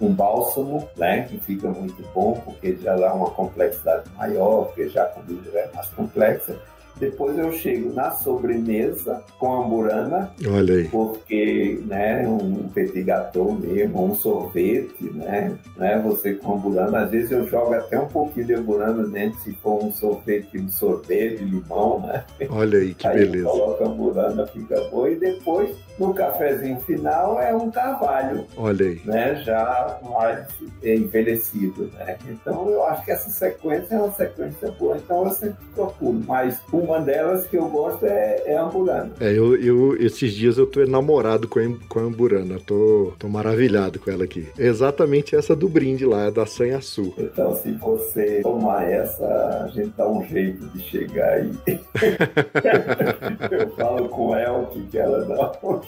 um, 0.00 0.12
bálsamo, 0.12 0.88
né? 0.96 1.22
Que 1.22 1.38
fica 1.38 1.68
muito 1.68 2.02
bom, 2.14 2.40
porque 2.44 2.76
já 2.76 2.96
dá 2.96 3.14
uma 3.14 3.30
complexidade 3.30 4.10
maior, 4.16 4.66
porque 4.66 4.88
já 4.88 5.04
a 5.04 5.06
comida 5.06 5.50
é 5.54 5.70
mais 5.74 5.88
complexa. 5.90 6.58
Depois 7.00 7.38
eu 7.38 7.50
chego 7.52 7.92
na 7.94 8.10
sobremesa 8.10 9.24
com 9.38 9.54
a 9.54 9.64
amburana. 9.64 10.30
Olha 10.46 10.74
aí. 10.74 10.88
Porque, 10.88 11.80
né, 11.86 12.28
um 12.28 12.68
petit 12.68 13.02
gâteau 13.02 13.52
mesmo, 13.52 14.04
um 14.04 14.14
sorvete, 14.14 15.04
né, 15.14 15.56
né, 15.76 15.98
você 16.04 16.34
com 16.34 16.54
amburana, 16.54 17.00
às 17.00 17.10
vezes 17.10 17.30
eu 17.30 17.48
jogo 17.48 17.72
até 17.72 17.98
um 17.98 18.06
pouquinho 18.06 18.46
de 18.46 18.54
amburana 18.54 19.04
dentro, 19.04 19.40
se 19.40 19.52
for 19.54 19.82
um 19.82 19.90
sorvete 19.90 20.58
de 20.58 20.70
sorvete, 20.70 21.42
limão, 21.42 22.00
né. 22.00 22.24
Olha 22.50 22.78
aí, 22.78 22.92
que 22.92 23.06
aí 23.06 23.20
beleza. 23.20 23.48
coloca 23.48 23.84
a 23.84 23.88
amburana, 23.88 24.46
fica 24.46 24.80
boa. 24.90 25.10
E 25.10 25.16
depois, 25.16 25.74
no 26.00 26.14
cafezinho 26.14 26.80
final, 26.80 27.38
é 27.40 27.54
um 27.54 27.70
carvalho. 27.70 28.46
Olha 28.56 28.86
aí. 28.86 29.00
Né, 29.04 29.42
já 29.44 29.98
mais 30.02 30.48
envelhecido, 30.82 31.90
né. 31.94 32.16
Então, 32.26 32.70
eu 32.70 32.82
acho 32.86 33.04
que 33.04 33.10
essa 33.10 33.28
sequência 33.28 33.94
é 33.94 33.98
uma 33.98 34.12
sequência 34.12 34.70
boa. 34.72 34.96
Então, 34.96 35.24
eu 35.24 35.30
sempre 35.30 35.64
procuro. 35.74 36.20
Mas 36.26 36.58
uma 36.72 37.00
delas 37.00 37.46
que 37.46 37.56
eu 37.56 37.68
gosto 37.68 38.06
é, 38.06 38.42
é 38.46 38.56
a 38.56 38.62
Amburana. 38.62 39.12
É, 39.20 39.30
eu, 39.30 39.54
eu, 39.56 39.96
esses 40.00 40.32
dias 40.32 40.56
eu 40.56 40.66
tô 40.66 40.80
enamorado 40.80 41.46
com 41.46 41.58
a, 41.58 41.62
com 41.86 41.98
a 41.98 42.02
Amburana. 42.02 42.58
Tô, 42.64 43.12
tô 43.18 43.28
maravilhado 43.28 43.98
com 43.98 44.10
ela 44.10 44.24
aqui. 44.24 44.48
É 44.58 44.66
exatamente 44.66 45.36
essa 45.36 45.54
do 45.54 45.68
brinde 45.68 46.06
lá, 46.06 46.30
da 46.30 46.46
Sanhaçu. 46.46 47.12
Então, 47.18 47.54
se 47.56 47.72
você 47.72 48.40
tomar 48.42 48.90
essa, 48.90 49.64
a 49.64 49.68
gente 49.68 49.92
dá 49.96 50.08
um 50.08 50.24
jeito 50.24 50.66
de 50.68 50.82
chegar 50.84 51.34
aí. 51.34 51.52
eu 53.50 53.70
falo 53.76 54.08
com 54.08 54.34
ela 54.34 54.70
que 54.90 54.98
ela 54.98 55.24
dá 55.24 55.34
um 55.34 55.80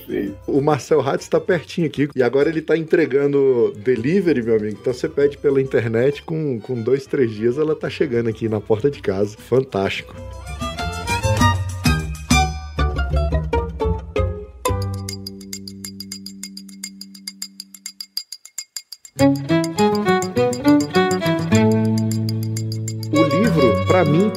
O 0.46 0.60
Marcel 0.60 1.00
Hatz 1.00 1.24
está 1.24 1.40
pertinho 1.40 1.86
aqui 1.86 2.08
e 2.14 2.22
agora 2.22 2.48
ele 2.48 2.62
tá 2.62 2.76
entregando 2.76 3.72
delivery, 3.76 4.42
meu 4.42 4.56
amigo. 4.56 4.76
Então 4.80 4.92
você 4.92 5.08
pede 5.08 5.38
pela 5.38 5.60
internet, 5.60 6.22
com, 6.22 6.60
com 6.60 6.80
dois, 6.80 7.06
três 7.06 7.30
dias 7.30 7.58
ela 7.58 7.74
tá 7.74 7.88
chegando 7.88 8.28
aqui 8.28 8.48
na 8.48 8.60
porta 8.60 8.90
de 8.90 9.00
casa. 9.00 9.36
Fantástico. 9.36 10.14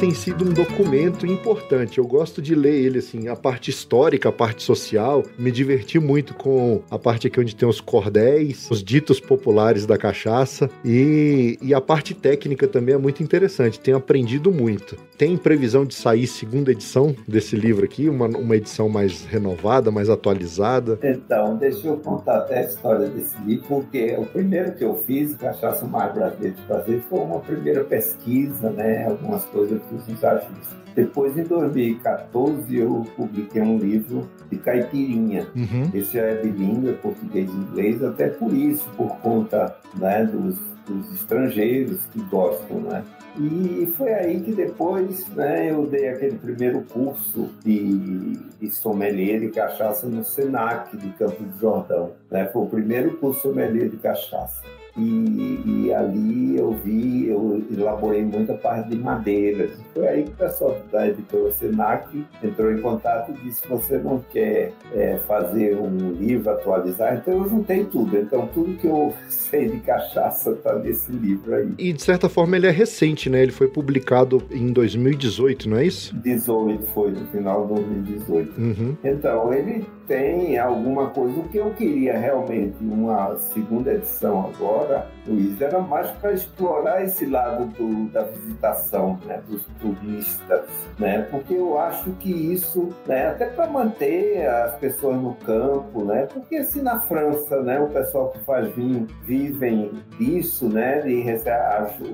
Tem 0.06 0.14
sido 0.14 0.46
um 0.46 0.54
documento 0.54 1.26
importante. 1.26 1.98
Eu 1.98 2.06
gosto 2.06 2.40
de 2.40 2.54
ler 2.54 2.76
ele 2.76 3.00
assim, 3.00 3.28
a 3.28 3.36
parte 3.36 3.72
histórica, 3.72 4.30
a 4.30 4.32
parte 4.32 4.62
social. 4.62 5.24
Me 5.36 5.50
diverti 5.50 5.98
muito 5.98 6.36
com 6.36 6.84
a 6.92 7.00
parte 7.00 7.26
aqui 7.26 7.40
onde 7.40 7.56
tem 7.56 7.68
os 7.68 7.82
cordéis, 7.82 8.68
os 8.70 8.84
ditos 8.84 9.20
populares 9.20 9.88
da 9.88 9.98
cachaça 9.98 10.70
e, 10.84 11.58
e 11.60 11.74
a 11.74 11.82
parte 11.82 12.14
técnica 12.14 12.68
também 12.68 12.94
é 12.94 13.00
muito 13.00 13.24
interessante. 13.24 13.80
Tenho 13.80 13.98
aprendido 13.98 14.52
muito. 14.52 14.96
Tem 15.18 15.36
previsão 15.38 15.84
de 15.84 15.96
sair 15.96 16.28
segunda 16.28 16.72
edição 16.72 17.16
desse 17.28 17.56
livro 17.56 17.84
aqui, 17.84 18.08
uma, 18.08 18.28
uma 18.28 18.56
edição 18.56 18.88
mais 18.88 19.26
renovada, 19.26 19.90
mais 19.90 20.08
atualizada? 20.08 21.00
Então, 21.02 21.58
deixa 21.58 21.88
eu 21.88 21.98
contar 21.98 22.40
até 22.40 22.60
a 22.60 22.66
história 22.66 23.08
desse 23.08 23.36
livro, 23.44 23.66
porque 23.68 24.16
o 24.20 24.26
primeiro 24.28 24.74
que 24.74 24.84
eu 24.84 24.94
fiz, 25.08 25.36
Cachaça 25.36 25.88
Mais 25.88 26.14
Brasileira 26.14 26.56
de 26.56 26.62
Fazer, 26.68 27.02
foi 27.10 27.20
uma 27.22 27.40
primeira 27.40 27.84
pesquisa, 27.84 28.70
né? 28.70 29.08
Algumas 29.08 29.44
coisas 29.46 29.56
coisa 29.56 29.80
que 29.80 29.95
os 29.96 30.08
ensaios 30.10 30.46
depois, 30.96 31.38
em 31.38 31.44
2014, 31.44 32.74
eu 32.74 33.06
publiquei 33.18 33.62
um 33.62 33.78
livro 33.78 34.30
de 34.50 34.56
caipirinha. 34.56 35.46
Uhum. 35.54 35.92
Esse 35.94 36.18
é 36.18 36.36
bilíngue, 36.42 36.94
português 36.94 37.50
e 37.50 37.54
inglês, 37.54 38.02
até 38.02 38.30
por 38.30 38.54
isso, 38.54 38.90
por 38.96 39.18
conta 39.18 39.76
né, 39.96 40.24
dos, 40.24 40.58
dos 40.88 41.14
estrangeiros 41.14 42.06
que 42.14 42.22
gostam, 42.24 42.80
né? 42.80 43.04
E 43.38 43.94
foi 43.98 44.14
aí 44.14 44.40
que 44.40 44.54
depois 44.54 45.28
né, 45.36 45.70
eu 45.70 45.86
dei 45.86 46.08
aquele 46.08 46.38
primeiro 46.38 46.82
curso 46.84 47.50
de, 47.66 48.38
de 48.62 48.70
sommelier 48.70 49.42
de 49.42 49.50
cachaça 49.50 50.08
no 50.08 50.24
SENAC 50.24 50.96
de 50.96 51.10
Campo 51.10 51.44
de 51.44 51.60
Jordão. 51.60 52.12
Né? 52.32 52.46
Foi 52.46 52.62
o 52.62 52.68
primeiro 52.68 53.18
curso 53.18 53.42
sommelier 53.42 53.90
de 53.90 53.98
cachaça. 53.98 54.64
E, 54.98 55.62
e, 55.66 55.94
ali 55.94 56.58
eu 56.58 56.72
vi, 56.72 57.28
eu 57.28 57.62
elaborei 57.70 58.24
muita 58.24 58.54
parte 58.54 58.90
de 58.92 58.96
madeiras. 58.96 59.78
Foi 59.96 60.06
aí 60.10 60.24
que 60.24 60.32
o 60.32 60.36
pessoal 60.36 60.78
da 60.92 61.08
editora 61.08 61.54
Senac 61.54 62.26
entrou 62.44 62.70
em 62.70 62.82
contato 62.82 63.32
e 63.32 63.46
disse: 63.46 63.66
você 63.66 63.98
não 63.98 64.20
quer 64.30 64.74
é, 64.94 65.18
fazer 65.26 65.78
um 65.78 66.12
livro, 66.12 66.52
atualizar? 66.52 67.16
Então 67.16 67.36
eu 67.36 67.50
juntei 67.50 67.86
tudo. 67.86 68.18
Então 68.18 68.46
tudo 68.54 68.76
que 68.78 68.88
eu 68.88 69.14
sei 69.30 69.70
de 69.70 69.80
cachaça 69.80 70.52
está 70.52 70.78
nesse 70.78 71.14
livro 71.14 71.56
aí. 71.56 71.74
E 71.78 71.94
de 71.94 72.04
certa 72.04 72.28
forma 72.28 72.58
ele 72.58 72.68
é 72.68 72.72
recente, 72.72 73.30
né? 73.30 73.42
Ele 73.42 73.54
foi 73.54 73.70
publicado 73.70 74.44
em 74.52 74.74
2018, 74.74 75.70
não 75.70 75.78
é 75.78 75.86
isso? 75.86 76.14
18 76.18 76.88
foi, 76.88 77.12
no 77.12 77.26
final 77.28 77.66
de 77.66 77.76
2018. 77.76 78.62
Uhum. 78.62 78.98
Então 79.02 79.54
ele 79.54 79.86
tem 80.08 80.60
alguma 80.60 81.10
coisa. 81.12 81.40
O 81.40 81.48
que 81.48 81.58
eu 81.58 81.72
queria 81.72 82.18
realmente, 82.18 82.76
uma 82.82 83.38
segunda 83.38 83.94
edição 83.94 84.52
agora, 84.54 85.08
Luiz, 85.28 85.60
era 85.60 85.80
mais 85.80 86.10
para 86.12 86.34
explorar 86.34 87.04
esse 87.04 87.26
lado 87.26 87.66
do, 87.66 88.10
da 88.12 88.24
visitação, 88.24 89.20
né, 89.26 89.42
dos 89.48 89.66
turistas, 89.80 90.62
né, 91.00 91.28
porque 91.32 91.54
eu 91.54 91.78
acho 91.80 92.12
que 92.14 92.32
isso, 92.32 92.90
né, 93.08 93.28
até 93.28 93.48
para 93.48 93.68
manter 93.68 94.46
as 94.48 94.76
pessoas 94.76 95.18
no 95.18 95.34
campo, 95.36 96.04
né, 96.04 96.28
porque 96.32 96.64
se 96.64 96.82
na 96.82 97.00
França, 97.02 97.62
né, 97.62 97.80
o 97.80 97.88
pessoal 97.88 98.30
que 98.30 98.40
faz 98.40 98.74
vinho 98.76 99.08
vivem 99.24 99.92
disso, 100.18 100.70
né, 100.70 101.02
de 101.02 101.26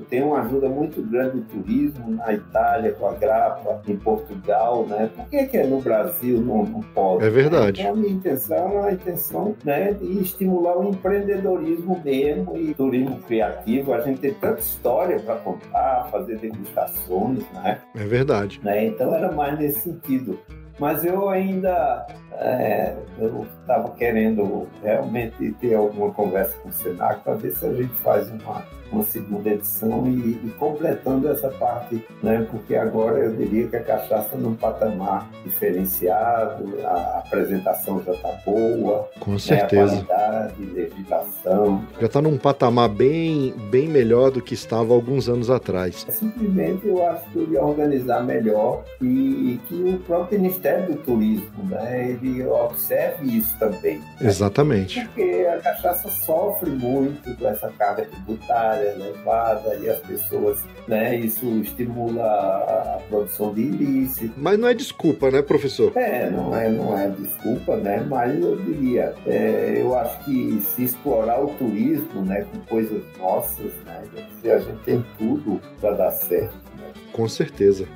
tem 0.08 0.22
uma 0.22 0.40
ajuda 0.40 0.68
muito 0.68 1.02
grande 1.02 1.40
do 1.40 1.42
turismo 1.42 2.10
na 2.10 2.32
Itália 2.32 2.92
com 2.92 3.06
a 3.06 3.12
grapa, 3.12 3.82
em 3.86 3.96
Portugal, 3.96 4.86
né, 4.86 5.10
por 5.14 5.26
que, 5.26 5.46
que 5.46 5.62
no 5.64 5.80
Brasil 5.80 6.40
não, 6.40 6.64
não 6.64 6.80
pode? 6.80 7.24
É 7.24 7.30
verdade. 7.30 7.82
Então, 7.82 7.92
a 7.92 7.96
minha 7.96 8.12
intenção 8.12 8.84
é 8.84 8.88
a 8.88 8.92
intenção 8.92 9.54
né, 9.64 9.92
de 9.92 10.20
estimular 10.20 10.78
o 10.78 10.88
empreendedorismo 10.88 12.00
mesmo 12.04 12.56
e 12.56 12.74
turismo 12.74 13.01
criativo. 13.26 13.92
A 13.92 14.00
gente 14.00 14.20
tem 14.20 14.34
tanta 14.34 14.60
história 14.60 15.18
para 15.20 15.36
contar, 15.36 16.08
fazer 16.10 16.38
degustações, 16.38 17.44
né? 17.52 17.80
É 17.94 18.04
verdade. 18.04 18.60
Né? 18.62 18.86
Então 18.86 19.14
era 19.14 19.30
mais 19.32 19.58
nesse 19.58 19.80
sentido. 19.80 20.38
Mas 20.78 21.04
eu 21.04 21.28
ainda 21.28 22.06
é, 22.32 22.96
eu 23.18 23.46
estava 23.60 23.90
querendo 23.90 24.66
realmente 24.82 25.52
ter 25.60 25.74
alguma 25.74 26.12
conversa 26.12 26.56
com 26.58 26.70
o 26.70 26.72
Senac 26.72 27.22
para 27.22 27.34
ver 27.34 27.52
se 27.52 27.66
a 27.66 27.72
gente 27.72 27.92
faz 28.02 28.30
uma, 28.30 28.64
uma 28.92 29.04
segunda 29.04 29.48
edição 29.50 30.06
e, 30.06 30.38
e, 30.44 30.54
completando 30.58 31.28
essa 31.28 31.48
parte, 31.50 32.04
né? 32.22 32.46
porque 32.50 32.74
agora 32.74 33.18
eu 33.18 33.36
diria 33.36 33.68
que 33.68 33.76
a 33.76 33.82
cachaça 33.82 34.36
num 34.36 34.54
patamar 34.54 35.30
diferenciado, 35.44 36.64
a 36.84 37.22
apresentação 37.24 38.02
já 38.04 38.12
está 38.12 38.32
boa, 38.44 39.08
com 39.20 39.38
certeza. 39.38 39.96
Né? 39.96 40.00
a 40.00 40.04
qualidade, 40.04 40.64
legislação. 40.66 41.84
Já 42.00 42.06
está 42.06 42.22
num 42.22 42.38
patamar 42.38 42.88
bem, 42.88 43.54
bem 43.70 43.88
melhor 43.88 44.30
do 44.30 44.40
que 44.40 44.54
estava 44.54 44.92
alguns 44.92 45.28
anos 45.28 45.50
atrás. 45.50 46.06
É, 46.08 46.12
simplesmente 46.12 46.86
eu 46.86 47.06
acho 47.06 47.28
que 47.30 47.38
eu 47.38 47.52
ia 47.52 47.62
organizar 47.62 48.22
melhor 48.24 48.84
e 49.00 49.60
que 49.68 49.74
o 49.74 49.98
próprio 50.00 50.38
Ministério 50.38 50.62
Ministério 50.62 50.86
do 50.86 50.96
Turismo, 51.02 51.64
né, 51.64 52.10
ele 52.10 52.44
observe 52.46 53.38
isso 53.38 53.58
também. 53.58 53.98
Né? 53.98 54.28
Exatamente. 54.28 55.04
Porque 55.06 55.46
a 55.52 55.58
cachaça 55.60 56.08
sofre 56.08 56.70
muito 56.70 57.34
com 57.36 57.48
essa 57.48 57.68
carga 57.70 58.04
tributária 58.04 58.81
elevada 58.90 59.74
e 59.76 59.88
as 59.88 59.98
pessoas, 60.00 60.62
né, 60.86 61.16
isso 61.16 61.46
estimula 61.60 62.22
a 62.24 63.00
produção 63.08 63.52
de 63.52 63.62
ilícito. 63.62 64.34
Mas 64.36 64.58
não 64.58 64.68
é 64.68 64.74
desculpa, 64.74 65.30
né, 65.30 65.42
professor? 65.42 65.92
É, 65.96 66.30
não 66.30 66.56
é, 66.56 66.68
não 66.68 66.98
é 66.98 67.08
desculpa, 67.08 67.76
né, 67.76 68.04
mas 68.08 68.40
eu 68.40 68.56
diria, 68.56 69.14
é, 69.26 69.74
eu 69.78 69.96
acho 69.96 70.24
que 70.24 70.60
se 70.60 70.84
explorar 70.84 71.42
o 71.42 71.48
turismo, 71.54 72.22
né, 72.22 72.46
com 72.52 72.58
coisas 72.60 73.02
nossas, 73.18 73.72
né, 73.84 74.02
a 74.44 74.58
gente 74.58 74.82
tem 74.84 75.04
tudo 75.18 75.60
para 75.80 75.92
dar 75.92 76.10
certo. 76.10 76.54
Né? 76.78 76.92
Com 77.12 77.28
certeza. 77.28 77.86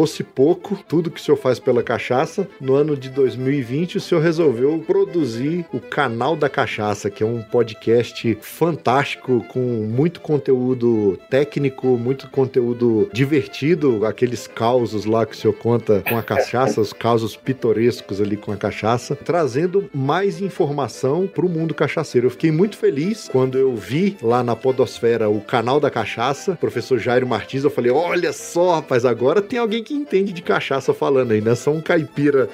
Fosse 0.00 0.24
pouco 0.24 0.82
tudo 0.88 1.10
que 1.10 1.20
o 1.20 1.22
senhor 1.22 1.36
faz 1.36 1.58
pela 1.58 1.82
cachaça, 1.82 2.48
no 2.58 2.74
ano 2.74 2.96
de 2.96 3.10
2020 3.10 3.98
o 3.98 4.00
senhor 4.00 4.22
resolveu 4.22 4.82
produzir 4.86 5.66
o 5.74 5.78
Canal 5.78 6.34
da 6.34 6.48
Cachaça, 6.48 7.10
que 7.10 7.22
é 7.22 7.26
um 7.26 7.42
podcast 7.42 8.38
fantástico 8.40 9.44
com 9.48 9.60
muito 9.60 10.22
conteúdo 10.22 11.18
técnico, 11.28 11.98
muito 11.98 12.30
conteúdo 12.30 13.10
divertido, 13.12 14.06
aqueles 14.06 14.46
causos 14.46 15.04
lá 15.04 15.26
que 15.26 15.34
o 15.34 15.36
senhor 15.36 15.52
conta 15.52 16.02
com 16.08 16.16
a 16.16 16.22
cachaça, 16.22 16.80
os 16.80 16.94
causos 16.94 17.36
pitorescos 17.36 18.22
ali 18.22 18.38
com 18.38 18.52
a 18.52 18.56
cachaça, 18.56 19.14
trazendo 19.14 19.90
mais 19.92 20.40
informação 20.40 21.26
para 21.26 21.44
o 21.44 21.48
mundo 21.48 21.74
cachaceiro. 21.74 22.28
Eu 22.28 22.30
fiquei 22.30 22.50
muito 22.50 22.78
feliz 22.78 23.28
quando 23.30 23.58
eu 23.58 23.76
vi 23.76 24.16
lá 24.22 24.42
na 24.42 24.56
Podosfera 24.56 25.28
o 25.28 25.42
Canal 25.42 25.78
da 25.78 25.90
Cachaça, 25.90 26.56
professor 26.56 26.98
Jairo 26.98 27.26
Martins, 27.26 27.64
eu 27.64 27.70
falei: 27.70 27.92
olha 27.92 28.32
só, 28.32 28.76
rapaz, 28.76 29.04
agora 29.04 29.42
tem 29.42 29.58
alguém 29.58 29.84
que 29.84 29.89
entende 29.94 30.32
de 30.32 30.42
cachaça 30.42 30.92
falando 30.92 31.32
aí, 31.32 31.40
não 31.40 31.52
é 31.52 31.54
só 31.54 31.70
um 31.70 31.80
caipira 31.80 32.48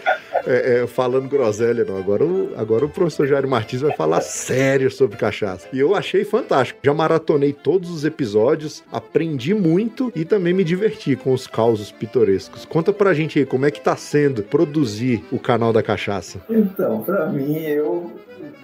é, 0.46 0.82
é, 0.82 0.86
falando 0.86 1.28
groselha, 1.28 1.84
não. 1.84 1.96
Agora 1.96 2.24
o, 2.24 2.52
agora 2.56 2.84
o 2.84 2.88
professor 2.88 3.26
Jair 3.26 3.46
Martins 3.48 3.82
vai 3.82 3.94
falar 3.96 4.20
sério 4.20 4.90
sobre 4.90 5.16
cachaça. 5.16 5.68
E 5.72 5.80
eu 5.80 5.94
achei 5.94 6.24
fantástico. 6.24 6.78
Já 6.82 6.94
maratonei 6.94 7.52
todos 7.52 7.90
os 7.90 8.04
episódios, 8.04 8.84
aprendi 8.92 9.52
muito 9.52 10.12
e 10.14 10.24
também 10.24 10.54
me 10.54 10.62
diverti 10.62 11.16
com 11.16 11.32
os 11.32 11.46
causos 11.46 11.90
pitorescos. 11.90 12.64
Conta 12.64 12.92
pra 12.92 13.12
gente 13.12 13.38
aí 13.38 13.46
como 13.46 13.66
é 13.66 13.70
que 13.70 13.80
tá 13.80 13.96
sendo 13.96 14.42
produzir 14.42 15.24
o 15.32 15.38
canal 15.38 15.72
da 15.72 15.82
cachaça. 15.82 16.40
Então, 16.48 17.02
pra 17.02 17.26
mim, 17.26 17.58
eu 17.58 18.12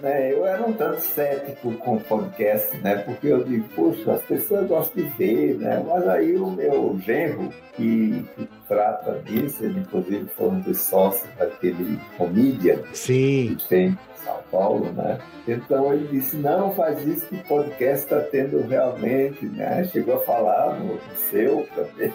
né, 0.03 0.33
eu 0.33 0.45
era 0.45 0.61
um 0.67 0.73
tanto 0.73 0.99
cético 0.99 1.71
com 1.77 1.95
o 1.95 2.01
podcast, 2.01 2.75
né? 2.77 2.97
Porque 2.97 3.27
eu 3.27 3.41
digo, 3.41 3.65
poxa, 3.73 4.11
as 4.11 4.21
pessoas 4.21 4.67
gostam 4.67 5.01
de 5.01 5.09
ver, 5.11 5.57
né? 5.57 5.81
Mas 5.87 6.05
aí 6.09 6.35
o 6.35 6.51
meu 6.51 6.99
genro, 6.99 7.53
que, 7.73 8.21
que 8.35 8.49
trata 8.67 9.13
disso, 9.25 9.63
ele 9.63 9.79
inclusive 9.79 10.25
foi 10.35 10.49
um 10.49 10.59
dos 10.59 10.77
sócios 10.77 11.29
daquele 11.37 11.97
Comedian 12.17 12.79
Sim. 12.91 13.55
que 13.57 13.69
tem 13.69 13.87
em 13.87 13.97
São 14.25 14.39
Paulo, 14.51 14.91
né? 14.91 15.19
Então 15.47 15.93
ele 15.93 16.07
disse, 16.09 16.35
não, 16.35 16.75
faz 16.75 17.01
isso 17.07 17.25
que 17.27 17.35
o 17.35 17.43
podcast 17.45 18.03
está 18.03 18.19
tendo 18.19 18.61
realmente, 18.67 19.45
né? 19.45 19.85
Chegou 19.85 20.15
a 20.15 20.19
falar 20.19 20.79
no 20.79 20.99
seu 21.31 21.65
também. 21.73 22.11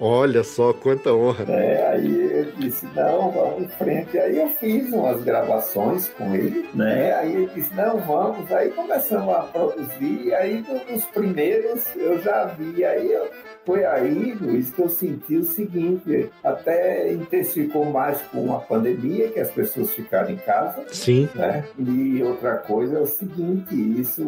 Olha 0.00 0.44
só 0.44 0.72
quanta 0.72 1.12
honra. 1.12 1.44
É, 1.48 1.86
aí 1.88 2.06
ele 2.06 2.52
disse, 2.58 2.86
não, 2.94 3.30
vamos 3.30 3.62
em 3.62 3.68
frente. 3.68 4.18
Aí 4.18 4.38
eu 4.38 4.48
fiz 4.50 4.92
umas 4.92 5.22
gravações 5.22 6.08
com 6.10 6.34
ele, 6.34 6.68
né? 6.74 7.14
Aí 7.14 7.34
ele 7.34 7.50
disse, 7.54 7.74
não, 7.74 7.98
vamos. 7.98 8.50
Aí 8.52 8.70
começamos 8.70 9.34
a 9.34 9.40
produzir. 9.40 10.34
Aí 10.34 10.64
nos 10.90 11.04
primeiros 11.06 11.84
eu 11.96 12.18
já 12.20 12.44
vi. 12.46 12.84
Aí 12.84 13.10
eu 13.10 13.30
foi 13.64 13.84
aí, 13.84 14.34
Luiz, 14.40 14.70
que 14.70 14.80
eu 14.80 14.88
senti 14.88 15.36
o 15.36 15.44
seguinte, 15.44 16.30
até 16.42 17.12
intensificou 17.12 17.84
mais 17.84 18.20
com 18.32 18.54
a 18.54 18.60
pandemia, 18.60 19.28
que 19.28 19.38
as 19.38 19.50
pessoas 19.50 19.94
ficaram 19.94 20.30
em 20.30 20.36
casa. 20.36 20.84
Sim. 20.88 21.28
Né? 21.34 21.64
E 21.78 22.22
outra 22.22 22.56
coisa 22.56 22.98
é 22.98 23.00
o 23.00 23.06
seguinte, 23.06 23.74
isso, 24.00 24.22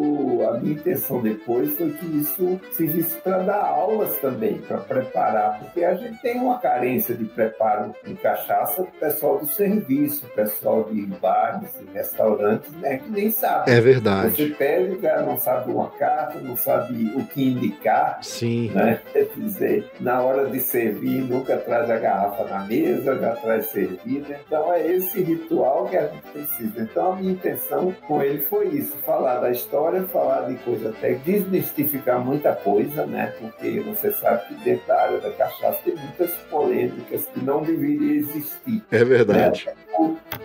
a 0.48 0.58
minha 0.58 0.74
intenção 0.74 1.22
depois 1.22 1.76
foi 1.76 1.90
que 1.92 2.06
isso 2.18 2.60
servisse 2.72 3.16
para 3.18 3.38
dar 3.38 3.62
aulas 3.62 4.16
também, 4.18 4.58
para 4.58 4.78
preparar, 4.78 5.60
porque 5.60 5.84
a 5.84 5.94
gente 5.94 6.20
tem 6.20 6.38
uma 6.38 6.58
carência 6.58 7.14
de 7.14 7.24
preparo 7.24 7.94
em 8.06 8.14
cachaça 8.14 8.82
do 8.82 8.88
pessoal 8.92 9.38
do 9.38 9.46
serviço, 9.46 10.26
pessoal 10.34 10.84
de 10.84 11.02
bares 11.06 11.70
e 11.80 11.92
restaurantes, 11.92 12.70
né, 12.74 12.98
que 12.98 13.10
nem 13.10 13.30
sabe. 13.30 13.70
É 13.70 13.80
verdade. 13.80 14.36
Você 14.36 14.46
pede, 14.46 14.92
o 14.92 15.00
cara 15.00 15.22
não 15.22 15.38
sabe 15.38 15.72
uma 15.72 15.90
carta, 15.90 16.38
não 16.40 16.56
sabe 16.56 17.12
o 17.16 17.24
que 17.24 17.42
indicar. 17.42 18.18
Sim. 18.22 18.70
Né? 18.70 19.00
Dizer, 19.24 19.90
na 20.00 20.20
hora 20.20 20.48
de 20.48 20.60
servir, 20.60 21.22
nunca 21.22 21.56
traz 21.56 21.90
a 21.90 21.98
garrafa 21.98 22.44
na 22.44 22.64
mesa, 22.64 23.18
já 23.18 23.34
traz 23.36 23.66
servida. 23.66 24.40
Então 24.46 24.72
é 24.72 24.86
esse 24.86 25.22
ritual 25.22 25.86
que 25.88 25.96
a 25.96 26.06
gente 26.08 26.26
precisa. 26.32 26.82
Então 26.82 27.12
a 27.12 27.16
minha 27.16 27.32
intenção 27.32 27.94
com 28.06 28.22
ele 28.22 28.42
foi 28.46 28.68
isso: 28.68 28.96
falar 28.98 29.40
da 29.40 29.50
história, 29.50 30.02
falar 30.04 30.48
de 30.48 30.56
coisa 30.62 30.90
até 30.90 31.14
desmistificar 31.14 32.24
muita 32.24 32.54
coisa, 32.54 33.06
né? 33.06 33.32
Porque 33.38 33.80
você 33.80 34.12
sabe 34.12 34.48
que 34.48 34.54
dentro 34.64 34.86
da 34.86 35.00
área 35.00 35.20
da 35.20 35.30
cachaça 35.32 35.78
tem 35.84 35.94
muitas 35.94 36.30
polêmicas 36.50 37.26
que 37.26 37.44
não 37.44 37.62
deveriam 37.62 38.14
existir. 38.14 38.82
É 38.90 39.04
verdade. 39.04 39.66
Né? 39.66 39.72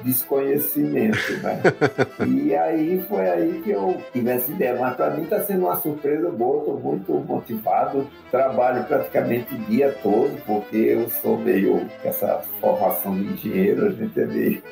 Desconhecimento, 0.04 1.34
né? 1.42 1.62
e 2.28 2.56
aí 2.56 3.02
foi 3.08 3.30
aí 3.30 3.62
que 3.64 3.72
eu 3.72 4.02
tive 4.14 4.30
essa 4.30 4.52
ideia. 4.52 4.78
Mas 4.80 4.96
para 4.96 5.12
mim 5.12 5.24
está 5.24 5.40
sendo 5.42 5.66
uma 5.66 5.76
surpresa 5.78 6.30
boa, 6.32 6.60
estou 6.60 6.80
muito 6.80 7.14
motivado. 7.14 8.08
Trabalho 8.32 8.84
praticamente 8.86 9.54
o 9.56 9.58
dia 9.60 9.92
todo, 10.04 10.36
porque 10.46 10.78
eu 10.78 11.10
sou 11.10 11.38
meio 11.38 11.88
essa 12.04 12.42
formação 12.60 13.16
de 13.16 13.34
engenheiro, 13.34 13.88
a 13.88 13.92
gente 13.92 14.20
é 14.20 14.26
meio 14.26 14.64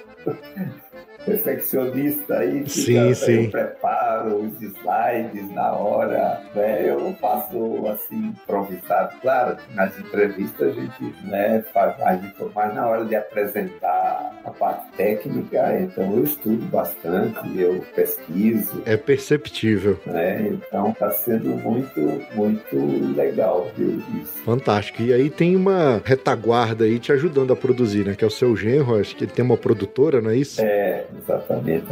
perfeccionista 1.26 2.38
aí, 2.38 2.70
sim, 2.70 3.14
sim. 3.14 3.46
eu 3.46 3.52
preparo 3.52 4.44
os 4.44 4.62
slides 4.62 5.50
na 5.52 5.72
hora, 5.74 6.42
né? 6.54 6.90
Eu 6.90 7.00
não 7.00 7.16
faço 7.16 7.88
assim 7.88 8.28
improvisado, 8.28 9.16
claro, 9.22 9.58
nas 9.74 9.98
entrevistas 9.98 10.78
a 10.78 10.82
gente 10.82 11.16
né, 11.24 11.64
faz 11.74 11.98
mais, 12.00 12.22
mais 12.54 12.76
na 12.76 12.88
hora 12.88 13.06
de 13.06 13.16
apresentar 13.16 14.32
a 14.44 14.52
parte 14.52 14.92
técnica, 14.96 15.80
então 15.80 16.16
eu 16.16 16.24
estudo 16.24 16.66
bastante, 16.68 17.60
eu 17.60 17.84
pesquiso. 17.96 18.84
É 18.86 18.96
perceptível. 18.96 20.00
Né? 20.06 20.50
Então 20.50 20.90
está 20.90 21.12
sendo 21.12 21.50
muito, 21.50 22.00
muito 22.36 23.16
legal 23.16 23.72
viu, 23.76 24.02
isso. 24.22 24.44
Fantástico. 24.44 25.02
E 25.02 25.14
aí 25.14 25.30
tem 25.30 25.56
uma 25.56 26.02
retaguarda 26.04 26.86
aí 26.86 27.00
te 27.00 27.12
ajudando 27.12 27.52
a 27.52 27.56
produzir, 27.56 28.06
né? 28.06 28.16
Que 28.16 28.24
é 28.24 28.28
o 28.28 28.32
seu 28.32 28.56
genro, 28.56 29.00
acho 29.00 29.16
que 29.16 29.24
ele 29.24 29.32
tem 29.32 29.44
uma 29.44 29.58
produtora, 29.58 30.22
não 30.22 30.30
é 30.30 30.36
isso? 30.36 30.62
É, 30.62 31.06
exatamente. 31.22 31.88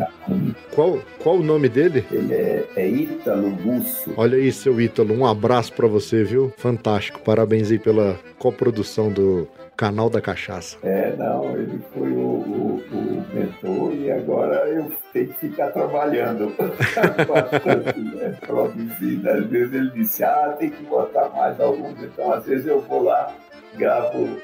Qual, 0.73 0.99
qual 1.21 1.37
o 1.37 1.43
nome 1.43 1.69
dele? 1.69 2.05
Ele 2.11 2.33
é, 2.33 2.67
é 2.75 2.87
Ítalo 2.87 3.49
Busso. 3.51 4.13
Olha 4.17 4.37
aí, 4.37 4.51
seu 4.51 4.79
Ítalo, 4.79 5.13
um 5.13 5.25
abraço 5.25 5.73
para 5.73 5.87
você, 5.87 6.23
viu? 6.23 6.53
Fantástico. 6.57 7.19
Parabéns 7.21 7.71
aí 7.71 7.79
pela 7.79 8.19
coprodução 8.37 9.11
do 9.11 9.47
Canal 9.75 10.09
da 10.09 10.21
Cachaça. 10.21 10.77
É, 10.83 11.15
não, 11.17 11.51
ele 11.57 11.79
foi 11.93 12.09
o, 12.11 12.19
o, 12.19 12.83
o 12.91 13.25
mentor 13.33 13.93
e 13.93 14.11
agora 14.11 14.67
eu 14.69 14.91
tenho 15.11 15.27
que 15.27 15.49
ficar 15.49 15.71
trabalhando 15.71 16.53
bastante, 16.57 17.99
né? 18.15 18.37
Produzindo. 18.45 19.29
Às 19.29 19.45
vezes 19.47 19.73
ele 19.73 19.89
disse, 19.91 20.23
ah, 20.23 20.55
tem 20.59 20.69
que 20.69 20.83
botar 20.83 21.29
mais 21.29 21.59
alguns. 21.59 22.01
Então, 22.01 22.31
às 22.31 22.45
vezes 22.45 22.67
eu 22.67 22.81
vou 22.81 23.03
lá, 23.03 23.33
gravo 23.75 24.37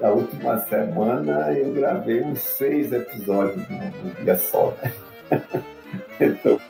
na 0.00 0.10
última 0.10 0.58
semana 0.60 1.52
eu 1.52 1.72
gravei 1.72 2.22
uns 2.22 2.40
seis 2.40 2.92
episódios 2.92 3.66
num 3.68 4.24
dia 4.24 4.36
só, 4.38 4.74
né? 4.82 4.92
então, 6.20 6.60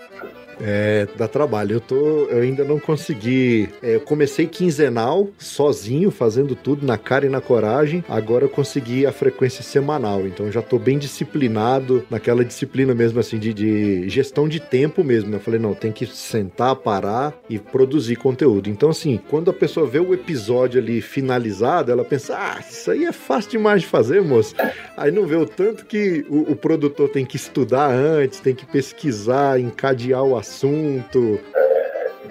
É, 0.61 1.07
dá 1.17 1.29
trabalho. 1.29 1.75
Eu 1.75 1.81
tô, 1.81 1.97
eu 2.27 2.43
ainda 2.43 2.65
não 2.65 2.79
consegui. 2.79 3.69
É, 3.83 3.97
eu 3.97 4.01
comecei 4.01 4.47
quinzenal, 4.47 5.29
sozinho, 5.39 6.11
fazendo 6.11 6.55
tudo 6.55 6.87
na 6.87 6.97
cara 6.97 7.27
e 7.27 7.29
na 7.29 7.41
coragem. 7.41 8.05
Agora 8.09 8.45
eu 8.45 8.49
consegui 8.49 9.07
a 9.07 9.13
frequência 9.13 9.63
semanal. 9.63 10.27
Então 10.27 10.51
já 10.51 10.63
tô 10.63 10.79
bem 10.79 10.99
disciplinado 10.99 12.05
naquela 12.11 12.45
disciplina 12.45 12.95
mesmo 12.95 13.21
assim 13.21 13.39
de, 13.39 13.53
de 13.53 14.09
gestão 14.09 14.49
de 14.49 14.61
tempo 14.61 15.05
mesmo. 15.05 15.31
Né? 15.31 15.37
Eu 15.37 15.41
falei, 15.41 15.61
não, 15.61 15.75
tem 15.75 15.93
que 15.93 16.07
sentar, 16.07 16.75
parar 16.77 17.35
e 17.49 17.59
produzir 17.59 18.17
conteúdo. 18.17 18.71
Então, 18.71 18.91
assim, 18.91 19.21
quando 19.29 19.51
a 19.51 19.55
pessoa 19.55 19.87
vê 19.87 19.99
o 19.99 20.15
episódio 20.15 20.81
ali 20.81 21.01
finalizado, 21.01 21.91
ela 21.91 22.05
pensa, 22.05 22.37
ah, 22.37 22.61
isso 22.61 22.91
aí 22.91 23.05
é 23.05 23.13
fácil 23.13 23.53
demais 23.53 23.83
de 23.83 23.89
fazer, 23.89 24.23
moço. 24.23 24.55
Aí 24.97 25.11
não 25.11 25.27
vê 25.27 25.37
o 25.37 25.47
tanto 25.47 25.85
que 25.85 26.25
o, 26.29 26.53
o 26.53 26.57
produtor 26.57 27.09
tem 27.09 27.25
que 27.25 27.37
estudar 27.37 27.91
antes, 27.91 28.41
tem 28.41 28.55
que 28.55 28.67
pesquisar, 28.67 29.61
encadear 29.61 30.23
o. 30.23 30.37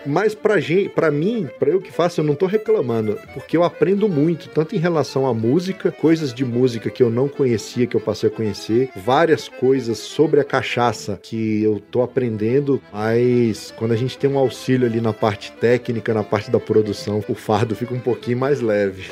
Mas 0.05 0.35
pra, 0.35 0.59
gente, 0.59 0.89
pra 0.89 1.09
mim, 1.09 1.49
pra 1.57 1.69
eu 1.69 1.81
que 1.81 1.91
faço, 1.91 2.21
eu 2.21 2.25
não 2.25 2.35
tô 2.35 2.45
reclamando, 2.45 3.17
porque 3.33 3.57
eu 3.57 3.63
aprendo 3.63 4.07
muito, 4.07 4.49
tanto 4.49 4.75
em 4.75 4.79
relação 4.79 5.25
à 5.25 5.33
música, 5.33 5.91
coisas 5.91 6.33
de 6.33 6.45
música 6.45 6.91
que 6.91 7.01
eu 7.01 7.09
não 7.09 7.27
conhecia, 7.27 7.87
que 7.87 7.95
eu 7.95 8.01
passei 8.01 8.29
a 8.29 8.31
conhecer, 8.31 8.89
várias 8.95 9.47
coisas 9.47 9.97
sobre 9.97 10.39
a 10.39 10.43
cachaça 10.43 11.19
que 11.21 11.63
eu 11.63 11.79
tô 11.79 12.03
aprendendo, 12.03 12.79
mas 12.93 13.73
quando 13.77 13.93
a 13.93 13.97
gente 13.97 14.17
tem 14.17 14.29
um 14.29 14.37
auxílio 14.37 14.85
ali 14.87 15.01
na 15.01 15.13
parte 15.13 15.51
técnica, 15.53 16.13
na 16.13 16.23
parte 16.23 16.51
da 16.51 16.59
produção, 16.59 17.23
o 17.27 17.33
fardo 17.33 17.75
fica 17.75 17.93
um 17.93 17.99
pouquinho 17.99 18.37
mais 18.37 18.61
leve. 18.61 19.09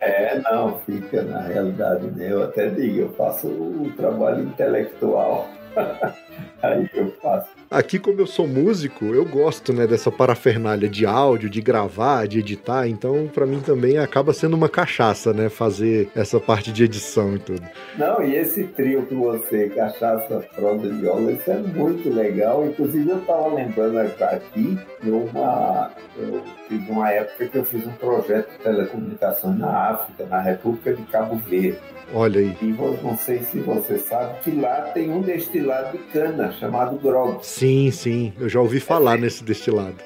É, 0.00 0.40
não, 0.40 0.78
fica 0.80 1.22
na 1.22 1.40
realidade, 1.42 2.06
né? 2.08 2.30
Eu 2.30 2.42
até 2.42 2.68
digo, 2.68 2.98
eu 2.98 3.08
faço 3.10 3.46
o 3.46 3.92
trabalho 3.96 4.42
intelectual. 4.42 5.48
Aí 6.62 6.88
eu 6.94 7.12
faço. 7.22 7.48
Aqui, 7.70 7.98
como 7.98 8.20
eu 8.20 8.26
sou 8.26 8.46
músico, 8.46 9.06
eu 9.06 9.24
gosto, 9.24 9.72
né, 9.72 9.86
dessa 9.86 10.10
parafernália 10.10 10.88
de 10.88 11.04
áudio, 11.04 11.50
de 11.50 11.60
gravar, 11.60 12.26
de 12.26 12.38
editar. 12.38 12.86
Então, 12.86 13.28
para 13.32 13.44
mim 13.44 13.60
também 13.60 13.98
acaba 13.98 14.32
sendo 14.32 14.54
uma 14.54 14.68
cachaça, 14.68 15.32
né, 15.32 15.48
fazer 15.48 16.08
essa 16.14 16.38
parte 16.38 16.72
de 16.72 16.84
edição 16.84 17.34
e 17.34 17.38
tudo. 17.38 17.62
Não, 17.98 18.22
e 18.22 18.36
esse 18.36 18.64
trio 18.64 19.04
que 19.06 19.14
você, 19.14 19.68
cachaça, 19.70 20.44
prosa 20.54 20.86
e 20.86 20.92
viola, 20.92 21.32
isso 21.32 21.50
é 21.50 21.58
muito 21.58 22.08
legal. 22.08 22.64
Inclusive, 22.66 23.10
eu 23.10 23.20
tava 23.22 23.54
lembrando 23.54 23.98
aqui 23.98 24.78
de 25.02 25.10
uma. 25.10 25.90
Eu 26.16 26.42
tive 26.68 26.90
uma 26.90 27.10
época 27.10 27.46
que 27.48 27.58
eu 27.58 27.64
fiz 27.64 27.86
um 27.86 27.92
projeto 27.92 28.50
de 28.52 28.58
telecomunicações 28.58 29.58
na 29.58 29.90
África, 29.90 30.24
na 30.26 30.40
República 30.40 30.94
de 30.94 31.02
Cabo 31.02 31.36
Verde. 31.36 31.95
Olha 32.14 32.40
aí. 32.40 32.56
E 32.62 32.66
não 33.02 33.16
sei 33.16 33.40
se 33.40 33.58
você 33.60 33.98
sabe 33.98 34.40
que 34.40 34.50
lá 34.52 34.82
tem 34.94 35.10
um 35.10 35.20
destilado 35.20 35.96
de 35.96 36.04
cana 36.04 36.52
chamado 36.52 36.96
grog. 36.98 37.44
Sim, 37.44 37.90
sim. 37.90 38.32
Eu 38.38 38.48
já 38.48 38.60
ouvi 38.60 38.80
falar 38.80 39.18
é 39.18 39.22
nesse 39.22 39.42
destilado. 39.42 39.96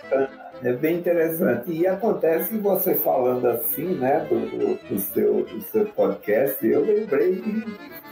É 0.63 0.73
bem 0.73 0.99
interessante. 0.99 1.73
E 1.73 1.87
acontece 1.87 2.57
você 2.59 2.95
falando 2.95 3.47
assim, 3.47 3.95
né, 3.95 4.27
do, 4.29 4.41
do, 4.47 4.89
do 4.89 4.99
seu, 4.99 5.45
do 5.45 5.61
seu 5.63 5.87
podcast, 5.87 6.67
eu 6.67 6.85
lembrei 6.85 7.37
que, 7.37 7.65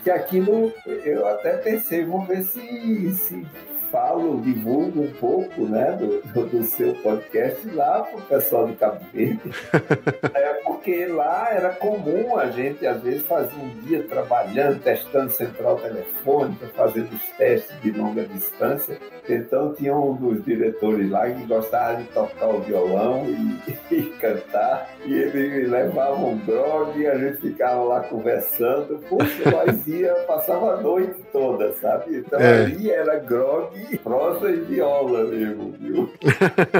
que 0.05 0.11
aquilo, 0.11 0.72
eu 0.86 1.26
até 1.28 1.59
pensei, 1.59 2.05
vamos 2.05 2.26
ver 2.26 2.43
se, 2.43 3.11
se 3.12 3.47
falo, 3.91 4.41
divulgo 4.41 5.03
um 5.03 5.12
pouco 5.12 5.62
né, 5.62 5.93
do, 5.93 6.47
do, 6.47 6.62
seu 6.62 6.95
podcast 6.95 7.68
lá 7.70 8.03
para 8.03 8.18
o 8.18 8.22
pessoal 8.22 8.66
de 8.66 8.74
Cabo 8.74 9.01
Verde. 9.12 9.41
porque 10.79 11.07
lá 11.07 11.49
era 11.51 11.70
comum 11.70 12.39
a 12.39 12.51
gente, 12.51 12.87
às 12.87 13.03
vezes, 13.03 13.22
fazer 13.22 13.55
um 13.57 13.68
dia 13.81 14.05
trabalhando, 14.05 14.81
testando 14.81 15.31
central 15.31 15.76
telefônica, 15.76 16.68
fazendo 16.74 17.12
os 17.12 17.22
testes 17.37 17.81
de 17.83 17.91
longa 17.91 18.24
distância. 18.24 18.97
Então 19.29 19.74
tinha 19.74 19.95
um 19.95 20.14
dos 20.14 20.45
diretores 20.45 21.11
lá 21.11 21.29
que 21.29 21.45
gostava 21.47 21.97
de 21.97 22.05
tocar 22.09 22.49
o 22.49 22.61
violão 22.61 23.26
e, 23.26 23.74
e 23.95 24.03
cantar. 24.20 24.89
E 25.05 25.12
ele 25.12 25.66
levava 25.66 26.14
um 26.14 26.39
grog 26.39 26.99
e 26.99 27.07
a 27.07 27.18
gente 27.18 27.41
ficava 27.41 27.83
lá 27.83 28.01
conversando. 28.01 29.01
Poxa, 29.09 29.51
nós 29.51 29.87
ia, 29.87 30.14
passava 30.26 30.74
a 30.74 30.81
noite 30.81 31.20
toda, 31.33 31.72
sabe? 31.74 32.18
Então 32.18 32.39
é. 32.39 32.62
ali 32.62 32.91
era 32.91 33.18
grog 33.18 33.99
prosa 33.99 34.51
e 34.51 34.61
viola 34.61 35.24
mesmo, 35.24 35.74
viu? 35.79 36.11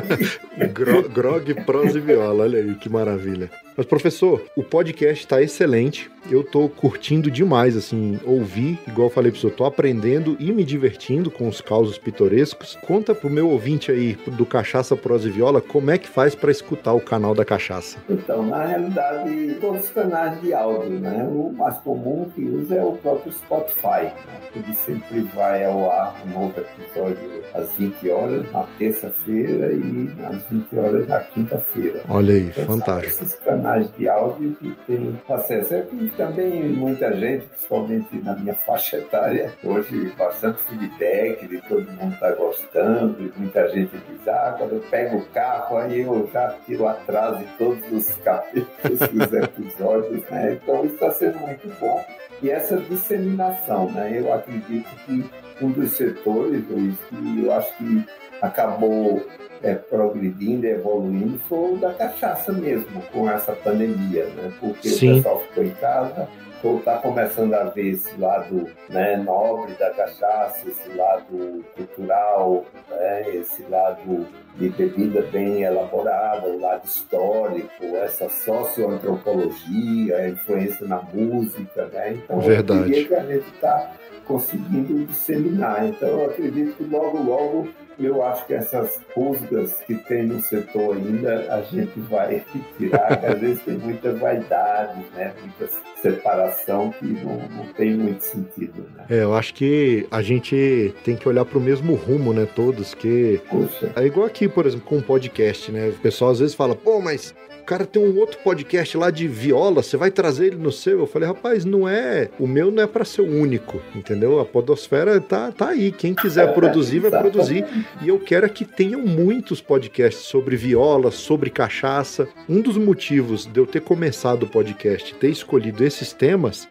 grog, 1.13 1.55
prosa 1.65 1.99
e 1.99 2.01
viola, 2.01 2.45
olha 2.45 2.61
aí 2.61 2.75
que 2.77 2.89
maravilha. 2.89 3.51
Mas, 3.79 3.87
professor, 3.87 4.43
o 4.57 4.65
podcast 4.65 5.25
está 5.25 5.41
excelente. 5.41 6.11
Eu 6.29 6.43
tô 6.43 6.69
curtindo 6.69 7.31
demais, 7.31 7.77
assim, 7.77 8.19
ouvir. 8.25 8.77
Igual 8.89 9.07
eu 9.07 9.15
falei 9.15 9.31
pro 9.31 9.41
senhor, 9.41 9.55
tô 9.55 9.65
aprendendo 9.65 10.37
e 10.41 10.51
me 10.51 10.65
divertindo 10.65 11.31
com 11.31 11.47
os 11.47 11.61
causos 11.61 11.97
pitorescos. 11.97 12.77
Conta 12.85 13.15
pro 13.15 13.31
meu 13.31 13.49
ouvinte 13.49 13.93
aí 13.93 14.19
do 14.27 14.45
Cachaça 14.45 14.97
Prosa 14.97 15.29
e 15.29 15.31
Viola 15.31 15.61
como 15.61 15.93
é 15.93 15.97
que 15.97 16.09
faz 16.09 16.35
para 16.35 16.51
escutar 16.51 16.93
o 16.93 17.01
canal 17.01 17.37
da 17.37 17.45
Cachaça. 17.45 17.99
Então, 18.11 18.45
na 18.45 18.67
realidade, 18.67 19.57
todos 19.61 19.85
os 19.85 19.91
canais 19.91 20.41
de 20.41 20.53
áudio, 20.53 20.99
né? 20.99 21.29
O 21.31 21.53
mais 21.53 21.79
comum 21.79 22.29
que 22.35 22.43
usa 22.43 22.75
é 22.75 22.83
o 22.83 22.95
próprio 22.95 23.33
Spotify, 23.33 24.11
né? 24.27 24.41
Ele 24.57 24.75
sempre 24.75 25.21
vai 25.37 25.65
ao 25.65 25.89
ar 25.89 26.21
um 26.27 26.31
novo 26.31 26.55
episódio 26.61 27.45
às 27.55 27.73
20 27.75 28.11
horas 28.11 28.53
na 28.53 28.65
terça-feira 28.77 29.73
e 29.73 30.11
às 30.25 30.43
20 30.51 30.77
horas 30.77 31.07
na 31.07 31.21
quinta-feira. 31.21 32.03
Olha 32.09 32.35
aí, 32.35 32.49
então, 32.49 32.65
fantástico. 32.67 33.23
Esses 33.23 33.35
canais 33.37 33.68
canais 33.69 33.91
de 33.97 34.09
áudio 34.09 34.57
que 34.57 34.75
tem 34.87 35.21
acesso. 35.29 35.75
É 35.75 35.83
que 35.83 36.11
também 36.17 36.63
muita 36.71 37.13
gente, 37.15 37.47
principalmente 37.47 38.17
na 38.23 38.35
minha 38.35 38.55
faixa 38.55 38.97
etária, 38.97 39.53
hoje 39.63 40.13
bastante 40.17 40.63
feedback 40.63 41.47
de 41.47 41.61
todo 41.63 41.91
mundo 41.93 42.15
está 42.15 42.33
gostando, 42.33 43.23
e 43.23 43.39
muita 43.39 43.69
gente 43.69 43.93
diz, 44.09 44.29
ah, 44.29 44.55
quando 44.57 44.77
eu 44.77 44.81
pego 44.91 45.19
o 45.19 45.27
carro, 45.27 45.77
aí 45.77 46.01
eu 46.01 46.29
já 46.33 46.57
tiro 46.65 46.87
atrás 46.87 47.39
de 47.39 47.45
todos 47.59 47.93
os 47.93 48.17
capítulos 48.25 48.99
dos 48.99 49.33
episódios, 49.33 50.23
né? 50.31 50.55
Então 50.55 50.85
isso 50.85 50.95
está 50.95 51.11
sendo 51.11 51.39
muito 51.39 51.69
bom. 51.79 52.05
E 52.41 52.51
essa 52.51 52.77
disseminação, 52.77 53.91
né? 53.91 54.19
Eu 54.19 54.33
acredito 54.33 54.89
que 55.05 55.25
um 55.61 55.71
dos 55.73 55.97
setores, 55.97 56.65
Luiz, 56.69 56.97
que 57.09 57.45
eu 57.45 57.53
acho 57.53 57.77
que 57.77 58.05
acabou 58.41 59.27
é, 59.63 59.75
progredindo, 59.75 60.67
evoluindo, 60.67 61.39
foi 61.49 61.75
o 61.75 61.77
da 61.77 61.93
cachaça 61.93 62.53
mesmo, 62.53 63.03
com 63.13 63.29
essa 63.31 63.53
pandemia, 63.53 64.27
né? 64.27 64.53
Porque 64.61 64.89
Sim. 64.89 65.13
o 65.13 65.17
pessoal 65.17 65.41
ficou 65.41 65.65
em 65.65 65.71
casa, 65.71 66.29
ou 66.63 66.79
está 66.79 66.99
começando 66.99 67.55
a 67.55 67.65
ver 67.65 67.91
esse 67.91 68.19
lado 68.19 68.69
né, 68.89 69.17
nobre 69.17 69.75
da 69.75 69.91
cachaça, 69.91 70.69
esse 70.69 70.89
lado 70.91 71.65
cultural, 71.77 72.65
né, 72.91 73.37
esse 73.37 73.63
lado 73.65 74.27
de 74.57 74.69
bebida 74.71 75.23
bem 75.31 75.63
elaborada, 75.63 76.49
o 76.49 76.61
lado 76.61 76.85
histórico, 76.85 77.85
essa 77.97 78.29
socioantropologia, 78.29 80.17
a 80.17 80.29
influência 80.29 80.87
na 80.87 81.01
música, 81.03 81.87
né? 81.87 82.15
Então, 82.15 82.41
Verdade. 82.41 82.81
eu 82.81 82.87
diria 82.87 83.09
que 83.09 83.15
a 83.15 83.25
gente 83.25 83.49
está 83.55 83.93
conseguindo 84.27 85.07
disseminar. 85.07 85.89
Então, 85.89 86.09
eu 86.09 86.27
acredito 86.27 86.77
que 86.77 86.85
logo, 86.85 87.23
logo 87.23 87.69
eu 87.99 88.23
acho 88.23 88.47
que 88.47 88.55
essas 88.55 89.01
rusgas 89.15 89.75
que 89.83 89.95
tem 89.95 90.25
no 90.25 90.41
setor 90.41 90.97
ainda, 90.97 91.53
a 91.53 91.63
gente 91.63 91.99
vai 92.01 92.45
tirar, 92.79 93.13
às 93.25 93.41
vezes 93.41 93.63
tem 93.65 93.77
muita 93.77 94.13
vaidade, 94.13 95.05
né? 95.15 95.35
muita 95.41 95.67
separação 96.01 96.91
que 96.93 97.07
não, 97.07 97.49
não 97.49 97.67
tem 97.75 97.95
muito 97.95 98.23
sentido. 98.23 98.87
Né? 98.95 99.07
É, 99.11 99.23
eu 99.23 99.35
acho 99.35 99.55
que 99.55 100.07
a 100.11 100.23
gente 100.23 100.95
tem 101.05 101.17
que 101.17 101.29
olhar 101.29 101.45
para 101.45 101.59
o 101.59 101.61
mesmo 101.61 101.95
rumo, 101.95 102.33
né? 102.33 102.47
Todos, 102.55 102.95
que 102.95 103.41
Poxa. 103.49 103.93
é 103.97 104.05
igual 104.05 104.27
aqui, 104.27 104.49
por 104.49 104.67
exemplo, 104.67 104.87
com 104.87 104.97
um 104.97 105.03
podcast, 105.03 105.71
né? 105.71 105.89
O 105.89 106.01
pessoal 106.01 106.31
às 106.31 106.39
vezes 106.39 106.55
fala, 106.55 106.75
pô, 106.75 107.01
mas 107.01 107.35
cara 107.69 107.85
tem 107.85 108.03
um 108.03 108.19
outro 108.19 108.39
podcast 108.39 108.97
lá 108.97 109.11
de 109.11 109.29
viola, 109.29 109.83
você 109.83 109.95
vai 109.99 110.11
trazer 110.11 110.47
ele 110.47 110.57
no 110.57 110.73
seu? 110.73 111.01
Eu 111.01 111.07
falei, 111.07 111.29
rapaz, 111.29 111.67
não 111.67 111.87
é. 111.87 112.31
O 112.39 112.47
meu 112.47 112.71
não 112.71 112.83
é 112.83 112.87
para 112.87 113.05
ser 113.05 113.21
o 113.21 113.31
único, 113.31 113.83
entendeu? 113.95 114.41
A 114.41 114.45
Podosfera 114.47 115.21
tá, 115.21 115.53
tá 115.53 115.69
aí. 115.69 115.93
Quem 115.93 116.15
quiser 116.15 116.55
produzir, 116.55 116.99
vai 117.01 117.11
produzir. 117.11 117.67
E 118.01 118.09
eu 118.09 118.19
quero 118.19 118.47
é 118.47 118.49
que 118.49 118.65
tenham 118.65 119.03
muitos 119.03 119.61
podcasts 119.61 120.25
sobre 120.25 120.57
viola, 120.57 121.11
sobre 121.11 121.51
cachaça. 121.51 122.27
Um 122.49 122.63
dos 122.63 122.79
motivos 122.79 123.45
de 123.45 123.61
eu 123.61 123.67
ter 123.67 123.83
começado 123.83 124.45
o 124.45 124.49
podcast, 124.49 125.15
ter 125.17 125.29
escolhido 125.29 125.85
esses 125.85 126.15
temas, 126.15 126.67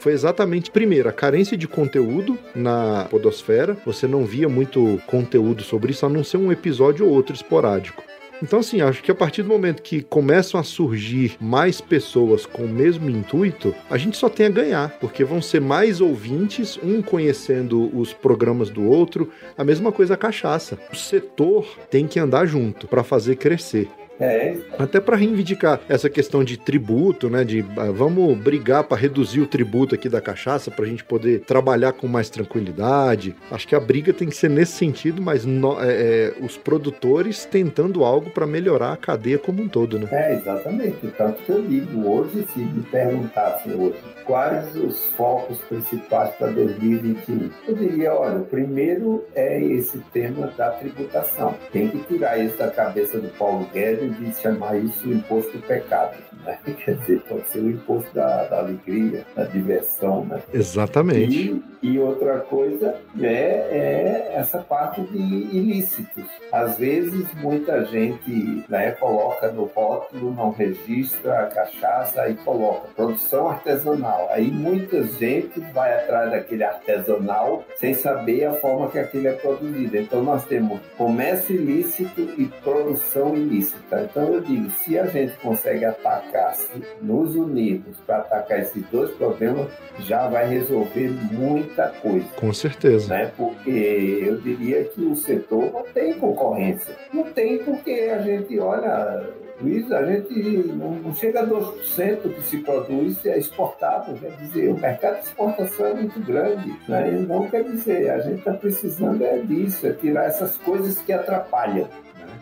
foi 0.00 0.12
exatamente, 0.12 0.72
primeiro, 0.72 1.08
a 1.08 1.12
carência 1.12 1.56
de 1.56 1.68
conteúdo 1.68 2.36
na 2.56 3.06
Podosfera. 3.08 3.76
Você 3.86 4.08
não 4.08 4.24
via 4.24 4.48
muito 4.48 5.00
conteúdo 5.06 5.62
sobre 5.62 5.92
isso, 5.92 6.04
a 6.04 6.08
não 6.08 6.24
ser 6.24 6.38
um 6.38 6.50
episódio 6.50 7.06
ou 7.06 7.12
outro 7.12 7.36
esporádico. 7.36 8.02
Então, 8.42 8.60
assim, 8.60 8.80
acho 8.80 9.02
que 9.02 9.10
a 9.10 9.14
partir 9.14 9.42
do 9.42 9.48
momento 9.48 9.82
que 9.82 10.00
começam 10.02 10.58
a 10.58 10.64
surgir 10.64 11.36
mais 11.40 11.80
pessoas 11.80 12.46
com 12.46 12.64
o 12.64 12.68
mesmo 12.68 13.10
intuito, 13.10 13.74
a 13.90 13.98
gente 13.98 14.16
só 14.16 14.28
tem 14.30 14.46
a 14.46 14.50
ganhar, 14.50 14.98
porque 14.98 15.24
vão 15.24 15.42
ser 15.42 15.60
mais 15.60 16.00
ouvintes, 16.00 16.78
um 16.82 17.02
conhecendo 17.02 17.94
os 17.96 18.14
programas 18.14 18.70
do 18.70 18.82
outro, 18.88 19.30
a 19.58 19.64
mesma 19.64 19.92
coisa 19.92 20.14
a 20.14 20.16
cachaça. 20.16 20.78
O 20.90 20.96
setor 20.96 21.66
tem 21.90 22.06
que 22.06 22.18
andar 22.18 22.46
junto 22.46 22.88
para 22.88 23.04
fazer 23.04 23.36
crescer. 23.36 23.88
É. 24.20 24.54
Até 24.78 25.00
para 25.00 25.16
reivindicar 25.16 25.80
essa 25.88 26.10
questão 26.10 26.44
de 26.44 26.58
tributo, 26.58 27.30
né? 27.30 27.42
De 27.42 27.64
ah, 27.76 27.90
vamos 27.90 28.36
brigar 28.36 28.84
para 28.84 28.98
reduzir 28.98 29.40
o 29.40 29.46
tributo 29.46 29.94
aqui 29.94 30.08
da 30.08 30.20
cachaça 30.20 30.70
para 30.70 30.84
a 30.84 30.88
gente 30.88 31.02
poder 31.02 31.40
trabalhar 31.40 31.92
com 31.92 32.06
mais 32.06 32.28
tranquilidade. 32.28 33.34
Acho 33.50 33.66
que 33.66 33.74
a 33.74 33.80
briga 33.80 34.12
tem 34.12 34.28
que 34.28 34.36
ser 34.36 34.50
nesse 34.50 34.72
sentido, 34.72 35.22
mas 35.22 35.46
no, 35.46 35.80
é, 35.80 35.88
é, 35.90 36.34
os 36.40 36.56
produtores 36.56 37.46
tentando 37.46 38.04
algo 38.04 38.30
para 38.30 38.46
melhorar 38.46 38.92
a 38.92 38.96
cadeia 38.96 39.38
como 39.38 39.62
um 39.62 39.68
todo, 39.68 39.98
né? 39.98 40.08
É, 40.12 40.34
exatamente. 40.34 41.06
Tanto 41.16 41.42
que 41.42 41.50
eu 41.50 41.62
digo 41.62 42.06
hoje, 42.06 42.46
se 42.52 42.60
me 42.60 42.82
perguntassem 42.82 43.74
hoje 43.74 43.96
quais 44.24 44.76
os 44.76 45.06
focos 45.16 45.58
principais 45.62 46.30
para 46.36 46.48
2021, 46.48 47.50
eu 47.66 47.74
diria, 47.74 48.14
olha, 48.14 48.36
o 48.36 48.44
primeiro 48.44 49.24
é 49.34 49.62
esse 49.62 49.98
tema 50.12 50.52
da 50.56 50.70
tributação. 50.70 51.54
Tem 51.72 51.88
que 51.88 51.98
tirar 52.00 52.38
isso 52.38 52.56
da 52.58 52.70
cabeça 52.70 53.18
do 53.18 53.28
Paulo 53.30 53.66
Guedes 53.72 54.09
de 54.12 54.34
chamar 54.34 54.76
isso 54.76 55.08
o 55.08 55.12
imposto 55.12 55.52
do 55.52 55.62
pecado. 55.66 56.16
Né? 56.44 56.58
Quer 56.84 56.96
dizer, 56.96 57.20
pode 57.22 57.48
ser 57.48 57.60
o 57.60 57.70
imposto 57.70 58.14
da, 58.14 58.44
da 58.44 58.58
alegria, 58.58 59.26
da 59.34 59.44
diversão. 59.44 60.24
Né? 60.24 60.40
Exatamente. 60.52 61.62
E, 61.82 61.90
e 61.90 61.98
outra 61.98 62.40
coisa 62.40 62.96
é, 63.20 63.26
é, 63.26 64.32
essa 64.34 64.58
parte 64.58 65.00
de 65.02 65.18
ilícitos. 65.18 66.24
Às 66.52 66.78
vezes, 66.78 67.26
muita 67.34 67.84
gente 67.86 68.64
né, 68.68 68.92
coloca 68.92 69.50
no 69.52 69.64
rótulo, 69.64 70.34
não 70.34 70.50
registra 70.50 71.40
a 71.40 71.46
cachaça 71.46 72.28
e 72.28 72.34
coloca 72.36 72.88
produção 72.94 73.48
artesanal. 73.48 74.28
Aí 74.30 74.50
muita 74.50 75.02
gente 75.04 75.60
vai 75.72 75.94
atrás 75.94 76.30
daquele 76.30 76.64
artesanal 76.64 77.64
sem 77.76 77.94
saber 77.94 78.44
a 78.44 78.52
forma 78.54 78.90
que 78.90 78.98
aquilo 78.98 79.28
é 79.28 79.32
produzido. 79.32 79.96
Então, 79.96 80.22
nós 80.22 80.44
temos 80.44 80.80
comércio 80.96 81.54
ilícito 81.54 82.20
e 82.36 82.46
produção 82.62 83.36
ilícita. 83.36 83.89
Então, 83.92 84.34
eu 84.34 84.40
digo, 84.40 84.70
se 84.70 84.98
a 84.98 85.06
gente 85.06 85.36
consegue 85.38 85.84
atacar, 85.84 86.56
nos 87.02 87.34
unirmos 87.34 87.96
para 88.06 88.18
atacar 88.18 88.60
esses 88.60 88.84
dois 88.86 89.10
problemas, 89.12 89.68
já 90.00 90.28
vai 90.28 90.48
resolver 90.48 91.10
muita 91.32 91.88
coisa. 91.88 92.26
Com 92.36 92.52
certeza. 92.52 93.08
Né? 93.12 93.32
Porque 93.36 94.24
eu 94.26 94.40
diria 94.40 94.84
que 94.84 95.02
o 95.02 95.16
setor 95.16 95.72
não 95.72 95.82
tem 95.92 96.14
concorrência. 96.14 96.94
Não 97.12 97.24
tem 97.32 97.58
porque 97.58 97.92
a 98.12 98.22
gente 98.22 98.58
olha. 98.58 99.26
Luiz, 99.60 99.92
a 99.92 100.02
gente 100.06 100.32
não 100.68 101.12
chega 101.12 101.40
a 101.40 101.46
2% 101.46 102.34
que 102.34 102.42
se 102.44 102.58
produz 102.58 103.26
é 103.26 103.38
exportado. 103.38 104.14
Quer 104.14 104.30
dizer, 104.36 104.70
o 104.70 104.78
mercado 104.78 105.20
de 105.20 105.26
exportação 105.26 105.86
é 105.86 105.94
muito 105.94 106.18
grande. 106.20 106.74
Né? 106.88 107.10
Não 107.28 107.46
quer 107.46 107.64
dizer, 107.64 108.10
a 108.10 108.20
gente 108.20 108.38
está 108.38 108.54
precisando 108.54 109.22
é 109.22 109.36
disso, 109.38 109.86
é 109.86 109.92
tirar 109.92 110.24
essas 110.24 110.56
coisas 110.56 110.98
que 111.00 111.12
atrapalham. 111.12 111.86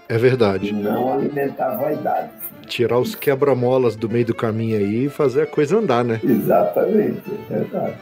É 0.09 0.17
verdade. 0.17 0.71
E 0.71 0.73
não 0.73 1.13
alimentar 1.13 1.77
vaidades. 1.77 2.31
Tirar 2.67 2.99
os 2.99 3.15
quebra-molas 3.15 3.95
do 3.95 4.09
meio 4.09 4.25
do 4.25 4.35
caminho 4.35 4.79
aí 4.79 5.07
e 5.07 5.09
fazer 5.11 5.43
a 5.43 5.47
coisa 5.47 5.79
andar, 5.79 6.05
né? 6.05 6.21
Exatamente, 6.23 7.23
é 7.51 7.55
verdade. 7.55 7.97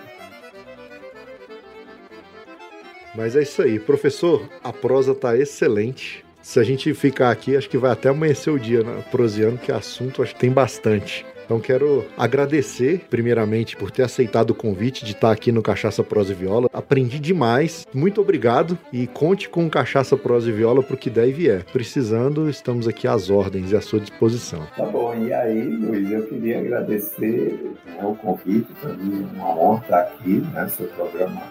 Mas 3.14 3.34
é 3.34 3.42
isso 3.42 3.62
aí. 3.62 3.78
Professor, 3.78 4.48
a 4.62 4.72
prosa 4.72 5.14
tá 5.14 5.36
excelente. 5.36 6.24
Se 6.42 6.60
a 6.60 6.62
gente 6.62 6.92
ficar 6.94 7.30
aqui, 7.30 7.56
acho 7.56 7.68
que 7.68 7.78
vai 7.78 7.90
até 7.90 8.08
amanhecer 8.08 8.50
o 8.52 8.58
dia 8.58 8.82
né, 8.84 9.02
proseando, 9.10 9.58
que 9.58 9.72
assunto 9.72 10.22
acho 10.22 10.34
que 10.34 10.40
tem 10.40 10.50
bastante. 10.50 11.24
Então 11.46 11.60
quero 11.60 12.04
agradecer, 12.18 13.06
primeiramente, 13.08 13.76
por 13.76 13.90
ter 13.90 14.02
aceitado 14.02 14.50
o 14.50 14.54
convite 14.54 15.04
de 15.04 15.12
estar 15.12 15.30
aqui 15.30 15.52
no 15.52 15.62
Cachaça 15.62 16.02
Prosa 16.02 16.32
e 16.32 16.34
Viola. 16.34 16.68
Aprendi 16.72 17.20
demais. 17.20 17.86
Muito 17.94 18.20
obrigado 18.20 18.76
e 18.92 19.06
conte 19.06 19.48
com 19.48 19.70
Cachaça 19.70 20.16
Prosa 20.16 20.50
e 20.50 20.52
Viola 20.52 20.82
para 20.82 20.96
o 20.96 20.98
que 20.98 21.08
der 21.08 21.28
e 21.28 21.32
vier. 21.32 21.64
Precisando, 21.72 22.50
estamos 22.50 22.88
aqui 22.88 23.06
às 23.06 23.30
ordens 23.30 23.70
e 23.70 23.76
à 23.76 23.80
sua 23.80 24.00
disposição. 24.00 24.66
Tá 24.76 24.84
bom. 24.84 25.14
E 25.14 25.32
aí, 25.32 25.62
Luiz, 25.62 26.10
eu 26.10 26.26
queria 26.26 26.58
agradecer 26.58 27.72
né, 27.86 28.00
o 28.02 28.16
convite. 28.16 28.66
Para 28.80 28.92
mim 28.94 29.22
é 29.22 29.36
uma 29.36 29.56
honra 29.56 29.82
estar 29.82 30.00
aqui, 30.00 30.42
né, 30.52 30.68
seu 30.68 30.86
programa 30.88 31.42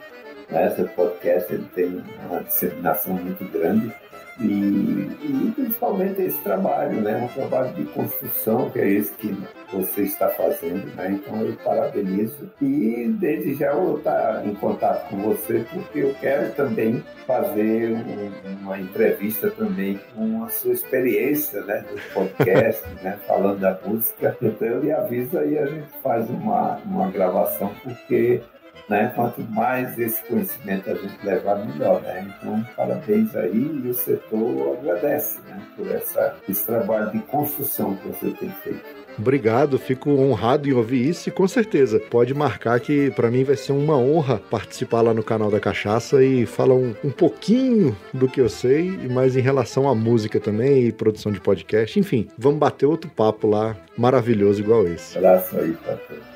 né? 0.50 0.70
Seu 0.72 0.88
podcast 0.90 1.54
ele 1.54 1.68
tem 1.74 2.04
uma 2.30 2.44
disseminação 2.44 3.14
muito 3.14 3.44
grande 3.52 3.92
e, 4.40 4.44
e, 4.44 5.54
principalmente 5.56 6.22
esse 6.22 6.38
trabalho, 6.42 7.02
né? 7.02 7.18
Um 7.18 7.28
trabalho 7.28 7.74
de 7.74 7.86
construção 7.86 8.70
que 8.70 8.80
é 8.80 8.90
esse 8.90 9.14
que 9.14 9.36
você 9.72 10.04
está 10.04 10.30
fazendo, 10.30 10.94
né? 10.96 11.12
Então 11.12 11.42
eu 11.42 11.54
parabenizo 11.64 12.52
e 12.62 13.16
desde 13.18 13.56
já 13.56 13.68
eu 13.68 13.86
vou 13.86 13.98
estar 13.98 14.46
em 14.46 14.54
contato 14.56 15.10
com 15.10 15.18
você 15.22 15.66
porque 15.72 16.00
eu 16.00 16.14
quero 16.20 16.54
também 16.54 17.02
fazer 17.26 17.94
um, 17.94 18.64
uma 18.64 18.80
entrevista 18.80 19.50
também 19.52 20.00
com 20.14 20.44
a 20.44 20.50
sua 20.50 20.74
experiência, 20.74 21.62
né? 21.62 21.86
Do 21.90 22.14
podcast, 22.14 22.84
né? 23.02 23.18
Falando 23.26 23.60
da 23.60 23.80
música. 23.86 24.38
Então 24.42 24.68
eu 24.68 24.82
lhe 24.82 24.92
aviso 24.92 25.38
aí 25.38 25.58
a 25.58 25.66
gente 25.66 25.88
faz 26.04 26.30
uma, 26.30 26.78
uma 26.86 27.10
gravação 27.10 27.74
porque 27.84 28.42
né? 28.90 29.12
Quanto 29.16 29.42
mais 29.52 29.98
esse 29.98 30.24
conhecimento 30.24 30.90
a 30.90 30.96
gente 30.96 31.18
levar, 31.24 31.66
melhor, 31.66 32.02
né? 32.02 32.28
Então, 32.38 32.66
parabéns 32.76 33.36
aí 33.36 33.82
e 33.84 33.90
o 33.90 33.94
setor 33.94 34.78
agradece, 34.78 35.40
né? 35.48 35.62
Por 35.76 35.92
essa, 35.92 36.36
esse 36.48 36.66
trabalho 36.66 37.12
de 37.12 37.20
construção 37.20 37.96
que 37.96 38.08
você 38.08 38.32
tem 38.32 38.50
feito. 38.50 39.06
Obrigado, 39.18 39.80
fico 39.80 40.10
honrado 40.12 40.68
em 40.68 40.74
ouvir 40.74 41.08
isso 41.08 41.30
e 41.30 41.32
com 41.32 41.48
certeza 41.48 42.00
pode 42.00 42.34
marcar 42.34 42.80
que 42.82 43.10
para 43.12 43.32
mim 43.32 43.46
vai 43.46 43.56
ser 43.56 43.72
uma 43.72 43.98
honra 43.98 44.42
participar 44.52 45.02
lá 45.02 45.14
no 45.14 45.24
canal 45.24 45.50
da 45.50 45.60
Cachaça 45.60 46.22
e 46.22 46.46
falar 46.46 46.76
um, 46.76 46.94
um 47.02 47.12
pouquinho 47.12 47.96
do 48.14 48.28
que 48.28 48.42
eu 48.42 48.50
sei, 48.50 48.92
mas 49.10 49.38
em 49.38 49.42
relação 49.42 49.88
à 49.88 49.96
música 49.96 50.38
também 50.38 50.88
e 50.88 50.92
produção 50.92 51.32
de 51.32 51.40
podcast, 51.40 51.98
enfim, 51.98 52.28
vamos 52.38 52.60
bater 52.60 52.86
outro 52.86 53.10
papo 53.10 53.48
lá 53.48 53.76
maravilhoso 53.98 54.62
igual 54.62 54.86
esse. 54.86 55.18
Abraço 55.18 55.58
aí 55.58 55.74
todos. 55.86 56.35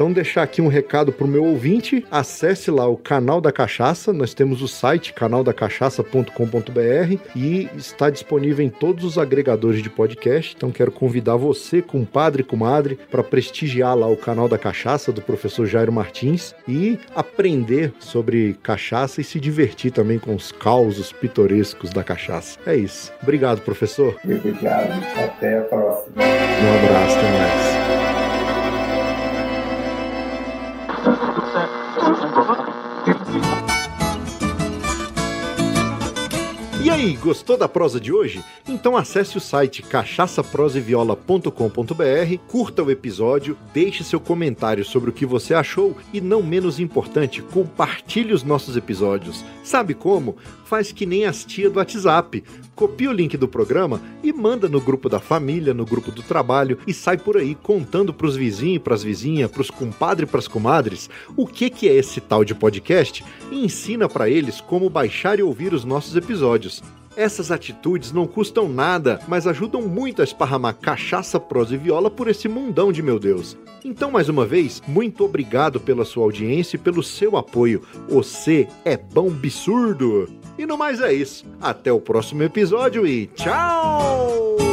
Então, 0.00 0.10
deixar 0.10 0.44
aqui 0.44 0.62
um 0.62 0.66
recado 0.66 1.12
para 1.12 1.26
o 1.26 1.28
meu 1.28 1.44
ouvinte: 1.44 2.06
acesse 2.10 2.70
lá 2.70 2.88
o 2.88 2.96
canal 2.96 3.38
da 3.38 3.52
Cachaça. 3.52 4.14
Nós 4.14 4.32
temos 4.32 4.62
o 4.62 4.68
site 4.68 5.12
canaldacachaça.com.br 5.12 7.18
e 7.36 7.68
está 7.76 8.08
disponível 8.08 8.64
em 8.64 8.70
todos 8.70 9.04
os 9.04 9.18
agregadores 9.18 9.82
de 9.82 9.90
podcast. 9.90 10.54
Então, 10.56 10.72
quero 10.72 10.90
convidar 10.90 11.36
você, 11.36 11.82
compadre 11.82 12.40
e 12.40 12.44
comadre, 12.46 12.98
para 13.10 13.22
prestigiar 13.22 13.94
lá 13.94 14.06
o 14.06 14.16
canal 14.16 14.48
da 14.48 14.56
Cachaça 14.56 15.12
do 15.12 15.20
professor 15.20 15.66
Jairo 15.66 15.92
Martins 15.92 16.54
e 16.66 16.98
aprender 17.14 17.92
sobre 17.98 18.56
cachaça 18.62 19.20
e 19.20 19.24
se 19.24 19.38
divertir 19.38 19.90
também 19.90 20.18
com 20.18 20.34
os 20.34 20.50
causos 20.50 21.12
pitorescos 21.12 21.90
da 21.90 22.02
cachaça. 22.02 22.58
É 22.64 22.74
isso. 22.74 23.12
Obrigado, 23.22 23.60
professor. 23.60 24.18
Obrigado. 24.24 24.92
Até 25.22 25.58
a 25.58 25.60
próxima. 25.60 26.22
Um 26.22 26.86
abraço, 26.86 27.18
até 27.18 27.38
mais. 27.38 28.19
Aí, 37.00 37.16
gostou 37.16 37.56
da 37.56 37.68
prosa 37.68 37.98
de 37.98 38.12
hoje? 38.12 38.44
Então 38.68 38.94
acesse 38.96 39.38
o 39.38 39.40
site 39.40 39.82
cachaçaproseviola.com.br, 39.82 42.38
curta 42.46 42.82
o 42.82 42.90
episódio, 42.90 43.56
deixe 43.72 44.04
seu 44.04 44.20
comentário 44.20 44.84
sobre 44.84 45.08
o 45.08 45.12
que 45.12 45.24
você 45.24 45.54
achou 45.54 45.96
e, 46.12 46.20
não 46.20 46.42
menos 46.42 46.78
importante, 46.78 47.40
compartilhe 47.40 48.34
os 48.34 48.42
nossos 48.42 48.76
episódios. 48.76 49.42
Sabe 49.64 49.94
como? 49.94 50.36
Faz 50.70 50.92
que 50.92 51.04
nem 51.04 51.24
as 51.24 51.44
tia 51.44 51.68
do 51.68 51.80
WhatsApp. 51.80 52.44
Copia 52.76 53.10
o 53.10 53.12
link 53.12 53.36
do 53.36 53.48
programa 53.48 54.00
e 54.22 54.32
manda 54.32 54.68
no 54.68 54.80
grupo 54.80 55.08
da 55.08 55.18
família, 55.18 55.74
no 55.74 55.84
grupo 55.84 56.12
do 56.12 56.22
trabalho 56.22 56.78
e 56.86 56.94
sai 56.94 57.18
por 57.18 57.36
aí 57.36 57.56
contando 57.56 58.14
pros 58.14 58.36
vizinhos, 58.36 58.80
pras 58.80 59.02
vizinhas, 59.02 59.50
pros 59.50 59.68
compadres 59.68 60.28
e 60.28 60.30
pras 60.30 60.46
comadres 60.46 61.10
o 61.36 61.44
que, 61.44 61.70
que 61.70 61.88
é 61.88 61.94
esse 61.94 62.20
tal 62.20 62.44
de 62.44 62.54
podcast 62.54 63.24
e 63.50 63.64
ensina 63.64 64.08
para 64.08 64.30
eles 64.30 64.60
como 64.60 64.88
baixar 64.88 65.40
e 65.40 65.42
ouvir 65.42 65.74
os 65.74 65.84
nossos 65.84 66.14
episódios. 66.14 66.80
Essas 67.16 67.50
atitudes 67.50 68.12
não 68.12 68.28
custam 68.28 68.68
nada, 68.68 69.20
mas 69.26 69.48
ajudam 69.48 69.82
muito 69.82 70.20
a 70.20 70.24
esparramar 70.24 70.76
cachaça, 70.76 71.40
prosa 71.40 71.74
e 71.74 71.78
viola 71.78 72.08
por 72.08 72.28
esse 72.28 72.46
mundão 72.46 72.92
de 72.92 73.02
meu 73.02 73.18
Deus. 73.18 73.56
Então, 73.84 74.12
mais 74.12 74.28
uma 74.28 74.46
vez, 74.46 74.80
muito 74.86 75.24
obrigado 75.24 75.80
pela 75.80 76.04
sua 76.04 76.22
audiência 76.22 76.76
e 76.76 76.80
pelo 76.80 77.02
seu 77.02 77.36
apoio. 77.36 77.82
Você 78.08 78.68
é 78.84 78.96
bom 78.96 79.26
absurdo! 79.26 80.39
E 80.60 80.66
no 80.66 80.76
mais 80.76 81.00
é 81.00 81.10
isso. 81.10 81.46
Até 81.58 81.90
o 81.90 81.98
próximo 81.98 82.42
episódio 82.42 83.06
e 83.06 83.28
tchau! 83.28 84.69